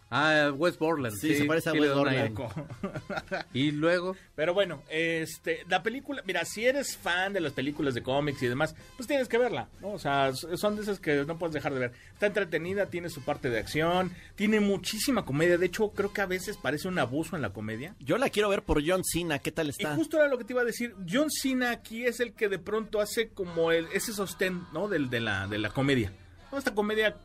Ah, 0.09 0.51
West 0.55 0.79
Borland. 0.79 1.15
Sí, 1.17 1.33
se 1.35 1.45
parece 1.45 1.69
a 1.69 1.73
le 1.73 1.79
Wes 1.81 1.89
da 1.89 1.95
una 1.99 2.11
Borland. 2.11 2.39
ahí. 2.39 3.39
Y 3.53 3.71
luego, 3.71 4.15
Pero 4.35 4.53
bueno, 4.53 4.83
este, 4.89 5.63
la 5.67 5.81
película, 5.81 6.21
mira, 6.25 6.45
si 6.45 6.65
eres 6.65 6.95
fan 6.95 7.33
de 7.33 7.39
las 7.39 7.53
películas 7.53 7.93
de 7.95 8.03
cómics 8.03 8.41
y 8.43 8.47
demás, 8.47 8.75
pues 8.97 9.07
tienes 9.07 9.27
que 9.27 9.37
verla, 9.37 9.67
¿no? 9.81 9.89
O 9.93 9.99
sea, 9.99 10.31
son 10.33 10.75
de 10.75 10.83
esas 10.83 10.99
que 10.99 11.25
no 11.25 11.37
puedes 11.37 11.53
dejar 11.53 11.73
de 11.73 11.79
ver. 11.79 11.91
Está 12.13 12.27
entretenida, 12.27 12.85
tiene 12.85 13.09
su 13.09 13.21
parte 13.23 13.49
de 13.49 13.59
acción, 13.59 14.11
tiene 14.35 14.59
muchísima 14.59 15.25
comedia. 15.25 15.57
De 15.57 15.65
hecho, 15.65 15.89
creo 15.89 16.13
que 16.13 16.21
a 16.21 16.25
veces 16.27 16.57
parece 16.57 16.87
un 16.87 16.99
abuso 16.99 17.35
en 17.35 17.41
la 17.41 17.49
comedia. 17.51 17.95
Yo 17.99 18.17
la 18.17 18.29
quiero 18.29 18.49
ver 18.49 18.61
por 18.63 18.83
John 18.87 19.03
Cena, 19.03 19.39
¿qué 19.39 19.51
tal 19.51 19.67
Y 19.67 19.69
está? 19.71 19.95
justo 19.95 20.17
era 20.17 20.27
lo 20.27 20.37
que 20.37 20.43
te 20.43 20.53
iba 20.53 20.61
a 20.61 20.65
decir. 20.65 20.93
John 21.11 21.29
Cena 21.31 21.71
aquí 21.71 22.05
es 22.05 22.19
el 22.19 22.33
que 22.33 22.47
de 22.47 22.59
pronto 22.59 23.01
hace 23.01 23.29
como 23.29 23.71
el, 23.71 23.87
ese 23.93 24.13
sostén, 24.13 24.63
¿no? 24.71 24.87
Del, 24.87 25.09
de, 25.09 25.19
la, 25.19 25.47
de 25.47 25.57
la 25.57 25.69
comedia. 25.71 26.11
Esta 26.55 26.73
comedia, 26.73 27.17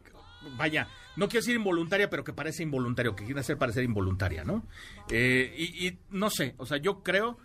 vaya, 0.57 0.89
no 1.17 1.29
quiero 1.29 1.41
decir 1.43 1.57
involuntaria, 1.57 2.09
pero 2.11 2.25
que 2.25 2.33
parece 2.33 2.63
involuntario, 2.63 3.15
que 3.17 3.25
quiere 3.25 3.41
hacer 3.41 3.59
parecer 3.59 3.85
involuntaria, 3.85 4.45
¿no? 4.45 4.67
Eh, 5.11 5.55
y, 5.57 5.87
y 5.89 5.99
no 6.11 6.31
sé, 6.31 6.55
o 6.59 6.67
sea, 6.67 6.79
yo 6.79 7.03
creo 7.03 7.39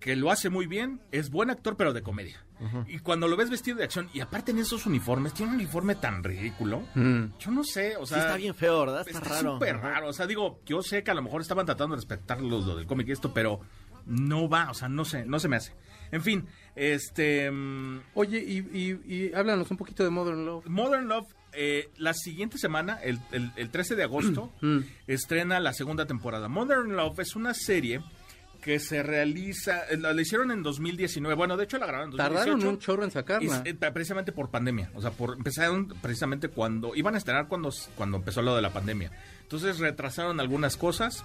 que 0.00 0.16
lo 0.16 0.30
hace 0.30 0.50
muy 0.50 0.66
bien, 0.66 1.00
es 1.12 1.30
buen 1.30 1.48
actor, 1.50 1.76
pero 1.76 1.92
de 1.92 2.02
comedia. 2.02 2.40
Y 2.88 2.98
cuando 3.00 3.28
lo 3.28 3.36
ves 3.36 3.50
vestido 3.50 3.76
de 3.76 3.84
acción, 3.84 4.08
y 4.14 4.20
aparte 4.20 4.52
en 4.52 4.58
esos 4.58 4.86
uniformes, 4.86 5.34
tiene 5.34 5.50
un 5.50 5.56
uniforme 5.58 5.96
tan 5.96 6.22
ridículo. 6.24 6.82
mm, 6.94 7.36
Yo 7.38 7.50
no 7.50 7.62
sé, 7.64 7.96
o 7.96 8.06
Sí, 8.06 8.14
sea... 8.14 8.22
está 8.24 8.36
bien 8.36 8.54
feo, 8.54 8.80
¿verdad? 8.80 9.00
Está, 9.06 9.18
Está 9.18 9.28
raro. 9.36 9.54
súper 9.54 9.76
raro. 9.78 10.08
O 10.08 10.12
sea, 10.14 10.26
digo, 10.26 10.60
yo 10.64 10.80
sé 10.80 11.02
que 11.02 11.10
a 11.10 11.14
lo 11.14 11.20
mejor 11.22 11.42
estaban 11.42 11.66
tratando 11.66 11.94
de 11.94 12.00
respetar 12.00 12.40
lo, 12.40 12.60
lo 12.60 12.76
del 12.76 12.86
cómic 12.86 13.08
y 13.08 13.12
esto, 13.12 13.34
pero 13.34 13.60
no 14.06 14.48
va, 14.48 14.70
o 14.70 14.74
sea, 14.74 14.88
no 14.88 15.04
sé, 15.04 15.26
no 15.26 15.38
se 15.40 15.48
me 15.48 15.56
hace. 15.56 15.74
En 16.10 16.22
fin, 16.22 16.46
este. 16.74 17.50
mm, 17.50 18.00
Oye, 18.14 18.38
y, 18.38 18.58
y, 18.72 19.14
y 19.14 19.34
háblanos 19.34 19.70
un 19.70 19.76
poquito 19.76 20.02
de 20.04 20.10
Modern 20.10 20.46
Love. 20.46 20.66
Modern 20.66 21.08
Love, 21.08 21.26
eh, 21.56 21.90
la 21.96 22.14
siguiente 22.14 22.58
semana, 22.58 22.98
el, 23.02 23.18
el- 23.32 23.52
el 23.56 23.70
13 23.70 23.96
de 23.96 24.02
agosto, 24.04 24.52
estrena 25.06 25.60
la 25.60 25.72
segunda 25.72 26.06
temporada. 26.06 26.48
Modern 26.48 26.96
Love 26.96 27.20
es 27.20 27.36
una 27.36 27.54
serie 27.54 28.00
que 28.60 28.78
se 28.78 29.02
realiza, 29.02 29.82
eh, 29.90 29.98
la, 29.98 30.14
la 30.14 30.22
hicieron 30.22 30.50
en 30.50 30.62
2019, 30.62 31.34
bueno, 31.34 31.56
de 31.58 31.64
hecho 31.64 31.76
la 31.76 31.84
grabaron 31.86 32.12
en 32.12 32.16
2018. 32.16 32.44
Tardaron 32.46 32.66
un 32.74 32.78
chorro 32.78 33.02
en 33.02 33.08
y, 33.10 33.12
sacarla. 33.12 33.62
eh, 33.66 33.74
precisamente 33.92 34.32
por 34.32 34.50
pandemia, 34.50 34.90
o 34.94 35.02
sea, 35.02 35.10
por 35.10 35.36
empezaron 35.36 35.88
precisamente 36.00 36.48
cuando 36.48 36.94
iban 36.96 37.14
a 37.14 37.18
estrenar 37.18 37.46
cuando 37.48 37.70
cuando 37.94 38.16
empezó 38.16 38.40
lo 38.40 38.56
de 38.56 38.62
la 38.62 38.72
pandemia. 38.72 39.10
Entonces 39.42 39.78
retrasaron 39.80 40.40
algunas 40.40 40.78
cosas, 40.78 41.24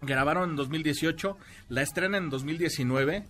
grabaron 0.00 0.50
en 0.50 0.56
2018, 0.56 1.36
la 1.68 1.82
estrenan 1.82 2.24
en 2.24 2.30
2019. 2.30 3.24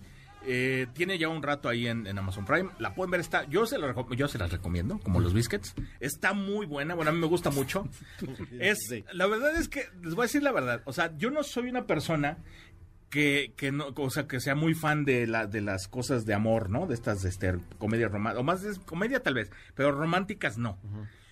Eh, 0.45 0.87
tiene 0.93 1.17
ya 1.17 1.29
un 1.29 1.41
rato 1.43 1.69
ahí 1.69 1.87
en, 1.87 2.07
en 2.07 2.17
Amazon 2.17 2.45
Prime. 2.45 2.69
La 2.79 2.93
pueden 2.93 3.11
ver, 3.11 3.21
está. 3.21 3.45
Yo 3.45 3.65
se, 3.65 3.77
la, 3.77 3.93
yo 4.15 4.27
se 4.27 4.37
las 4.37 4.51
recomiendo, 4.51 4.99
como 4.99 5.19
los 5.19 5.33
biscuits. 5.33 5.73
Está 5.99 6.33
muy 6.33 6.65
buena. 6.65 6.95
Bueno, 6.95 7.11
a 7.11 7.13
mí 7.13 7.19
me 7.19 7.27
gusta 7.27 7.49
mucho. 7.49 7.87
Es, 8.59 8.79
Sí. 8.89 9.03
La 9.13 9.27
verdad 9.27 9.55
es 9.55 9.69
que, 9.69 9.85
les 10.01 10.15
voy 10.15 10.23
a 10.23 10.25
decir 10.27 10.43
la 10.43 10.51
verdad. 10.51 10.81
O 10.85 10.93
sea, 10.93 11.15
yo 11.17 11.31
no 11.31 11.43
soy 11.43 11.69
una 11.69 11.85
persona 11.87 12.37
que, 13.09 13.53
que 13.55 13.71
no, 13.71 13.93
o 13.95 14.09
sea, 14.09 14.27
que 14.27 14.39
sea 14.39 14.55
muy 14.55 14.73
fan 14.73 15.05
de 15.05 15.27
la, 15.27 15.45
de 15.45 15.61
las 15.61 15.87
cosas 15.87 16.25
de 16.25 16.33
amor, 16.33 16.69
¿no? 16.69 16.87
De 16.87 16.95
estas, 16.95 17.23
este, 17.25 17.55
comedias 17.77 18.11
románticas, 18.11 18.41
o 18.41 18.43
más 18.43 18.61
de 18.63 18.75
comedia 18.85 19.21
tal 19.21 19.35
vez, 19.35 19.51
pero 19.75 19.91
románticas 19.91 20.57
no. 20.57 20.79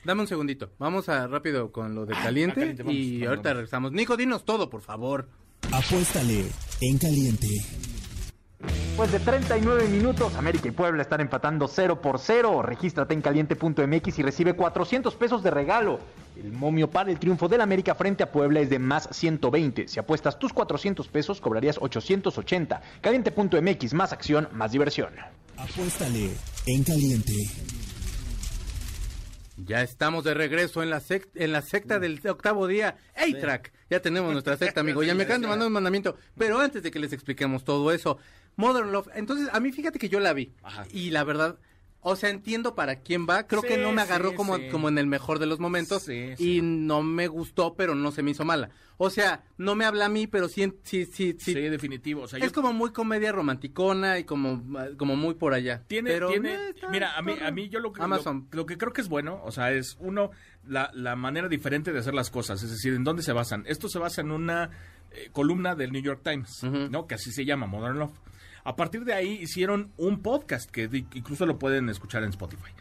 Dame 0.04 0.22
un 0.22 0.28
segundito. 0.28 0.72
Vamos 0.80 1.10
a 1.10 1.28
rápido 1.28 1.72
con 1.72 1.96
lo 1.96 2.06
de 2.06 2.14
caliente, 2.14 2.60
caliente, 2.62 2.84
vamos, 2.84 2.96
y 2.96 3.14
vamos, 3.14 3.28
ahorita 3.30 3.50
vamos. 3.50 3.58
regresamos. 3.58 3.92
Nico, 3.92 4.18
dinos 4.18 4.46
todo, 4.46 4.70
por 4.70 4.82
favor. 4.82 5.28
Apuéstale 5.72 6.46
en 6.82 6.98
caliente. 6.98 7.48
Después 9.02 9.20
de 9.26 9.32
39 9.32 9.88
minutos, 9.88 10.36
América 10.36 10.68
y 10.68 10.72
Puebla 10.72 11.02
están 11.02 11.22
empatando 11.22 11.68
0 11.68 12.02
por 12.02 12.20
0. 12.20 12.62
Regístrate 12.62 13.16
en 13.16 13.22
caliente.mx 13.24 14.20
y 14.20 14.22
recibe 14.22 14.54
400 14.54 15.16
pesos 15.16 15.42
de 15.42 15.50
regalo. 15.50 16.00
El 16.38 16.52
momio 16.52 16.88
para 16.88 17.10
el 17.10 17.18
triunfo 17.18 17.48
del 17.48 17.62
América 17.62 17.96
frente 17.96 18.22
a 18.22 18.32
Puebla 18.32 18.60
es 18.60 18.70
de 18.70 18.78
más 18.78 19.10
120. 19.12 19.88
Si 19.88 20.00
apuestas 20.00 20.38
tus 20.38 20.54
400 20.54 21.08
pesos, 21.08 21.42
cobrarías 21.42 21.80
880. 21.82 22.80
Caliente.mx, 23.02 23.94
más 23.96 24.14
acción, 24.14 24.48
más 24.52 24.72
diversión. 24.72 25.10
Apuéstale 25.58 26.30
en 26.68 26.84
caliente. 26.84 27.34
Ya 29.58 29.82
estamos 29.82 30.24
de 30.24 30.34
regreso 30.36 30.82
en 30.84 30.90
la, 30.92 31.00
sec- 31.02 31.28
en 31.36 31.52
la 31.52 31.62
secta 31.64 31.98
del 32.00 32.20
octavo 32.28 32.68
día. 32.68 32.98
A-Track. 33.16 33.72
Ya 33.90 34.00
tenemos 34.00 34.32
nuestra 34.32 34.58
secta, 34.58 34.82
amigo. 34.82 35.02
Ya 35.04 35.14
me 35.16 35.24
acaban 35.24 35.42
de 35.42 35.48
mandar 35.48 35.68
un 35.68 35.74
mandamiento. 35.74 36.16
Pero 36.38 36.60
antes 36.60 36.82
de 36.84 36.90
que 36.92 37.00
les 37.00 37.14
expliquemos 37.14 37.64
todo 37.64 37.92
eso, 37.92 38.18
Modern 38.56 38.92
Love. 38.92 39.10
Entonces, 39.16 39.50
a 39.52 39.60
mí 39.60 39.72
fíjate 39.72 40.00
que 40.00 40.10
yo 40.10 40.20
la 40.20 40.34
vi. 40.34 40.52
Ajá. 40.64 40.86
Y 40.92 41.10
la 41.12 41.24
verdad, 41.24 41.58
o 42.02 42.16
sea, 42.16 42.30
entiendo 42.30 42.76
para 42.76 42.98
quién 42.98 43.28
va. 43.30 43.48
Creo 43.48 43.62
que 43.62 43.78
no 43.78 43.92
me 43.92 44.02
agarró 44.02 44.32
sí, 44.32 44.36
como, 44.36 44.58
sí. 44.58 44.68
como 44.70 44.90
en 44.90 44.98
el 44.98 45.08
mejor 45.08 45.40
de 45.40 45.46
los 45.46 45.60
momentos. 45.60 46.04
Sí, 46.04 46.34
sí. 46.38 46.58
Y 46.58 46.62
no 46.62 47.02
me 47.04 47.28
gustó, 47.28 47.76
pero 47.76 47.96
no 47.96 48.12
se 48.12 48.24
me 48.24 48.32
hizo 48.32 48.44
mala. 48.46 48.70
O 49.04 49.10
sea, 49.10 49.44
no 49.58 49.74
me 49.74 49.86
habla 49.86 50.06
a 50.06 50.10
mí, 50.10 50.28
pero 50.28 50.48
sí, 50.48 50.62
sí, 50.84 51.06
sí. 51.06 51.36
Sí, 51.40 51.54
sí. 51.54 51.54
definitivo. 51.56 52.22
O 52.24 52.28
sea, 52.28 52.38
Es 52.38 52.46
yo- 52.46 52.52
como 52.52 52.72
muy 52.72 52.92
comedia 52.92 53.32
romanticona 53.32 54.20
y 54.20 54.26
como, 54.26 54.64
como 54.98 55.16
muy 55.16 55.34
por 55.34 55.56
allá. 55.56 55.82
Tiene, 55.88 56.12
Pero, 56.12 56.30
tiene, 56.30 56.54
eh, 56.54 56.70
está- 56.76 56.90
mira, 56.90 57.18
a 57.18 57.22
mí, 57.24 57.34
a 57.44 57.50
mí 57.50 57.68
yo 57.70 57.80
lo 57.80 57.92
que, 57.94 58.04
Amazon. 58.04 58.48
lo, 58.52 58.58
lo 58.58 58.66
que 58.68 58.78
creo 58.78 58.94
que 58.94 59.02
es 59.02 59.10
bueno, 59.10 59.42
o 59.44 59.52
sea, 59.52 59.72
es 59.72 59.98
uno, 60.00 60.30
la, 60.68 60.92
la 60.94 61.16
manera 61.16 61.48
diferente 61.48 61.92
de 61.94 61.98
hacer 62.00 62.14
las 62.14 62.30
cosas, 62.30 62.62
es 62.62 62.70
decir, 62.70 62.94
¿en 62.94 63.04
dónde 63.04 63.24
se 63.24 63.34
basan? 63.34 63.64
Esto 63.66 63.90
se 63.90 63.98
basa 63.98 64.22
en 64.22 64.30
una 64.30 64.70
eh, 65.14 65.30
columna 65.32 65.74
del 65.74 65.92
New 65.92 66.02
York 66.04 66.22
Times. 66.24 66.62
¿no? 66.64 67.08
Que 67.08 67.16
así 67.16 67.32
se 67.32 67.44
llama, 67.44 67.66
Modern 67.66 67.98
Love. 68.00 68.14
A 68.64 68.76
partir 68.76 69.04
de 69.06 69.14
ahí 69.14 69.40
hicieron 69.42 69.92
un 69.98 70.22
podcast 70.22 70.70
que 70.70 70.90
incluso 71.14 71.46
lo 71.46 71.58
pueden 71.60 71.90
escuchar 71.90 72.24
en 72.24 72.30
Spotify. 72.30 72.72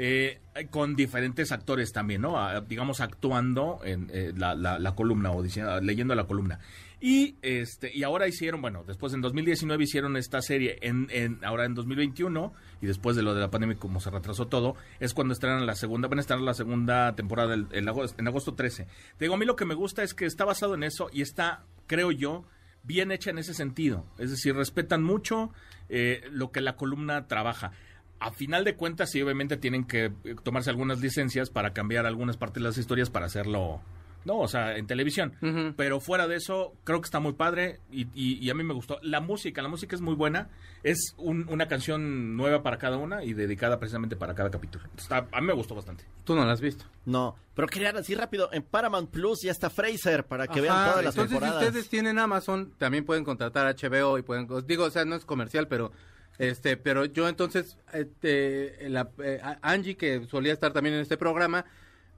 eh, 0.00 0.38
con 0.70 0.94
diferentes 0.94 1.50
actores 1.50 1.92
también, 1.92 2.20
¿no? 2.20 2.36
Digamos, 2.68 3.00
actuando 3.00 3.80
en 3.82 4.08
eh, 4.12 4.32
la, 4.36 4.54
la- 4.54 4.78
la 4.78 4.94
columna 4.94 5.32
o 5.32 5.42
diciendo, 5.42 5.80
leyendo 5.80 6.14
la 6.14 6.22
columna. 6.24 6.60
Y 7.00 7.34
este 7.42 7.90
y 7.92 8.04
ahora 8.04 8.28
hicieron, 8.28 8.60
bueno, 8.60 8.84
después 8.86 9.12
en 9.12 9.22
2019 9.22 9.82
hicieron 9.82 10.16
esta 10.16 10.40
serie, 10.40 10.78
en, 10.82 11.08
en 11.10 11.44
ahora 11.44 11.64
en 11.64 11.74
2021, 11.74 12.52
y 12.80 12.86
después 12.86 13.16
de 13.16 13.22
lo 13.24 13.34
de 13.34 13.40
la 13.40 13.50
pandemia, 13.50 13.76
como 13.76 13.98
se 13.98 14.10
retrasó 14.10 14.46
todo, 14.46 14.76
es 15.00 15.14
cuando 15.14 15.32
estrenan 15.34 15.66
la 15.66 15.74
segunda, 15.74 16.06
van 16.06 16.18
a 16.18 16.22
estrenar 16.22 16.44
la 16.44 16.54
segunda 16.54 17.16
temporada 17.16 17.54
el- 17.54 17.88
agosto- 17.88 18.14
en 18.20 18.28
agosto 18.28 18.54
13. 18.54 18.84
Te 19.16 19.24
digo, 19.24 19.34
a 19.34 19.38
mí 19.38 19.46
lo 19.46 19.56
que 19.56 19.64
me 19.64 19.74
gusta 19.74 20.04
es 20.04 20.14
que 20.14 20.26
está 20.26 20.44
basado 20.44 20.76
en 20.76 20.84
eso 20.84 21.08
y 21.12 21.22
está, 21.22 21.64
creo 21.88 22.12
yo, 22.12 22.44
bien 22.88 23.12
hecha 23.12 23.30
en 23.30 23.38
ese 23.38 23.54
sentido. 23.54 24.04
Es 24.18 24.30
decir, 24.30 24.56
respetan 24.56 25.04
mucho 25.04 25.52
eh, 25.88 26.22
lo 26.32 26.50
que 26.50 26.60
la 26.60 26.74
columna 26.74 27.28
trabaja. 27.28 27.70
A 28.18 28.32
final 28.32 28.64
de 28.64 28.74
cuentas, 28.74 29.12
sí, 29.12 29.22
obviamente 29.22 29.56
tienen 29.56 29.84
que 29.84 30.06
eh, 30.06 30.34
tomarse 30.42 30.70
algunas 30.70 31.00
licencias 31.00 31.50
para 31.50 31.72
cambiar 31.72 32.06
algunas 32.06 32.36
partes 32.36 32.60
de 32.60 32.68
las 32.68 32.78
historias 32.78 33.10
para 33.10 33.26
hacerlo, 33.26 33.80
no, 34.28 34.38
o 34.40 34.46
sea, 34.48 34.76
en 34.76 34.86
televisión. 34.86 35.32
Pero 35.76 35.98
fuera 36.00 36.28
de 36.28 36.36
eso, 36.36 36.74
creo 36.84 37.00
que 37.00 37.06
está 37.06 37.18
muy 37.18 37.32
padre 37.32 37.80
y, 37.90 38.02
y- 38.14 38.38
y 38.44 38.50
a 38.50 38.54
mí 38.54 38.62
me 38.62 38.74
gustó. 38.74 38.98
La 39.02 39.20
música, 39.20 39.62
la 39.62 39.68
música 39.68 39.96
es 39.96 40.02
muy 40.02 40.14
buena. 40.14 40.48
Es 40.82 41.14
un- 41.16 41.48
una 41.48 41.66
canción 41.66 42.36
nueva 42.36 42.62
para 42.62 42.76
cada 42.78 42.98
una 42.98 43.24
y 43.24 43.32
dedicada 43.32 43.78
precisamente 43.78 44.14
para 44.16 44.34
cada 44.34 44.50
capítulo. 44.50 44.84
Está- 44.96 45.26
a 45.32 45.40
mí 45.40 45.46
me 45.46 45.54
gustó 45.54 45.74
bastante. 45.74 46.04
Tú 46.24 46.34
no 46.36 46.44
la 46.44 46.52
has 46.52 46.60
visto. 46.60 46.84
No, 47.06 47.34
pero 47.54 47.66
quería 47.66 47.92
decir 47.92 48.18
rápido, 48.18 48.50
en 48.52 48.62
Paramount 48.62 49.10
Plus 49.10 49.40
ya 49.42 49.50
está 49.50 49.70
Fraser 49.70 50.24
para 50.24 50.46
que 50.46 50.60
vean 50.60 50.90
todas 50.90 51.04
las 51.04 51.14
entonces, 51.14 51.30
temporadas. 51.30 51.60
si 51.62 51.66
ustedes 51.68 51.88
tienen 51.88 52.18
Amazon, 52.18 52.72
también 52.78 53.04
pueden 53.06 53.24
contratar 53.24 53.66
HBO 53.66 54.18
y 54.18 54.22
pueden, 54.22 54.46
os 54.52 54.66
digo, 54.66 54.84
o 54.84 54.90
sea, 54.90 55.04
no 55.06 55.16
es 55.16 55.24
comercial, 55.24 55.66
pero 55.68 55.90
este, 56.38 56.76
pero 56.76 57.04
yo 57.06 57.28
entonces, 57.28 57.76
este, 57.92 58.88
la, 58.90 59.08
eh, 59.24 59.40
Angie, 59.62 59.96
que 59.96 60.24
solía 60.26 60.52
estar 60.52 60.72
también 60.72 60.94
en 60.94 61.00
este 61.00 61.16
programa, 61.16 61.64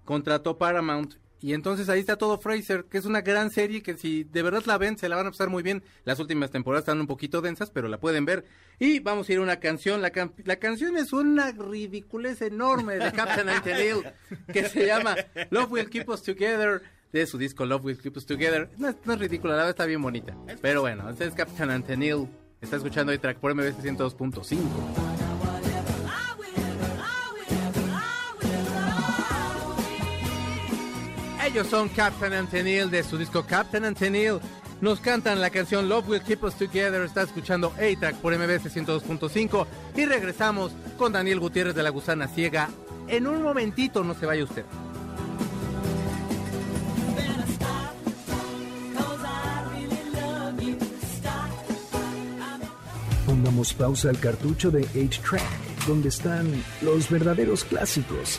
contrató 0.05 0.59
Paramount 0.59 1.15
y 1.41 1.55
entonces 1.55 1.89
ahí 1.89 2.01
está 2.01 2.17
todo 2.17 2.39
Fraser, 2.39 2.85
que 2.85 2.99
es 2.99 3.05
una 3.07 3.21
gran 3.23 3.51
serie 3.51 3.83
que 3.83 3.97
si 3.97 4.25
de 4.25 4.43
verdad 4.43 4.63
la 4.67 4.77
ven, 4.79 4.99
se 4.99 5.09
la 5.09 5.17
van 5.17 5.27
a 5.27 5.31
pasar 5.31 5.49
muy 5.49 5.63
bien. 5.63 5.83
Las 6.05 6.19
últimas 6.21 6.51
temporadas 6.51 6.83
están 6.83 7.01
un 7.01 7.07
poquito 7.07 7.41
densas, 7.41 7.71
pero 7.71 7.89
la 7.89 7.99
pueden 7.99 8.25
ver. 8.25 8.45
Y 8.79 9.01
vamos 9.01 9.29
a 9.29 9.33
ir 9.33 9.39
a 9.39 9.43
una 9.43 9.59
canción. 9.61 10.03
La, 10.03 10.11
can- 10.11 10.33
la 10.45 10.57
canción 10.57 10.97
es 10.97 11.13
una 11.13 11.53
ridiculez 11.53 12.43
enorme 12.43 12.97
de 12.97 13.13
Captain 13.13 13.49
Antonil, 13.49 14.03
que 14.53 14.69
se 14.69 14.87
llama 14.87 15.17
Love 15.51 15.73
Will 15.73 15.89
Keep 15.91 16.09
Us 16.09 16.23
Together, 16.23 16.83
de 17.13 17.27
su 17.27 17.39
disco 17.39 17.65
Love 17.67 17.85
Will 17.87 17.99
Keep 17.99 18.17
Us 18.19 18.27
Together. 18.27 18.71
No, 18.79 18.95
no 19.05 19.13
es 19.15 19.19
ridícula, 19.19 19.53
la 19.55 19.57
verdad 19.59 19.71
está 19.71 19.87
bien 19.87 20.03
bonita. 20.03 20.37
Pero 20.63 20.83
bueno, 20.83 21.09
este 21.11 21.25
es 21.27 21.35
Captain 21.35 21.71
Antonil. 21.71 22.29
Está 22.61 22.77
escuchando 22.77 23.19
track 23.19 23.39
por 23.39 23.55
MBC 23.55 23.79
102.5. 23.83 25.20
Ellos 31.53 31.67
son 31.67 31.89
Captain 31.89 32.33
and 32.33 32.49
Tennille 32.49 32.89
de 32.89 33.03
su 33.03 33.19
disco 33.19 33.45
Captain 33.45 33.85
and 33.85 33.97
Tennille. 33.97 34.39
Nos 34.81 35.01
cantan 35.01 35.41
la 35.41 35.51
canción 35.51 35.89
Love 35.89 36.09
Will 36.09 36.23
Keep 36.23 36.45
Us 36.45 36.55
Together. 36.55 37.03
Está 37.03 37.23
escuchando 37.23 37.73
A-Track 37.75 38.15
por 38.19 38.33
MBS 38.39 38.73
102.5. 38.73 39.67
Y 39.97 40.05
regresamos 40.05 40.71
con 40.97 41.13
Daniel 41.13 41.41
Gutiérrez 41.41 41.75
de 41.75 41.83
la 41.83 41.91
Gusana 41.91 42.29
Ciega. 42.29 42.69
En 43.09 43.27
un 43.27 43.43
momentito, 43.43 44.05
no 44.05 44.15
se 44.15 44.27
vaya 44.27 44.45
usted. 44.45 44.65
Pongamos 53.27 53.75
pausa 53.75 54.11
al 54.11 54.21
cartucho 54.21 54.71
de 54.71 54.87
8-Track, 54.87 55.87
donde 55.89 56.11
están 56.11 56.49
los 56.81 57.11
verdaderos 57.11 57.65
clásicos, 57.65 58.39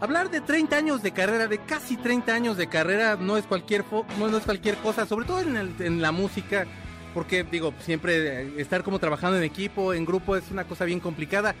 Hablar 0.00 0.30
de 0.30 0.40
30 0.40 0.76
años 0.76 1.02
de 1.02 1.10
carrera, 1.12 1.48
de 1.48 1.58
casi 1.58 1.96
30 1.96 2.32
años 2.32 2.56
de 2.56 2.68
carrera, 2.68 3.16
no 3.16 3.36
es 3.36 3.46
cualquier, 3.46 3.84
no 4.18 4.36
es 4.36 4.44
cualquier 4.44 4.76
cosa, 4.76 5.06
sobre 5.06 5.26
todo 5.26 5.40
en, 5.40 5.56
el- 5.56 5.74
en 5.80 6.00
la 6.00 6.12
música, 6.12 6.66
porque 7.14 7.42
digo, 7.42 7.74
siempre 7.80 8.42
eh, 8.42 8.52
estar 8.58 8.84
como 8.84 9.00
trabajando 9.00 9.38
en 9.38 9.42
equipo, 9.44 9.92
en 9.92 10.04
grupo, 10.04 10.36
es 10.36 10.50
una 10.52 10.64
cosa 10.64 10.84
bien 10.84 11.00
complicada. 11.00 11.54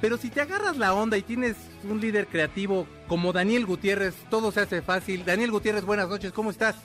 Pero 0.00 0.16
si 0.16 0.30
te 0.30 0.40
agarras 0.40 0.78
la 0.78 0.94
onda 0.94 1.18
y 1.18 1.22
tienes 1.22 1.56
un 1.84 2.00
líder 2.00 2.26
creativo 2.26 2.86
como 3.06 3.32
Daniel 3.32 3.66
Gutiérrez, 3.66 4.14
todo 4.30 4.50
se 4.50 4.60
hace 4.60 4.80
fácil. 4.82 5.24
Daniel 5.24 5.50
Gutiérrez, 5.50 5.84
buenas 5.84 6.08
noches, 6.08 6.32
¿cómo 6.32 6.50
estás? 6.50 6.76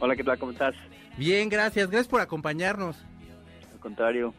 Hola, 0.00 0.16
¿qué 0.16 0.24
tal? 0.24 0.38
¿Cómo 0.38 0.52
estás? 0.52 0.74
Bien, 1.18 1.48
gracias, 1.50 1.88
gracias 1.90 2.08
por 2.08 2.20
acompañarnos. 2.22 2.96
Al 3.72 3.78
contrario. 3.78 4.34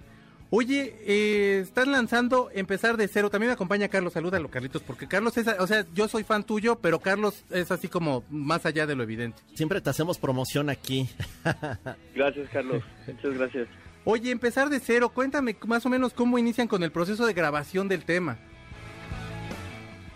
Oye, 0.51 0.95
eh, 1.05 1.59
estás 1.59 1.87
lanzando 1.87 2.49
Empezar 2.53 2.97
de 2.97 3.07
Cero. 3.07 3.29
También 3.29 3.49
me 3.49 3.53
acompaña 3.53 3.87
Carlos. 3.87 4.13
Salúdalo, 4.13 4.49
Carlitos, 4.49 4.83
porque 4.83 5.07
Carlos 5.07 5.37
es, 5.37 5.47
o 5.47 5.67
sea, 5.67 5.85
yo 5.93 6.07
soy 6.07 6.23
fan 6.23 6.43
tuyo, 6.43 6.77
pero 6.77 6.99
Carlos 6.99 7.43
es 7.49 7.71
así 7.71 7.87
como 7.87 8.23
más 8.29 8.65
allá 8.65 8.85
de 8.85 8.95
lo 8.95 9.03
evidente. 9.03 9.41
Siempre 9.55 9.81
te 9.81 9.89
hacemos 9.89 10.19
promoción 10.19 10.69
aquí. 10.69 11.09
Gracias, 12.15 12.49
Carlos. 12.49 12.83
Muchas 13.07 13.37
gracias. 13.37 13.67
Oye, 14.03 14.29
Empezar 14.29 14.69
de 14.69 14.79
Cero, 14.79 15.09
cuéntame 15.09 15.57
más 15.65 15.85
o 15.85 15.89
menos 15.89 16.13
cómo 16.13 16.37
inician 16.37 16.67
con 16.67 16.83
el 16.83 16.91
proceso 16.91 17.25
de 17.25 17.33
grabación 17.33 17.87
del 17.87 18.05
tema. 18.05 18.37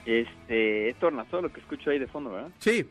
Este, 0.06 0.90
es 0.90 0.96
tornasol 1.00 1.44
lo 1.44 1.52
que 1.52 1.60
escucho 1.60 1.90
ahí 1.90 2.00
de 2.00 2.08
fondo, 2.08 2.32
¿verdad? 2.32 2.52
Sí, 2.60 2.88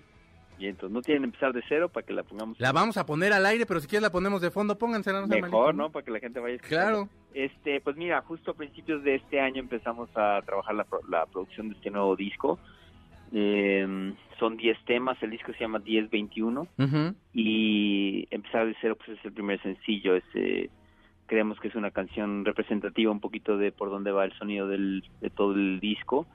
Y 0.58 0.66
entonces 0.66 0.92
no 0.92 1.02
tienen 1.02 1.22
que 1.22 1.26
empezar 1.26 1.52
de 1.52 1.62
cero 1.68 1.88
para 1.88 2.04
que 2.04 2.12
la 2.12 2.22
pongamos. 2.24 2.58
la 2.58 2.72
vamos 2.72 2.96
a 2.96 3.06
poner 3.06 3.32
al 3.32 3.46
aire, 3.46 3.64
pero 3.64 3.80
si 3.80 3.86
quieres 3.86 4.02
la 4.02 4.10
ponemos 4.10 4.40
de 4.40 4.50
fondo, 4.50 4.76
póngansela. 4.76 5.20
No 5.20 5.28
Mejor, 5.28 5.74
¿no? 5.74 5.90
Para 5.90 6.04
que 6.04 6.10
la 6.10 6.18
gente 6.20 6.40
vaya 6.40 6.56
escuchando. 6.56 7.06
Claro. 7.06 7.08
Este, 7.34 7.80
pues 7.80 7.96
mira, 7.96 8.20
justo 8.22 8.50
a 8.50 8.54
principios 8.54 9.04
de 9.04 9.16
este 9.16 9.40
año 9.40 9.60
empezamos 9.60 10.08
a 10.16 10.40
trabajar 10.44 10.74
la, 10.74 10.86
la 11.08 11.26
producción 11.26 11.68
de 11.68 11.76
este 11.76 11.90
nuevo 11.90 12.16
disco. 12.16 12.58
Eh, 13.32 14.14
son 14.38 14.56
10 14.56 14.84
temas, 14.84 15.22
el 15.22 15.30
disco 15.30 15.52
se 15.52 15.60
llama 15.60 15.80
1021 15.80 16.66
Ujú. 16.78 17.14
y 17.34 18.26
empezar 18.30 18.66
de 18.66 18.74
cero 18.80 18.96
pues 18.96 19.18
es 19.18 19.24
el 19.24 19.32
primer 19.32 19.60
sencillo. 19.62 20.16
Es, 20.16 20.24
eh, 20.34 20.70
creemos 21.26 21.58
que 21.60 21.68
es 21.68 21.74
una 21.74 21.90
canción 21.90 22.44
representativa 22.44 23.10
un 23.10 23.20
poquito 23.20 23.58
de 23.58 23.72
por 23.72 23.90
dónde 23.90 24.12
va 24.12 24.24
el 24.24 24.32
sonido 24.38 24.66
del, 24.68 25.04
de 25.20 25.30
todo 25.30 25.54
el 25.54 25.80
disco. 25.80 26.26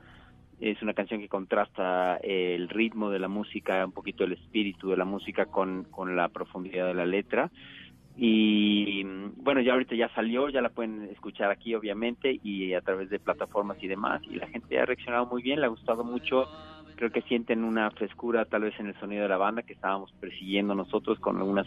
Es 0.59 0.81
una 0.81 0.93
canción 0.93 1.19
que 1.19 1.27
contrasta 1.27 2.17
eh, 2.17 2.55
el 2.55 2.69
ritmo 2.69 3.09
de 3.09 3.19
la 3.19 3.27
música, 3.27 3.85
un 3.85 3.91
poquito 3.91 4.23
el 4.23 4.33
espíritu 4.33 4.89
de 4.89 4.97
la 4.97 5.05
música 5.05 5.45
con, 5.45 5.85
con 5.85 6.15
la 6.15 6.29
profundidad 6.29 6.87
de 6.87 6.93
la 6.93 7.05
letra. 7.05 7.51
Y 8.15 9.03
bueno, 9.37 9.61
ya 9.61 9.73
ahorita 9.73 9.95
ya 9.95 10.07
salió, 10.09 10.49
ya 10.49 10.61
la 10.61 10.69
pueden 10.69 11.03
escuchar 11.11 11.49
aquí 11.49 11.73
obviamente 11.73 12.39
y 12.43 12.73
a 12.73 12.81
través 12.81 13.09
de 13.09 13.19
plataformas 13.19 13.77
y 13.81 13.87
demás. 13.87 14.21
Y 14.29 14.35
la 14.35 14.47
gente 14.47 14.79
ha 14.79 14.85
reaccionado 14.85 15.25
muy 15.25 15.41
bien, 15.41 15.59
le 15.59 15.65
ha 15.65 15.69
gustado 15.69 16.03
mucho. 16.03 16.47
Creo 16.95 17.11
que 17.11 17.23
sienten 17.23 17.63
una 17.63 17.89
frescura 17.91 18.45
tal 18.45 18.61
vez 18.61 18.79
en 18.79 18.87
el 18.87 18.99
sonido 18.99 19.23
de 19.23 19.29
la 19.29 19.37
banda 19.37 19.63
que 19.63 19.73
estábamos 19.73 20.11
persiguiendo 20.19 20.75
nosotros 20.75 21.19
con 21.19 21.37
algunas 21.37 21.65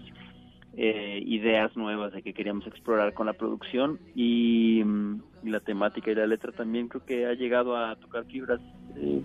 eh, 0.76 1.22
ideas 1.24 1.76
nuevas 1.76 2.12
de 2.12 2.22
que 2.22 2.34
queríamos 2.34 2.66
explorar 2.66 3.14
con 3.14 3.26
la 3.26 3.32
producción 3.32 3.98
y, 4.14 4.82
mm, 4.84 5.22
y 5.44 5.50
la 5.50 5.60
temática 5.60 6.10
y 6.10 6.14
la 6.14 6.26
letra 6.26 6.52
también 6.52 6.88
creo 6.88 7.04
que 7.04 7.26
ha 7.26 7.34
llegado 7.34 7.76
a 7.76 7.96
tocar 7.96 8.24
fibras 8.26 8.60
eh, 8.96 9.22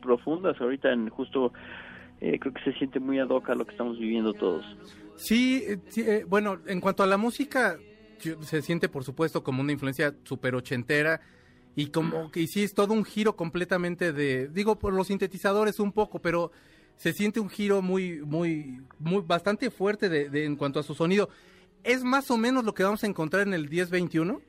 profundas 0.00 0.58
ahorita 0.60 0.92
en 0.92 1.08
justo 1.10 1.52
eh, 2.20 2.38
creo 2.40 2.52
que 2.52 2.62
se 2.64 2.72
siente 2.78 2.98
muy 2.98 3.18
ad 3.18 3.28
hoc 3.28 3.48
a 3.50 3.54
lo 3.54 3.64
que 3.64 3.72
estamos 3.72 3.98
viviendo 3.98 4.32
todos. 4.32 4.64
Sí, 5.16 5.64
eh, 5.66 5.78
eh, 5.96 6.24
bueno, 6.26 6.58
en 6.66 6.80
cuanto 6.80 7.02
a 7.02 7.06
la 7.06 7.16
música, 7.16 7.78
se 8.18 8.62
siente 8.62 8.88
por 8.88 9.04
supuesto 9.04 9.44
como 9.44 9.62
una 9.62 9.72
influencia 9.72 10.14
super 10.24 10.56
ochentera 10.56 11.20
y 11.76 11.90
como 11.90 12.32
que 12.32 12.46
sí 12.48 12.64
es 12.64 12.74
todo 12.74 12.92
un 12.92 13.04
giro 13.04 13.36
completamente 13.36 14.12
de, 14.12 14.48
digo 14.48 14.80
por 14.80 14.92
los 14.92 15.06
sintetizadores 15.06 15.78
un 15.78 15.92
poco, 15.92 16.18
pero 16.18 16.50
se 16.98 17.12
siente 17.14 17.40
un 17.40 17.48
giro 17.48 17.80
muy, 17.80 18.20
muy, 18.24 18.80
muy, 18.98 19.22
bastante 19.26 19.70
fuerte 19.70 20.08
de, 20.10 20.28
de- 20.28 20.44
en 20.44 20.56
cuanto 20.56 20.78
a 20.78 20.82
su 20.82 20.94
sonido. 20.94 21.30
¿Es 21.84 22.04
más 22.04 22.30
o 22.30 22.36
menos 22.36 22.64
lo 22.64 22.74
que 22.74 22.82
vamos 22.82 23.02
a 23.04 23.06
encontrar 23.06 23.46
en 23.46 23.54
el 23.54 23.68
1021? 23.70 24.40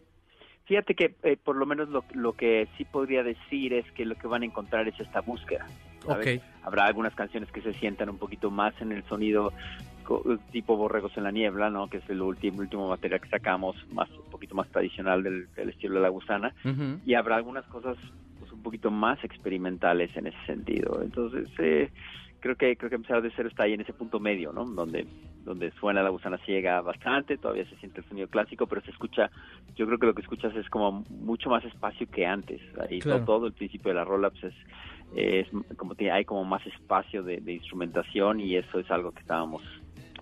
Fíjate 0.65 0.93
que 0.95 1.15
eh, 1.23 1.37
por 1.41 1.55
lo 1.55 1.65
menos 1.65 1.89
lo, 1.89 2.03
lo 2.13 2.33
que 2.33 2.67
sí 2.77 2.85
podría 2.85 3.23
decir 3.23 3.73
es 3.73 3.89
que 3.93 4.05
lo 4.05 4.15
que 4.15 4.27
van 4.27 4.41
a 4.43 4.45
encontrar 4.45 4.87
es 4.87 4.99
esta 4.99 5.21
búsqueda. 5.21 5.65
¿sabes? 6.05 6.37
Ok. 6.39 6.43
Habrá 6.63 6.85
algunas 6.85 7.15
canciones 7.15 7.51
que 7.51 7.61
se 7.61 7.73
sientan 7.73 8.09
un 8.09 8.17
poquito 8.17 8.51
más 8.51 8.73
en 8.81 8.91
el 8.91 9.03
sonido 9.05 9.51
tipo 10.51 10.75
Borregos 10.75 11.15
en 11.17 11.23
la 11.23 11.31
Niebla, 11.31 11.69
¿no? 11.69 11.87
que 11.87 11.97
es 11.97 12.09
el 12.09 12.19
último, 12.21 12.59
último 12.59 12.87
material 12.89 13.21
que 13.21 13.29
sacamos, 13.29 13.75
más 13.93 14.09
un 14.09 14.29
poquito 14.31 14.55
más 14.55 14.67
tradicional 14.69 15.21
del, 15.21 15.47
del 15.53 15.69
estilo 15.69 15.95
de 15.95 16.01
la 16.01 16.09
gusana. 16.09 16.53
Y 17.05 17.13
habrá 17.13 17.35
algunas 17.35 17.65
cosas 17.67 17.95
pues, 18.39 18.51
un 18.51 18.63
poquito 18.63 18.89
más 18.89 19.23
experimentales 19.23 20.09
en 20.17 20.25
ese 20.27 20.45
sentido. 20.47 21.01
Entonces, 21.03 21.47
eh, 21.59 21.91
creo 22.39 22.55
que 22.55 22.75
creo 22.75 22.89
que 22.89 22.95
empezar 22.95 23.21
de 23.21 23.31
cero 23.35 23.49
está 23.49 23.63
ahí 23.63 23.73
en 23.73 23.81
ese 23.81 23.93
punto 23.93 24.19
medio, 24.19 24.51
¿no? 24.51 24.65
Donde 24.65 25.05
donde 25.43 25.71
suena 25.79 26.03
la 26.03 26.09
gusana 26.09 26.37
ciega 26.45 26.81
bastante, 26.81 27.37
todavía 27.37 27.67
se 27.67 27.75
siente 27.77 28.01
el 28.01 28.07
sonido 28.07 28.27
clásico, 28.27 28.67
pero 28.67 28.81
se 28.81 28.91
escucha, 28.91 29.31
yo 29.75 29.87
creo 29.87 29.97
que 29.97 30.05
lo 30.05 30.13
que 30.13 30.21
escuchas 30.21 30.55
es 30.55 30.69
como 30.69 31.03
mucho 31.09 31.49
más 31.49 31.63
espacio 31.65 32.07
que 32.09 32.25
antes. 32.25 32.61
Ahí 32.79 32.99
Claro. 32.99 33.25
todo, 33.25 33.37
todo 33.37 33.47
el 33.47 33.53
principio 33.53 33.89
de 33.89 33.95
la 33.95 34.03
rola 34.03 34.29
pues 34.29 34.53
es, 35.15 35.47
es 35.47 35.77
como 35.77 35.95
que 35.95 36.11
hay 36.11 36.25
como 36.25 36.43
más 36.45 36.65
espacio 36.67 37.23
de, 37.23 37.37
de 37.37 37.53
instrumentación 37.53 38.39
y 38.41 38.57
eso 38.57 38.79
es 38.79 38.91
algo 38.91 39.11
que 39.11 39.21
estábamos 39.21 39.63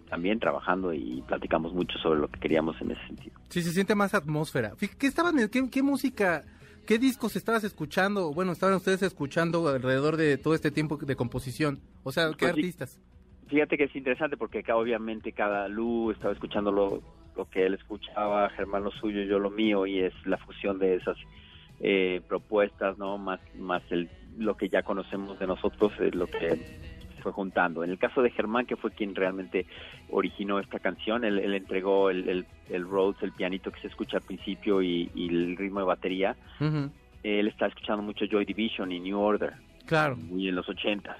también 0.09 0.39
trabajando 0.39 0.93
y 0.93 1.21
platicamos 1.27 1.73
mucho 1.73 1.97
sobre 1.99 2.19
lo 2.19 2.27
que 2.29 2.39
queríamos 2.39 2.79
en 2.81 2.91
ese 2.91 3.07
sentido. 3.07 3.35
Sí, 3.49 3.61
se 3.61 3.71
siente 3.71 3.95
más 3.95 4.13
atmósfera. 4.13 4.73
¿Qué 4.97 5.07
estaban, 5.07 5.35
qué, 5.49 5.69
qué 5.69 5.83
música, 5.83 6.43
qué 6.87 6.97
discos 6.97 7.35
estabas 7.35 7.63
escuchando? 7.63 8.33
Bueno, 8.33 8.53
estaban 8.53 8.73
ustedes 8.75 9.03
escuchando 9.03 9.67
alrededor 9.67 10.17
de 10.17 10.37
todo 10.37 10.55
este 10.55 10.71
tiempo 10.71 10.97
de 10.97 11.15
composición. 11.15 11.79
O 12.03 12.11
sea, 12.11 12.29
¿qué 12.29 12.37
Pues 12.39 12.51
artistas? 12.51 12.99
Fíjate 13.47 13.77
que 13.77 13.83
es 13.83 13.95
interesante 13.95 14.37
porque 14.37 14.59
acá 14.59 14.75
obviamente 14.75 15.31
cada 15.33 15.67
Lu 15.67 16.11
estaba 16.11 16.33
escuchando 16.33 16.71
lo, 16.71 17.03
lo 17.35 17.49
que 17.49 17.65
él 17.65 17.75
escuchaba, 17.75 18.49
Germán 18.49 18.83
lo 18.83 18.91
suyo, 18.91 19.21
yo 19.23 19.37
lo 19.37 19.51
mío, 19.51 19.85
y 19.85 19.99
es 19.99 20.13
la 20.25 20.37
fusión 20.37 20.79
de 20.79 20.95
esas 20.95 21.17
eh, 21.79 22.21
propuestas, 22.27 22.97
¿no? 22.97 23.17
Más, 23.17 23.39
más 23.55 23.83
el, 23.91 24.09
lo 24.37 24.57
que 24.57 24.69
ya 24.69 24.83
conocemos 24.83 25.37
de 25.39 25.47
nosotros, 25.47 25.93
es 25.99 26.15
lo 26.15 26.27
que 26.27 26.96
se 27.17 27.21
fue 27.23 27.33
juntando. 27.33 27.83
En 27.83 27.89
el 27.89 27.97
caso 27.97 28.21
de 28.21 28.29
Germán, 28.31 28.65
que 28.65 28.77
fue 28.77 28.91
quien 28.91 29.13
realmente 29.15 29.65
originó 30.09 30.59
esta 30.59 30.79
canción, 30.79 31.25
él, 31.25 31.39
él 31.39 31.53
entregó 31.53 32.09
el, 32.09 32.29
el, 32.29 32.45
el 32.69 32.83
Rhodes, 32.85 33.21
el 33.23 33.33
pianito 33.33 33.71
que 33.71 33.81
se 33.81 33.87
escucha 33.87 34.17
al 34.17 34.23
principio 34.23 34.81
y, 34.81 35.11
y 35.13 35.27
el 35.27 35.57
ritmo 35.57 35.79
de 35.81 35.85
batería. 35.87 36.35
Él 37.23 37.47
está 37.47 37.65
escuchando 37.67 38.01
mucho 38.03 38.25
Joy 38.25 38.45
Division 38.45 38.91
y 38.91 38.99
New 38.99 39.19
Order 39.19 39.53
Claro. 39.85 40.15
muy 40.15 40.47
en 40.47 40.55
los 40.55 40.69
ochentas. 40.69 41.17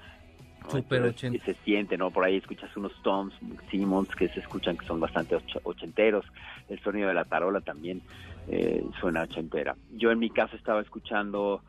¿no? 0.62 0.70
Súper 0.70 0.98
Entonces, 0.98 1.24
ochentas. 1.24 1.42
Se 1.46 1.54
siente, 1.64 1.98
¿no? 1.98 2.10
Por 2.10 2.24
ahí 2.24 2.36
escuchas 2.36 2.74
unos 2.76 2.92
toms, 3.02 3.34
Simmons, 3.70 4.08
que 4.14 4.28
se 4.28 4.40
escuchan 4.40 4.76
que 4.76 4.86
son 4.86 5.00
bastante 5.00 5.36
och- 5.36 5.60
ochenteros. 5.64 6.24
El 6.68 6.78
sonido 6.80 7.08
de 7.08 7.14
la 7.14 7.24
tarola 7.24 7.60
también 7.60 8.00
eh, 8.48 8.82
suena 9.00 9.22
ochentera. 9.22 9.76
Yo 9.96 10.10
en 10.10 10.18
mi 10.18 10.30
caso 10.30 10.56
estaba 10.56 10.80
escuchando 10.80 11.62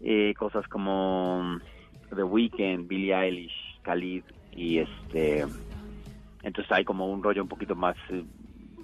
eh, 0.00 0.34
cosas 0.38 0.66
como 0.68 1.58
The 2.14 2.22
Weeknd, 2.22 2.86
Billie 2.88 3.14
Eilish, 3.14 3.71
Khalid 3.82 4.24
y 4.52 4.78
este... 4.78 5.44
Entonces 6.42 6.72
hay 6.72 6.84
como 6.84 7.10
un 7.12 7.22
rollo 7.22 7.42
un 7.42 7.48
poquito 7.48 7.76
más 7.76 7.96
eh, 8.10 8.24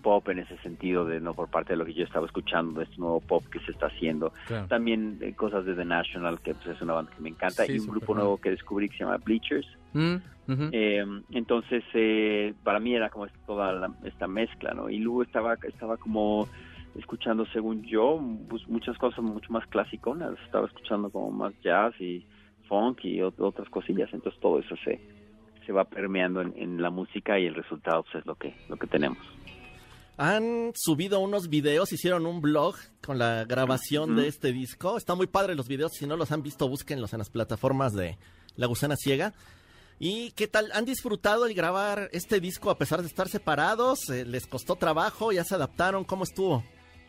pop 0.01 0.29
en 0.29 0.39
ese 0.39 0.57
sentido 0.59 1.05
de 1.05 1.19
no 1.21 1.35
por 1.35 1.49
parte 1.51 1.73
de 1.73 1.77
lo 1.77 1.85
que 1.85 1.93
yo 1.93 2.05
estaba 2.05 2.25
escuchando 2.25 2.79
de 2.79 2.85
este 2.85 3.01
nuevo 3.01 3.21
pop 3.21 3.45
que 3.51 3.59
se 3.61 3.73
está 3.73 3.87
haciendo 3.87 4.33
Claro. 4.47 4.69
también 4.69 5.19
eh, 5.21 5.35
cosas 5.35 5.65
de 5.65 5.75
The 5.75 5.85
National, 5.85 6.41
que 6.41 6.55
pues, 6.55 6.69
es 6.69 6.81
una 6.83 6.93
banda 6.95 7.11
que 7.17 7.21
me 7.21 7.31
encanta, 7.31 7.65
Sí, 7.65 7.73
y 7.73 7.79
un 7.81 7.89
grupo 7.89 8.15
nuevo 8.15 8.39
que 8.39 8.51
descubrí 8.51 8.89
que 8.89 8.97
se 8.99 9.05
llama 9.05 9.17
Bleachers. 9.19 9.67
Mm. 9.93 10.17
Eh, 10.73 11.05
entonces, 11.33 11.83
eh, 11.95 12.55
para 12.63 12.79
mí 12.79 12.95
era 12.95 13.11
como 13.11 13.27
toda 13.45 13.73
la- 13.73 13.93
esta 14.05 14.29
mezcla, 14.29 14.73
¿no? 14.73 14.89
Y 14.89 14.99
luego 14.99 15.23
estaba, 15.25 15.55
estaba 15.63 15.97
como 15.97 16.49
escuchando, 16.95 17.45
según 17.53 17.83
yo, 17.83 18.21
pues, 18.49 18.67
muchas 18.69 18.97
cosas 18.99 19.23
mucho 19.25 19.53
más 19.53 19.67
clasiconas. 19.67 20.35
Estaba 20.45 20.67
escuchando 20.69 21.11
como 21.11 21.31
más 21.33 21.53
jazz 21.63 21.93
y 22.01 22.25
funk 22.69 23.05
y 23.05 23.19
ot- 23.19 23.35
otras 23.41 23.69
cosillas. 23.71 24.09
Entonces, 24.13 24.41
todo 24.41 24.59
eso 24.61 24.75
se, 24.85 25.01
se 25.67 25.73
va 25.73 25.85
permeando 25.85 26.41
en, 26.43 26.53
en 26.57 26.81
la 26.83 26.91
música 26.91 27.39
y 27.39 27.47
el 27.47 27.55
resultado 27.55 28.03
pues, 28.05 28.17
es 28.17 28.27
lo 28.27 28.35
que, 28.37 28.55
lo 28.69 28.77
que 28.77 28.87
tenemos. 28.87 29.19
Han 30.21 30.73
subido 30.75 31.21
unos 31.21 31.49
videos, 31.49 31.93
hicieron 31.93 32.27
un 32.27 32.41
blog 32.41 32.75
con 33.07 33.19
la 33.19 33.45
grabación 33.45 34.17
de 34.17 34.27
este 34.27 34.53
disco. 34.53 34.97
Están 34.97 35.17
muy 35.17 35.29
padres 35.29 35.57
los 35.57 35.69
videos, 35.69 35.93
si 35.93 36.07
no 36.09 36.17
los 36.17 36.33
han 36.33 36.43
visto, 36.43 36.69
búsquenlos 36.69 37.13
en 37.13 37.21
las 37.21 37.31
plataformas 37.31 37.93
de 37.93 38.19
La 38.57 38.67
Gusana 38.67 38.97
Ciega. 38.97 39.33
¿Y 40.01 40.33
qué 40.33 40.49
tal? 40.49 40.71
¿Han 40.75 40.85
disfrutado 40.85 41.47
el 41.47 41.55
grabar 41.55 42.09
este 42.13 42.41
disco 42.41 42.71
a 42.71 42.79
pesar 42.79 43.01
de 43.01 43.07
estar 43.07 43.29
separados? 43.29 44.11
Eh, 44.11 44.25
¿Les 44.25 44.47
costó 44.49 44.75
trabajo? 44.75 45.31
¿Ya 45.31 45.45
se 45.45 45.55
adaptaron? 45.55 46.03
¿Cómo 46.05 46.25
estuvo? 46.25 46.65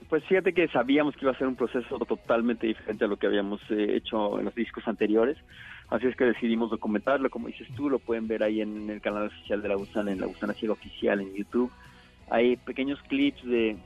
Pues 0.09 0.23
fíjate 0.23 0.53
que 0.53 0.67
sabíamos 0.69 1.15
que 1.15 1.25
iba 1.25 1.31
a 1.31 1.37
ser 1.37 1.45
un 1.45 1.55
proceso 1.55 1.99
totalmente 1.99 2.65
diferente 2.65 3.05
a 3.05 3.07
lo 3.07 3.17
que 3.17 3.27
habíamos 3.27 3.61
eh, 3.69 3.95
hecho 3.95 4.39
en 4.39 4.45
los 4.45 4.55
discos 4.55 4.87
anteriores. 4.87 5.37
Así 5.87 6.07
es 6.07 6.15
que 6.15 6.25
decidimos 6.25 6.71
documentarlo, 6.71 7.29
como 7.29 7.47
dices 7.47 7.67
tú, 7.75 7.91
lo 7.91 7.99
pueden 7.99 8.27
ver 8.27 8.41
ahí 8.41 8.61
en 8.61 8.89
el 8.89 9.01
canal 9.01 9.27
oficial 9.27 9.61
de 9.61 9.69
La 9.69 9.75
Gusana, 9.75 10.11
en 10.11 10.19
La 10.19 10.25
Gusana 10.25 10.53
Ciega 10.53 10.73
Oficial 10.73 11.21
en 11.21 11.35
YouTube. 11.35 11.71
Hay 12.31 12.57
pequeños 12.57 12.99
clips 13.03 13.43
de, 13.45 13.77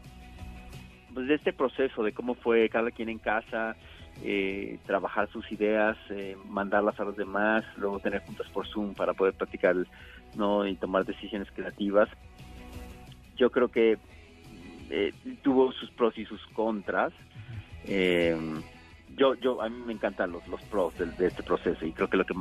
pues, 1.14 1.28
de 1.28 1.36
este 1.36 1.52
proceso, 1.52 2.04
de 2.04 2.14
cómo 2.14 2.36
fue 2.36 2.70
cada 2.70 2.90
quien 2.92 3.10
en 3.10 3.20
casa, 3.20 3.76
eh, 4.24 4.80
trabajar 4.86 5.30
sus 5.30 5.52
ideas, 5.52 5.98
eh, 6.10 6.38
mandarlas 6.48 6.98
a 7.02 7.04
los 7.04 7.18
demás, 7.18 7.66
luego 7.76 8.00
tener 8.00 8.22
juntas 8.22 8.48
por 8.54 8.66
Zoom 8.66 8.94
para 8.94 9.14
poder 9.14 9.34
platicar 9.34 9.76
¿no? 10.38 10.66
y 10.66 10.76
tomar 10.76 11.04
decisiones 11.04 11.50
creativas. 11.52 12.08
Yo 13.36 13.50
creo 13.50 13.68
que 13.68 13.98
eh, 14.94 15.14
tuvo 15.42 15.72
sus 15.74 15.92
pros 15.92 16.18
y 16.18 16.26
sus 16.26 16.42
contras. 16.54 17.14
Eh, 17.84 18.36
yo, 19.08 19.36
yo, 19.36 19.62
a 19.62 19.70
mí 19.70 19.78
me 19.86 19.94
encantan 19.94 20.32
los, 20.32 20.48
los 20.48 20.62
pros 20.64 20.96
del- 20.98 21.16
de, 21.16 21.28
este 21.28 21.44
proceso 21.44 21.86
y 21.86 21.94
creo 21.94 22.08
que 22.08 22.18
lo 22.18 22.26
que 22.26 22.34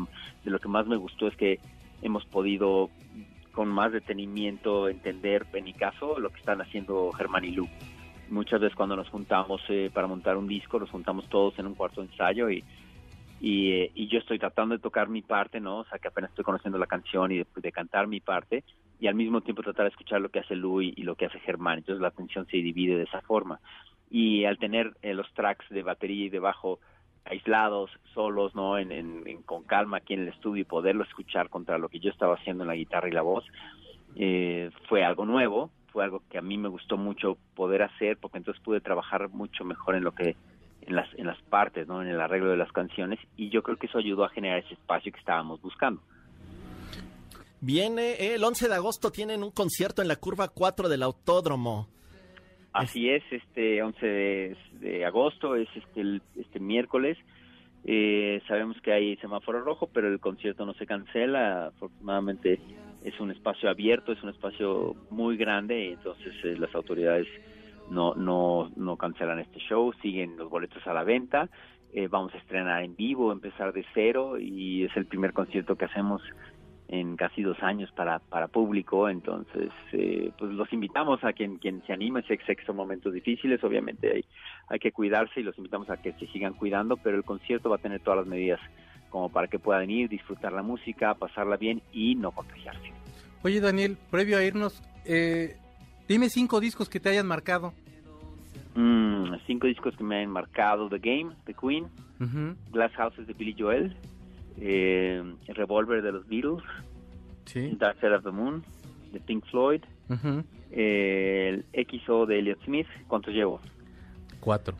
de 0.45 0.51
lo 0.51 0.61
que 0.61 0.69
más 0.69 0.87
me 0.87 0.97
gustó 0.97 1.29
es 1.29 1.37
que 1.37 1.61
hemos 2.03 2.25
podido 2.27 2.91
con 3.53 3.69
más 3.69 3.93
detenimiento 3.93 4.89
entender, 4.89 5.47
en 5.53 5.65
mi 5.65 5.75
caso, 5.75 6.19
lo 6.21 6.31
que 6.31 6.39
están 6.39 6.61
haciendo 6.61 7.13
Germán 7.13 7.45
y 7.45 7.53
Lu. 7.53 7.71
muchas 8.29 8.61
veces 8.61 8.75
cuando 8.77 8.97
nos 8.97 9.09
juntamos 9.11 9.63
eh, 9.69 9.91
para 9.93 10.07
montar 10.07 10.37
un 10.37 10.47
disco, 10.47 10.79
nos 10.79 10.91
juntamos 10.91 11.29
todos 11.29 11.59
en 11.59 11.67
un 11.67 11.75
cuarto 11.75 12.01
de 12.01 12.09
ensayo 12.09 12.51
y, 12.51 12.65
y, 13.41 13.73
eh, 13.73 13.93
y 13.95 14.09
yo 14.09 14.19
estoy 14.19 14.39
tratando 14.39 14.75
de 14.77 14.81
tocar 14.83 15.09
mi 15.09 15.23
parte, 15.23 15.61
¿no? 15.61 15.81
O 15.81 15.85
sea, 15.87 15.99
que 15.99 16.09
apenas 16.09 16.31
estoy 16.31 16.45
conociendo 16.45 16.79
la 16.79 16.87
canción 16.87 17.33
y 17.33 17.39
de, 17.39 17.47
de 17.57 17.73
cantar 17.73 18.07
mi 18.09 18.21
parte 18.21 18.65
y 19.03 19.09
al 19.09 19.17
mismo 19.17 19.41
tiempo 19.41 19.65
tratar 19.65 19.87
de 19.87 19.91
escuchar 19.91 20.21
lo 20.21 20.29
que 20.29 20.39
hace 20.39 20.55
Louis 20.55 20.95
y 20.97 21.03
lo 21.03 21.17
que 21.17 21.27
hace 21.27 21.41
Germán. 21.41 21.79
Entonces 21.79 22.01
la 22.01 22.07
atención 22.09 22.47
se 22.47 22.59
divide 22.59 22.97
de 22.97 23.03
esa 23.03 23.21
forma. 23.23 23.59
Y 24.09 24.45
al 24.45 24.59
tener 24.59 24.93
eh, 25.03 25.13
los 25.13 25.27
tracks 25.35 25.69
de 25.71 25.83
batería 25.83 26.27
y 26.27 26.29
de 26.29 26.39
bajo 26.39 26.79
aislados, 27.25 27.91
solos, 28.15 28.55
¿no? 28.55 28.79
En, 28.79 28.93
en- 28.93 29.27
en- 29.27 29.43
con 29.43 29.65
calma 29.65 29.97
aquí 29.97 30.15
en 30.15 30.21
el 30.23 30.29
estudio 30.29 30.63
y 30.63 30.65
poderlo 30.67 31.03
escuchar 31.03 31.49
contra 31.49 31.79
lo 31.79 31.89
que 31.89 31.99
yo 31.99 32.11
estaba 32.11 32.37
haciendo 32.37 32.63
en 32.63 32.69
la 32.69 32.77
guitarra 32.77 33.09
y 33.09 33.13
la 33.13 33.23
voz, 33.23 33.45
eh, 34.15 34.71
fue 34.89 35.05
algo 35.05 35.25
nuevo, 35.25 35.71
fue 35.93 36.05
algo 36.05 36.23
que 36.31 36.39
a 36.39 36.43
mí 36.43 36.57
me 36.57 36.69
gustó 36.69 36.97
mucho 36.97 37.39
poder 37.57 37.83
hacer 37.83 38.19
porque 38.19 38.39
entonces 38.39 38.63
pude 38.63 38.81
trabajar 38.81 39.31
mucho 39.31 39.65
mejor 39.65 39.97
en 39.97 40.05
lo 40.05 40.13
que 40.13 40.37
en 40.83 40.95
las 40.95 41.09
en 41.19 41.27
las 41.27 41.41
partes, 41.43 41.89
¿no? 41.89 42.03
En 42.03 42.09
el 42.09 42.21
arreglo 42.21 42.51
de 42.51 42.57
las 42.57 42.71
canciones 42.71 43.19
y 43.37 43.51
yo 43.51 43.65
creo 43.65 43.77
que 43.79 43.87
eso 43.89 43.99
ayudó 43.99 44.25
a 44.25 44.29
generar 44.31 44.59
ese 44.59 44.75
espacio 44.75 45.11
que 45.11 45.19
estábamos 45.19 45.61
buscando. 45.61 46.01
Viene 47.65 48.35
el 48.35 48.43
11 48.43 48.69
de 48.69 48.75
agosto, 48.75 49.13
tienen 49.13 49.45
un 49.45 49.53
concierto 49.53 50.03
en 50.03 50.09
la 50.09 50.17
curva 50.17 50.49
4 50.49 50.89
del 50.89 51.03
autódromo. 51.05 51.87
Así 52.73 53.09
es, 53.09 53.23
este 53.31 53.81
11 53.83 54.05
de, 54.05 54.57
de 54.81 55.05
agosto 55.05 55.55
es 55.55 55.69
este 55.77 56.01
el- 56.01 56.23
este 56.37 56.59
miércoles. 56.59 57.17
Eh, 57.85 58.41
sabemos 58.49 58.77
que 58.83 58.93
hay 58.93 59.17
semáforo 59.19 59.61
rojo, 59.61 59.89
pero 59.93 60.09
el 60.09 60.19
concierto 60.19 60.67
no 60.67 60.75
se 60.75 60.87
cancela. 60.87 61.67
Afortunadamente 61.69 62.59
es 63.05 63.21
un 63.21 63.31
espacio 63.31 63.71
abierto, 63.71 64.11
es 64.11 64.23
un 64.25 64.31
espacio 64.31 64.97
muy 65.11 65.37
grande, 65.37 65.85
y 65.85 65.93
entonces 65.93 66.35
eh, 66.45 66.57
las 66.59 66.75
autoridades 66.75 67.29
no, 67.91 68.15
no, 68.17 68.73
no 68.75 68.97
cancelan 68.97 69.39
este 69.39 69.61
show, 69.61 69.93
siguen 70.03 70.37
los 70.37 70.51
boletos 70.51 70.85
a 70.87 70.93
la 70.95 71.05
venta. 71.05 71.49
Eh, 71.93 72.09
vamos 72.09 72.35
a 72.35 72.39
estrenar 72.39 72.83
en 72.83 72.97
vivo, 72.97 73.31
empezar 73.31 73.73
de 73.73 73.85
cero 73.95 74.37
y 74.41 74.83
es 74.85 74.97
el 74.97 75.07
primer 75.07 75.33
concierto 75.33 75.77
que 75.77 75.85
hacemos 75.85 76.23
en 76.93 77.17
casi 77.17 77.43
dos 77.43 77.57
años 77.63 77.91
para, 77.93 78.19
para 78.19 78.49
público, 78.49 79.09
entonces 79.09 79.71
eh, 79.93 80.31
pues 80.39 80.53
los 80.53 80.71
invitamos 80.75 81.25
a 81.25 81.33
quien 81.33 81.57
quien 81.57 81.83
se 81.87 81.95
anime, 81.95 82.23
sé, 82.25 82.37
que 82.37 82.67
son 82.67 82.77
momentos 82.77 83.15
difíciles, 83.15 83.65
obviamente 83.65 84.13
hay, 84.13 84.25
hay 84.69 84.79
que 84.79 84.93
cuidarse 84.93 85.41
y 85.41 85.43
los 85.43 85.57
invitamos 85.57 85.89
a 85.89 85.97
que 85.97 86.13
se 86.13 86.27
sigan 86.27 86.53
cuidando, 86.53 86.99
pero 86.99 87.17
el 87.17 87.25
concierto 87.25 87.71
va 87.71 87.77
a 87.77 87.79
tener 87.79 88.01
todas 88.01 88.19
las 88.19 88.27
medidas 88.27 88.61
como 89.09 89.31
para 89.31 89.47
que 89.47 89.59
puedan 89.59 89.89
ir, 89.89 90.11
disfrutar 90.11 90.53
la 90.53 90.63
música, 90.63 91.15
pasarla 91.15 91.57
bien 91.57 91.81
y 91.95 92.15
no 92.15 92.31
contagiarse. 92.31 92.93
Oye, 93.43 93.61
Daniel, 93.61 93.97
previo 94.11 94.37
a 94.37 94.45
irnos, 94.45 94.83
eh, 95.07 95.57
dime 96.07 96.29
cinco 96.29 96.61
discos 96.61 96.91
que 96.91 97.01
te 97.01 97.09
hayan 97.09 97.27
marcado. 97.27 97.73
Mm, 98.75 99.37
cinco 99.47 99.67
discos 99.67 99.97
que 99.97 100.05
me 100.05 100.23
han 100.23 100.29
marcado, 100.29 100.91
The 100.91 100.99
Game, 100.99 101.35
The 101.47 101.55
Queen, 101.55 101.87
Glass 102.71 102.93
Houses 102.97 103.27
de 103.27 103.33
Billy 103.33 103.57
Joel, 103.59 103.97
eh, 104.61 105.23
Revolver 105.49 106.03
de 106.03 106.13
los 106.13 106.27
Beatles, 106.29 106.63
Sí. 107.47 107.77
Dark 107.79 107.99
Side 108.01 108.15
of 108.15 108.25
the 108.25 108.31
Moon 108.31 108.63
de 109.13 109.21
Pink 109.21 109.45
Floyd, 109.47 109.83
ujú, 110.09 110.45
eh, 110.71 111.63
el 111.73 111.87
XO 112.01 112.25
de 112.27 112.39
Elliott 112.39 112.63
Smith, 112.65 112.87
¿cuántos 113.09 113.35
llevo? 113.35 113.61
Cuatro. 114.41 114.77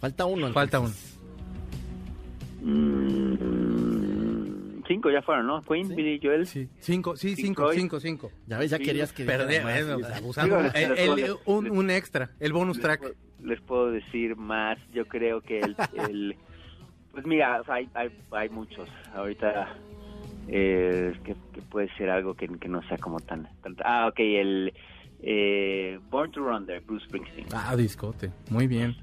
Falta 0.00 0.24
uno. 0.26 0.52
Falta 0.52 0.80
uno. 0.80 0.92
Mm, 3.48 4.82
cinco 4.86 5.10
ya 5.10 5.22
fueron, 5.22 5.46
¿no? 5.46 5.62
Queen, 5.62 5.88
Billy 5.94 6.18
Joel. 6.22 6.46
Sí, 6.46 6.68
cinco, 6.80 7.16
sí, 7.16 7.34
cinco, 7.36 7.72
cinco, 7.72 8.00
cinco. 8.00 8.30
Ya 8.46 8.58
ves, 8.58 8.70
ya 8.70 8.78
Sí, 8.78 8.84
querías 8.84 9.12
que... 9.12 9.24
Perdí, 9.24 9.56
bueno, 9.62 9.98
abusando. 10.14 10.60
El- 10.74 10.98
el- 10.98 11.08
puedo- 11.14 11.40
un, 11.46 11.70
un 11.70 11.90
extra, 11.90 12.30
el 12.40 12.52
bonus 12.52 12.76
Les 12.78 12.82
track. 12.84 13.00
puedo- 13.00 13.14
Les 13.42 13.60
puedo 13.60 13.90
decir 13.92 14.34
más. 14.36 14.78
Yo 14.92 15.06
creo 15.06 15.40
que 15.40 15.60
el. 15.60 15.76
pues 17.18 17.26
mira, 17.26 17.62
hay, 17.68 17.88
hay, 17.94 18.10
hay 18.30 18.48
muchos. 18.48 18.88
Ahorita. 19.14 19.74
eh, 20.48 21.12
que, 21.24 21.34
que 21.52 21.62
puede 21.62 21.88
ser 21.96 22.10
algo 22.10 22.34
que, 22.34 22.48
que 22.48 22.68
no 22.68 22.82
sea 22.88 22.96
como 22.98 23.20
tan. 23.20 23.48
tan- 23.62 23.76
ah, 23.84 24.06
ok, 24.08 24.18
el. 24.20 24.72
Eh, 25.20 25.98
Born 26.10 26.30
to 26.30 26.40
Run 26.40 26.64
de 26.66 26.78
Bruce 26.80 27.04
Springsteen. 27.06 27.46
Ah, 27.52 27.74
discote. 27.76 28.30
Muy 28.50 28.66
bien. 28.68 28.96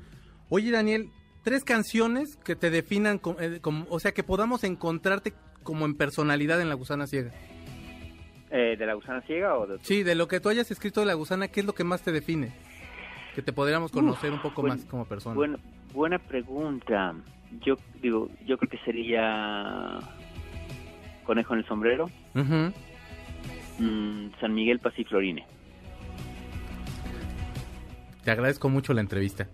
Oye, 0.49 0.72
Daniel, 0.72 1.09
tres 1.43 1.63
canciones 1.66 2.38
que 2.38 2.55
te 2.55 2.70
definan, 2.70 3.18
como, 3.20 3.39
eh, 3.41 3.59
como- 3.61 3.86
o 3.89 3.99
sea, 3.99 4.13
que 4.13 4.24
podamos 4.24 4.63
encontrarte 4.63 5.34
como 5.63 5.86
en 5.86 5.95
personalidad 5.95 6.61
en 6.61 6.70
La 6.70 6.76
Gusana 6.76 7.05
Ciega. 7.07 7.32
Eh, 8.51 8.78
¿De 8.78 8.86
la 8.86 8.93
gusana 8.93 9.22
ciega 9.24 9.57
o 9.57 9.68
de.? 9.68 9.80
Sí, 9.82 10.03
de 10.03 10.16
lo 10.16 10.28
que 10.30 10.39
tú 10.39 10.47
hayas 10.47 10.72
escrito 10.72 11.01
de 11.01 11.07
La 11.07 11.16
Gusana, 11.16 11.49
¿qué 11.49 11.59
es 11.59 11.66
lo 11.66 11.74
que 11.74 11.84
más 11.84 12.01
te 12.03 12.11
define? 12.13 12.53
Que 13.34 13.41
te 13.41 13.51
podríamos 13.51 13.91
conocer 13.91 14.32
un 14.32 14.41
poco 14.41 14.61
buen- 14.61 14.76
más 14.76 14.86
como 14.86 15.03
persona. 15.05 15.36
Buena, 15.36 15.57
buena 15.95 16.19
pregunta. 16.19 17.15
Yo 17.61 17.77
digo, 18.01 18.29
yo 18.45 18.57
creo 18.57 18.69
que 18.69 18.77
sería. 18.79 19.99
Conejo 21.23 21.53
en 21.53 21.59
el 21.59 21.65
sombrero. 21.65 22.11
Mm, 23.79 24.29
San 24.39 24.53
Miguel 24.53 24.79
Pasiflorine. 24.79 25.43
Te 28.23 28.31
agradezco 28.31 28.69
mucho 28.69 28.93
la 28.93 29.01
entrevista. 29.01 29.47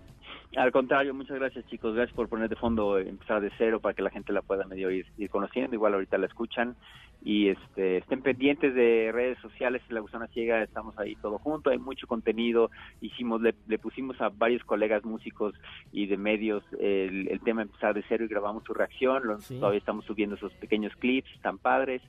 Al 0.56 0.70
contrario, 0.70 1.14
muchas 1.14 1.38
gracias 1.38 1.66
chicos, 1.68 1.94
gracias 1.94 2.14
por 2.14 2.28
poner 2.28 2.50
de 2.50 2.56
fondo, 2.56 2.98
eh, 2.98 3.08
empezar 3.08 3.40
de 3.40 3.50
cero 3.56 3.80
para 3.80 3.94
que 3.94 4.02
la 4.02 4.10
gente 4.10 4.34
la 4.34 4.42
pueda 4.42 4.66
medio 4.66 4.90
ir, 4.90 5.06
ir 5.16 5.30
conociendo, 5.30 5.74
igual 5.74 5.94
ahorita 5.94 6.18
la 6.18 6.26
escuchan. 6.26 6.76
Y 7.24 7.48
este 7.48 7.98
estén 7.98 8.20
pendientes 8.20 8.74
de 8.74 9.10
redes 9.14 9.38
sociales, 9.38 9.80
La 9.88 10.00
Gusana 10.00 10.26
Ciega, 10.26 10.62
estamos 10.62 10.98
ahí 10.98 11.14
todo 11.22 11.38
junto, 11.38 11.70
hay 11.70 11.78
mucho 11.78 12.06
contenido, 12.06 12.70
hicimos, 13.00 13.40
le, 13.40 13.54
le 13.66 13.78
pusimos 13.78 14.20
a 14.20 14.28
varios 14.28 14.62
colegas 14.64 15.04
músicos 15.04 15.54
y 15.92 16.06
de 16.06 16.16
medios 16.18 16.64
el, 16.80 17.28
el 17.28 17.40
tema 17.40 17.62
empezar 17.62 17.94
de 17.94 18.04
cero 18.08 18.24
y 18.24 18.28
grabamos 18.28 18.64
su 18.64 18.74
reacción, 18.74 19.40
Sí. 19.40 19.58
todavía 19.58 19.78
estamos 19.78 20.04
subiendo 20.04 20.34
esos 20.36 20.52
pequeños 20.54 20.94
clips 20.96 21.30
tan 21.42 21.58
padres, 21.58 22.02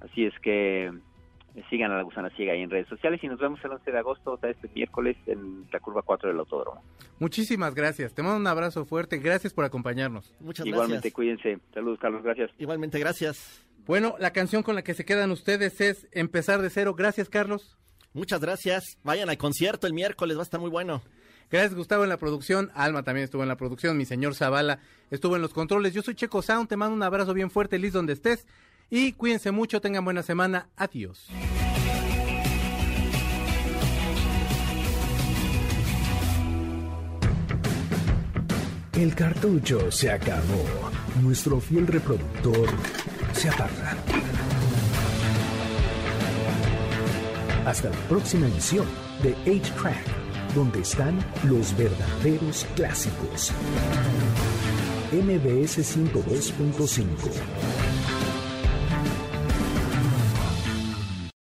así 0.00 0.24
es 0.24 0.36
que 0.40 0.92
sigan 1.70 1.92
a 1.92 1.96
La 1.96 2.02
Gusana 2.02 2.30
Ciega 2.30 2.52
ahí 2.52 2.62
en 2.62 2.70
redes 2.70 2.88
sociales 2.88 3.22
y 3.22 3.28
nos 3.28 3.38
vemos 3.38 3.60
el 3.64 3.72
11 3.72 3.90
de 3.90 3.98
agosto, 3.98 4.32
o 4.32 4.38
sea, 4.38 4.50
este 4.50 4.68
miércoles 4.74 5.16
en 5.26 5.66
la 5.72 5.80
curva 5.80 6.02
4 6.02 6.28
del 6.28 6.38
Autódromo. 6.38 6.82
Muchísimas 7.18 7.74
gracias. 7.74 8.12
Te 8.14 8.22
mando 8.22 8.38
un 8.38 8.46
abrazo 8.46 8.84
fuerte. 8.84 9.18
Gracias 9.18 9.54
por 9.54 9.64
acompañarnos. 9.64 10.34
Muchas 10.40 10.66
Igualmente, 10.66 11.10
gracias. 11.10 11.14
cuídense. 11.14 11.58
Saludos, 11.72 11.98
Carlos, 12.00 12.22
gracias. 12.22 12.50
Igualmente, 12.58 12.98
gracias. 12.98 13.64
Bueno, 13.86 14.16
la 14.18 14.32
canción 14.32 14.62
con 14.62 14.74
la 14.74 14.82
que 14.82 14.94
se 14.94 15.04
quedan 15.04 15.30
ustedes 15.30 15.80
es 15.80 16.08
Empezar 16.12 16.62
de 16.62 16.70
cero. 16.70 16.94
Gracias, 16.94 17.28
Carlos. 17.28 17.76
Muchas 18.14 18.40
gracias. 18.40 18.98
Vayan 19.02 19.28
al 19.28 19.38
concierto 19.38 19.86
el 19.86 19.92
miércoles, 19.92 20.36
va 20.36 20.40
a 20.40 20.44
estar 20.44 20.60
muy 20.60 20.70
bueno. 20.70 21.02
Gracias, 21.50 21.74
Gustavo, 21.74 22.04
en 22.04 22.08
la 22.08 22.16
producción. 22.16 22.70
Alma 22.74 23.02
también 23.02 23.24
estuvo 23.24 23.42
en 23.42 23.48
la 23.48 23.56
producción. 23.56 23.96
Mi 23.96 24.06
señor 24.06 24.34
Zavala 24.34 24.80
estuvo 25.10 25.36
en 25.36 25.42
los 25.42 25.52
controles. 25.52 25.92
Yo 25.92 26.02
soy 26.02 26.14
Checo 26.14 26.42
Sound. 26.42 26.68
Te 26.68 26.76
mando 26.76 26.94
un 26.94 27.02
abrazo 27.02 27.34
bien 27.34 27.50
fuerte, 27.50 27.78
Liz, 27.78 27.92
donde 27.92 28.14
estés. 28.14 28.46
Y 28.90 29.12
cuídense 29.12 29.50
mucho. 29.50 29.80
Tengan 29.80 30.04
buena 30.04 30.22
semana. 30.22 30.68
Adiós. 30.76 31.28
El 38.96 39.12
cartucho 39.14 39.90
se 39.90 40.08
acabó. 40.08 40.64
Nuestro 41.20 41.60
fiel 41.60 41.86
reproductor 41.86 42.68
se 43.32 43.48
apaga. 43.48 43.96
Hasta 47.66 47.90
la 47.90 47.96
próxima 48.08 48.46
emisión 48.46 48.86
de 49.22 49.34
8-Track, 49.46 50.54
donde 50.54 50.80
están 50.80 51.18
los 51.42 51.76
verdaderos 51.76 52.66
clásicos. 52.76 53.52
MBS 55.12 55.78
102.5 55.96 57.93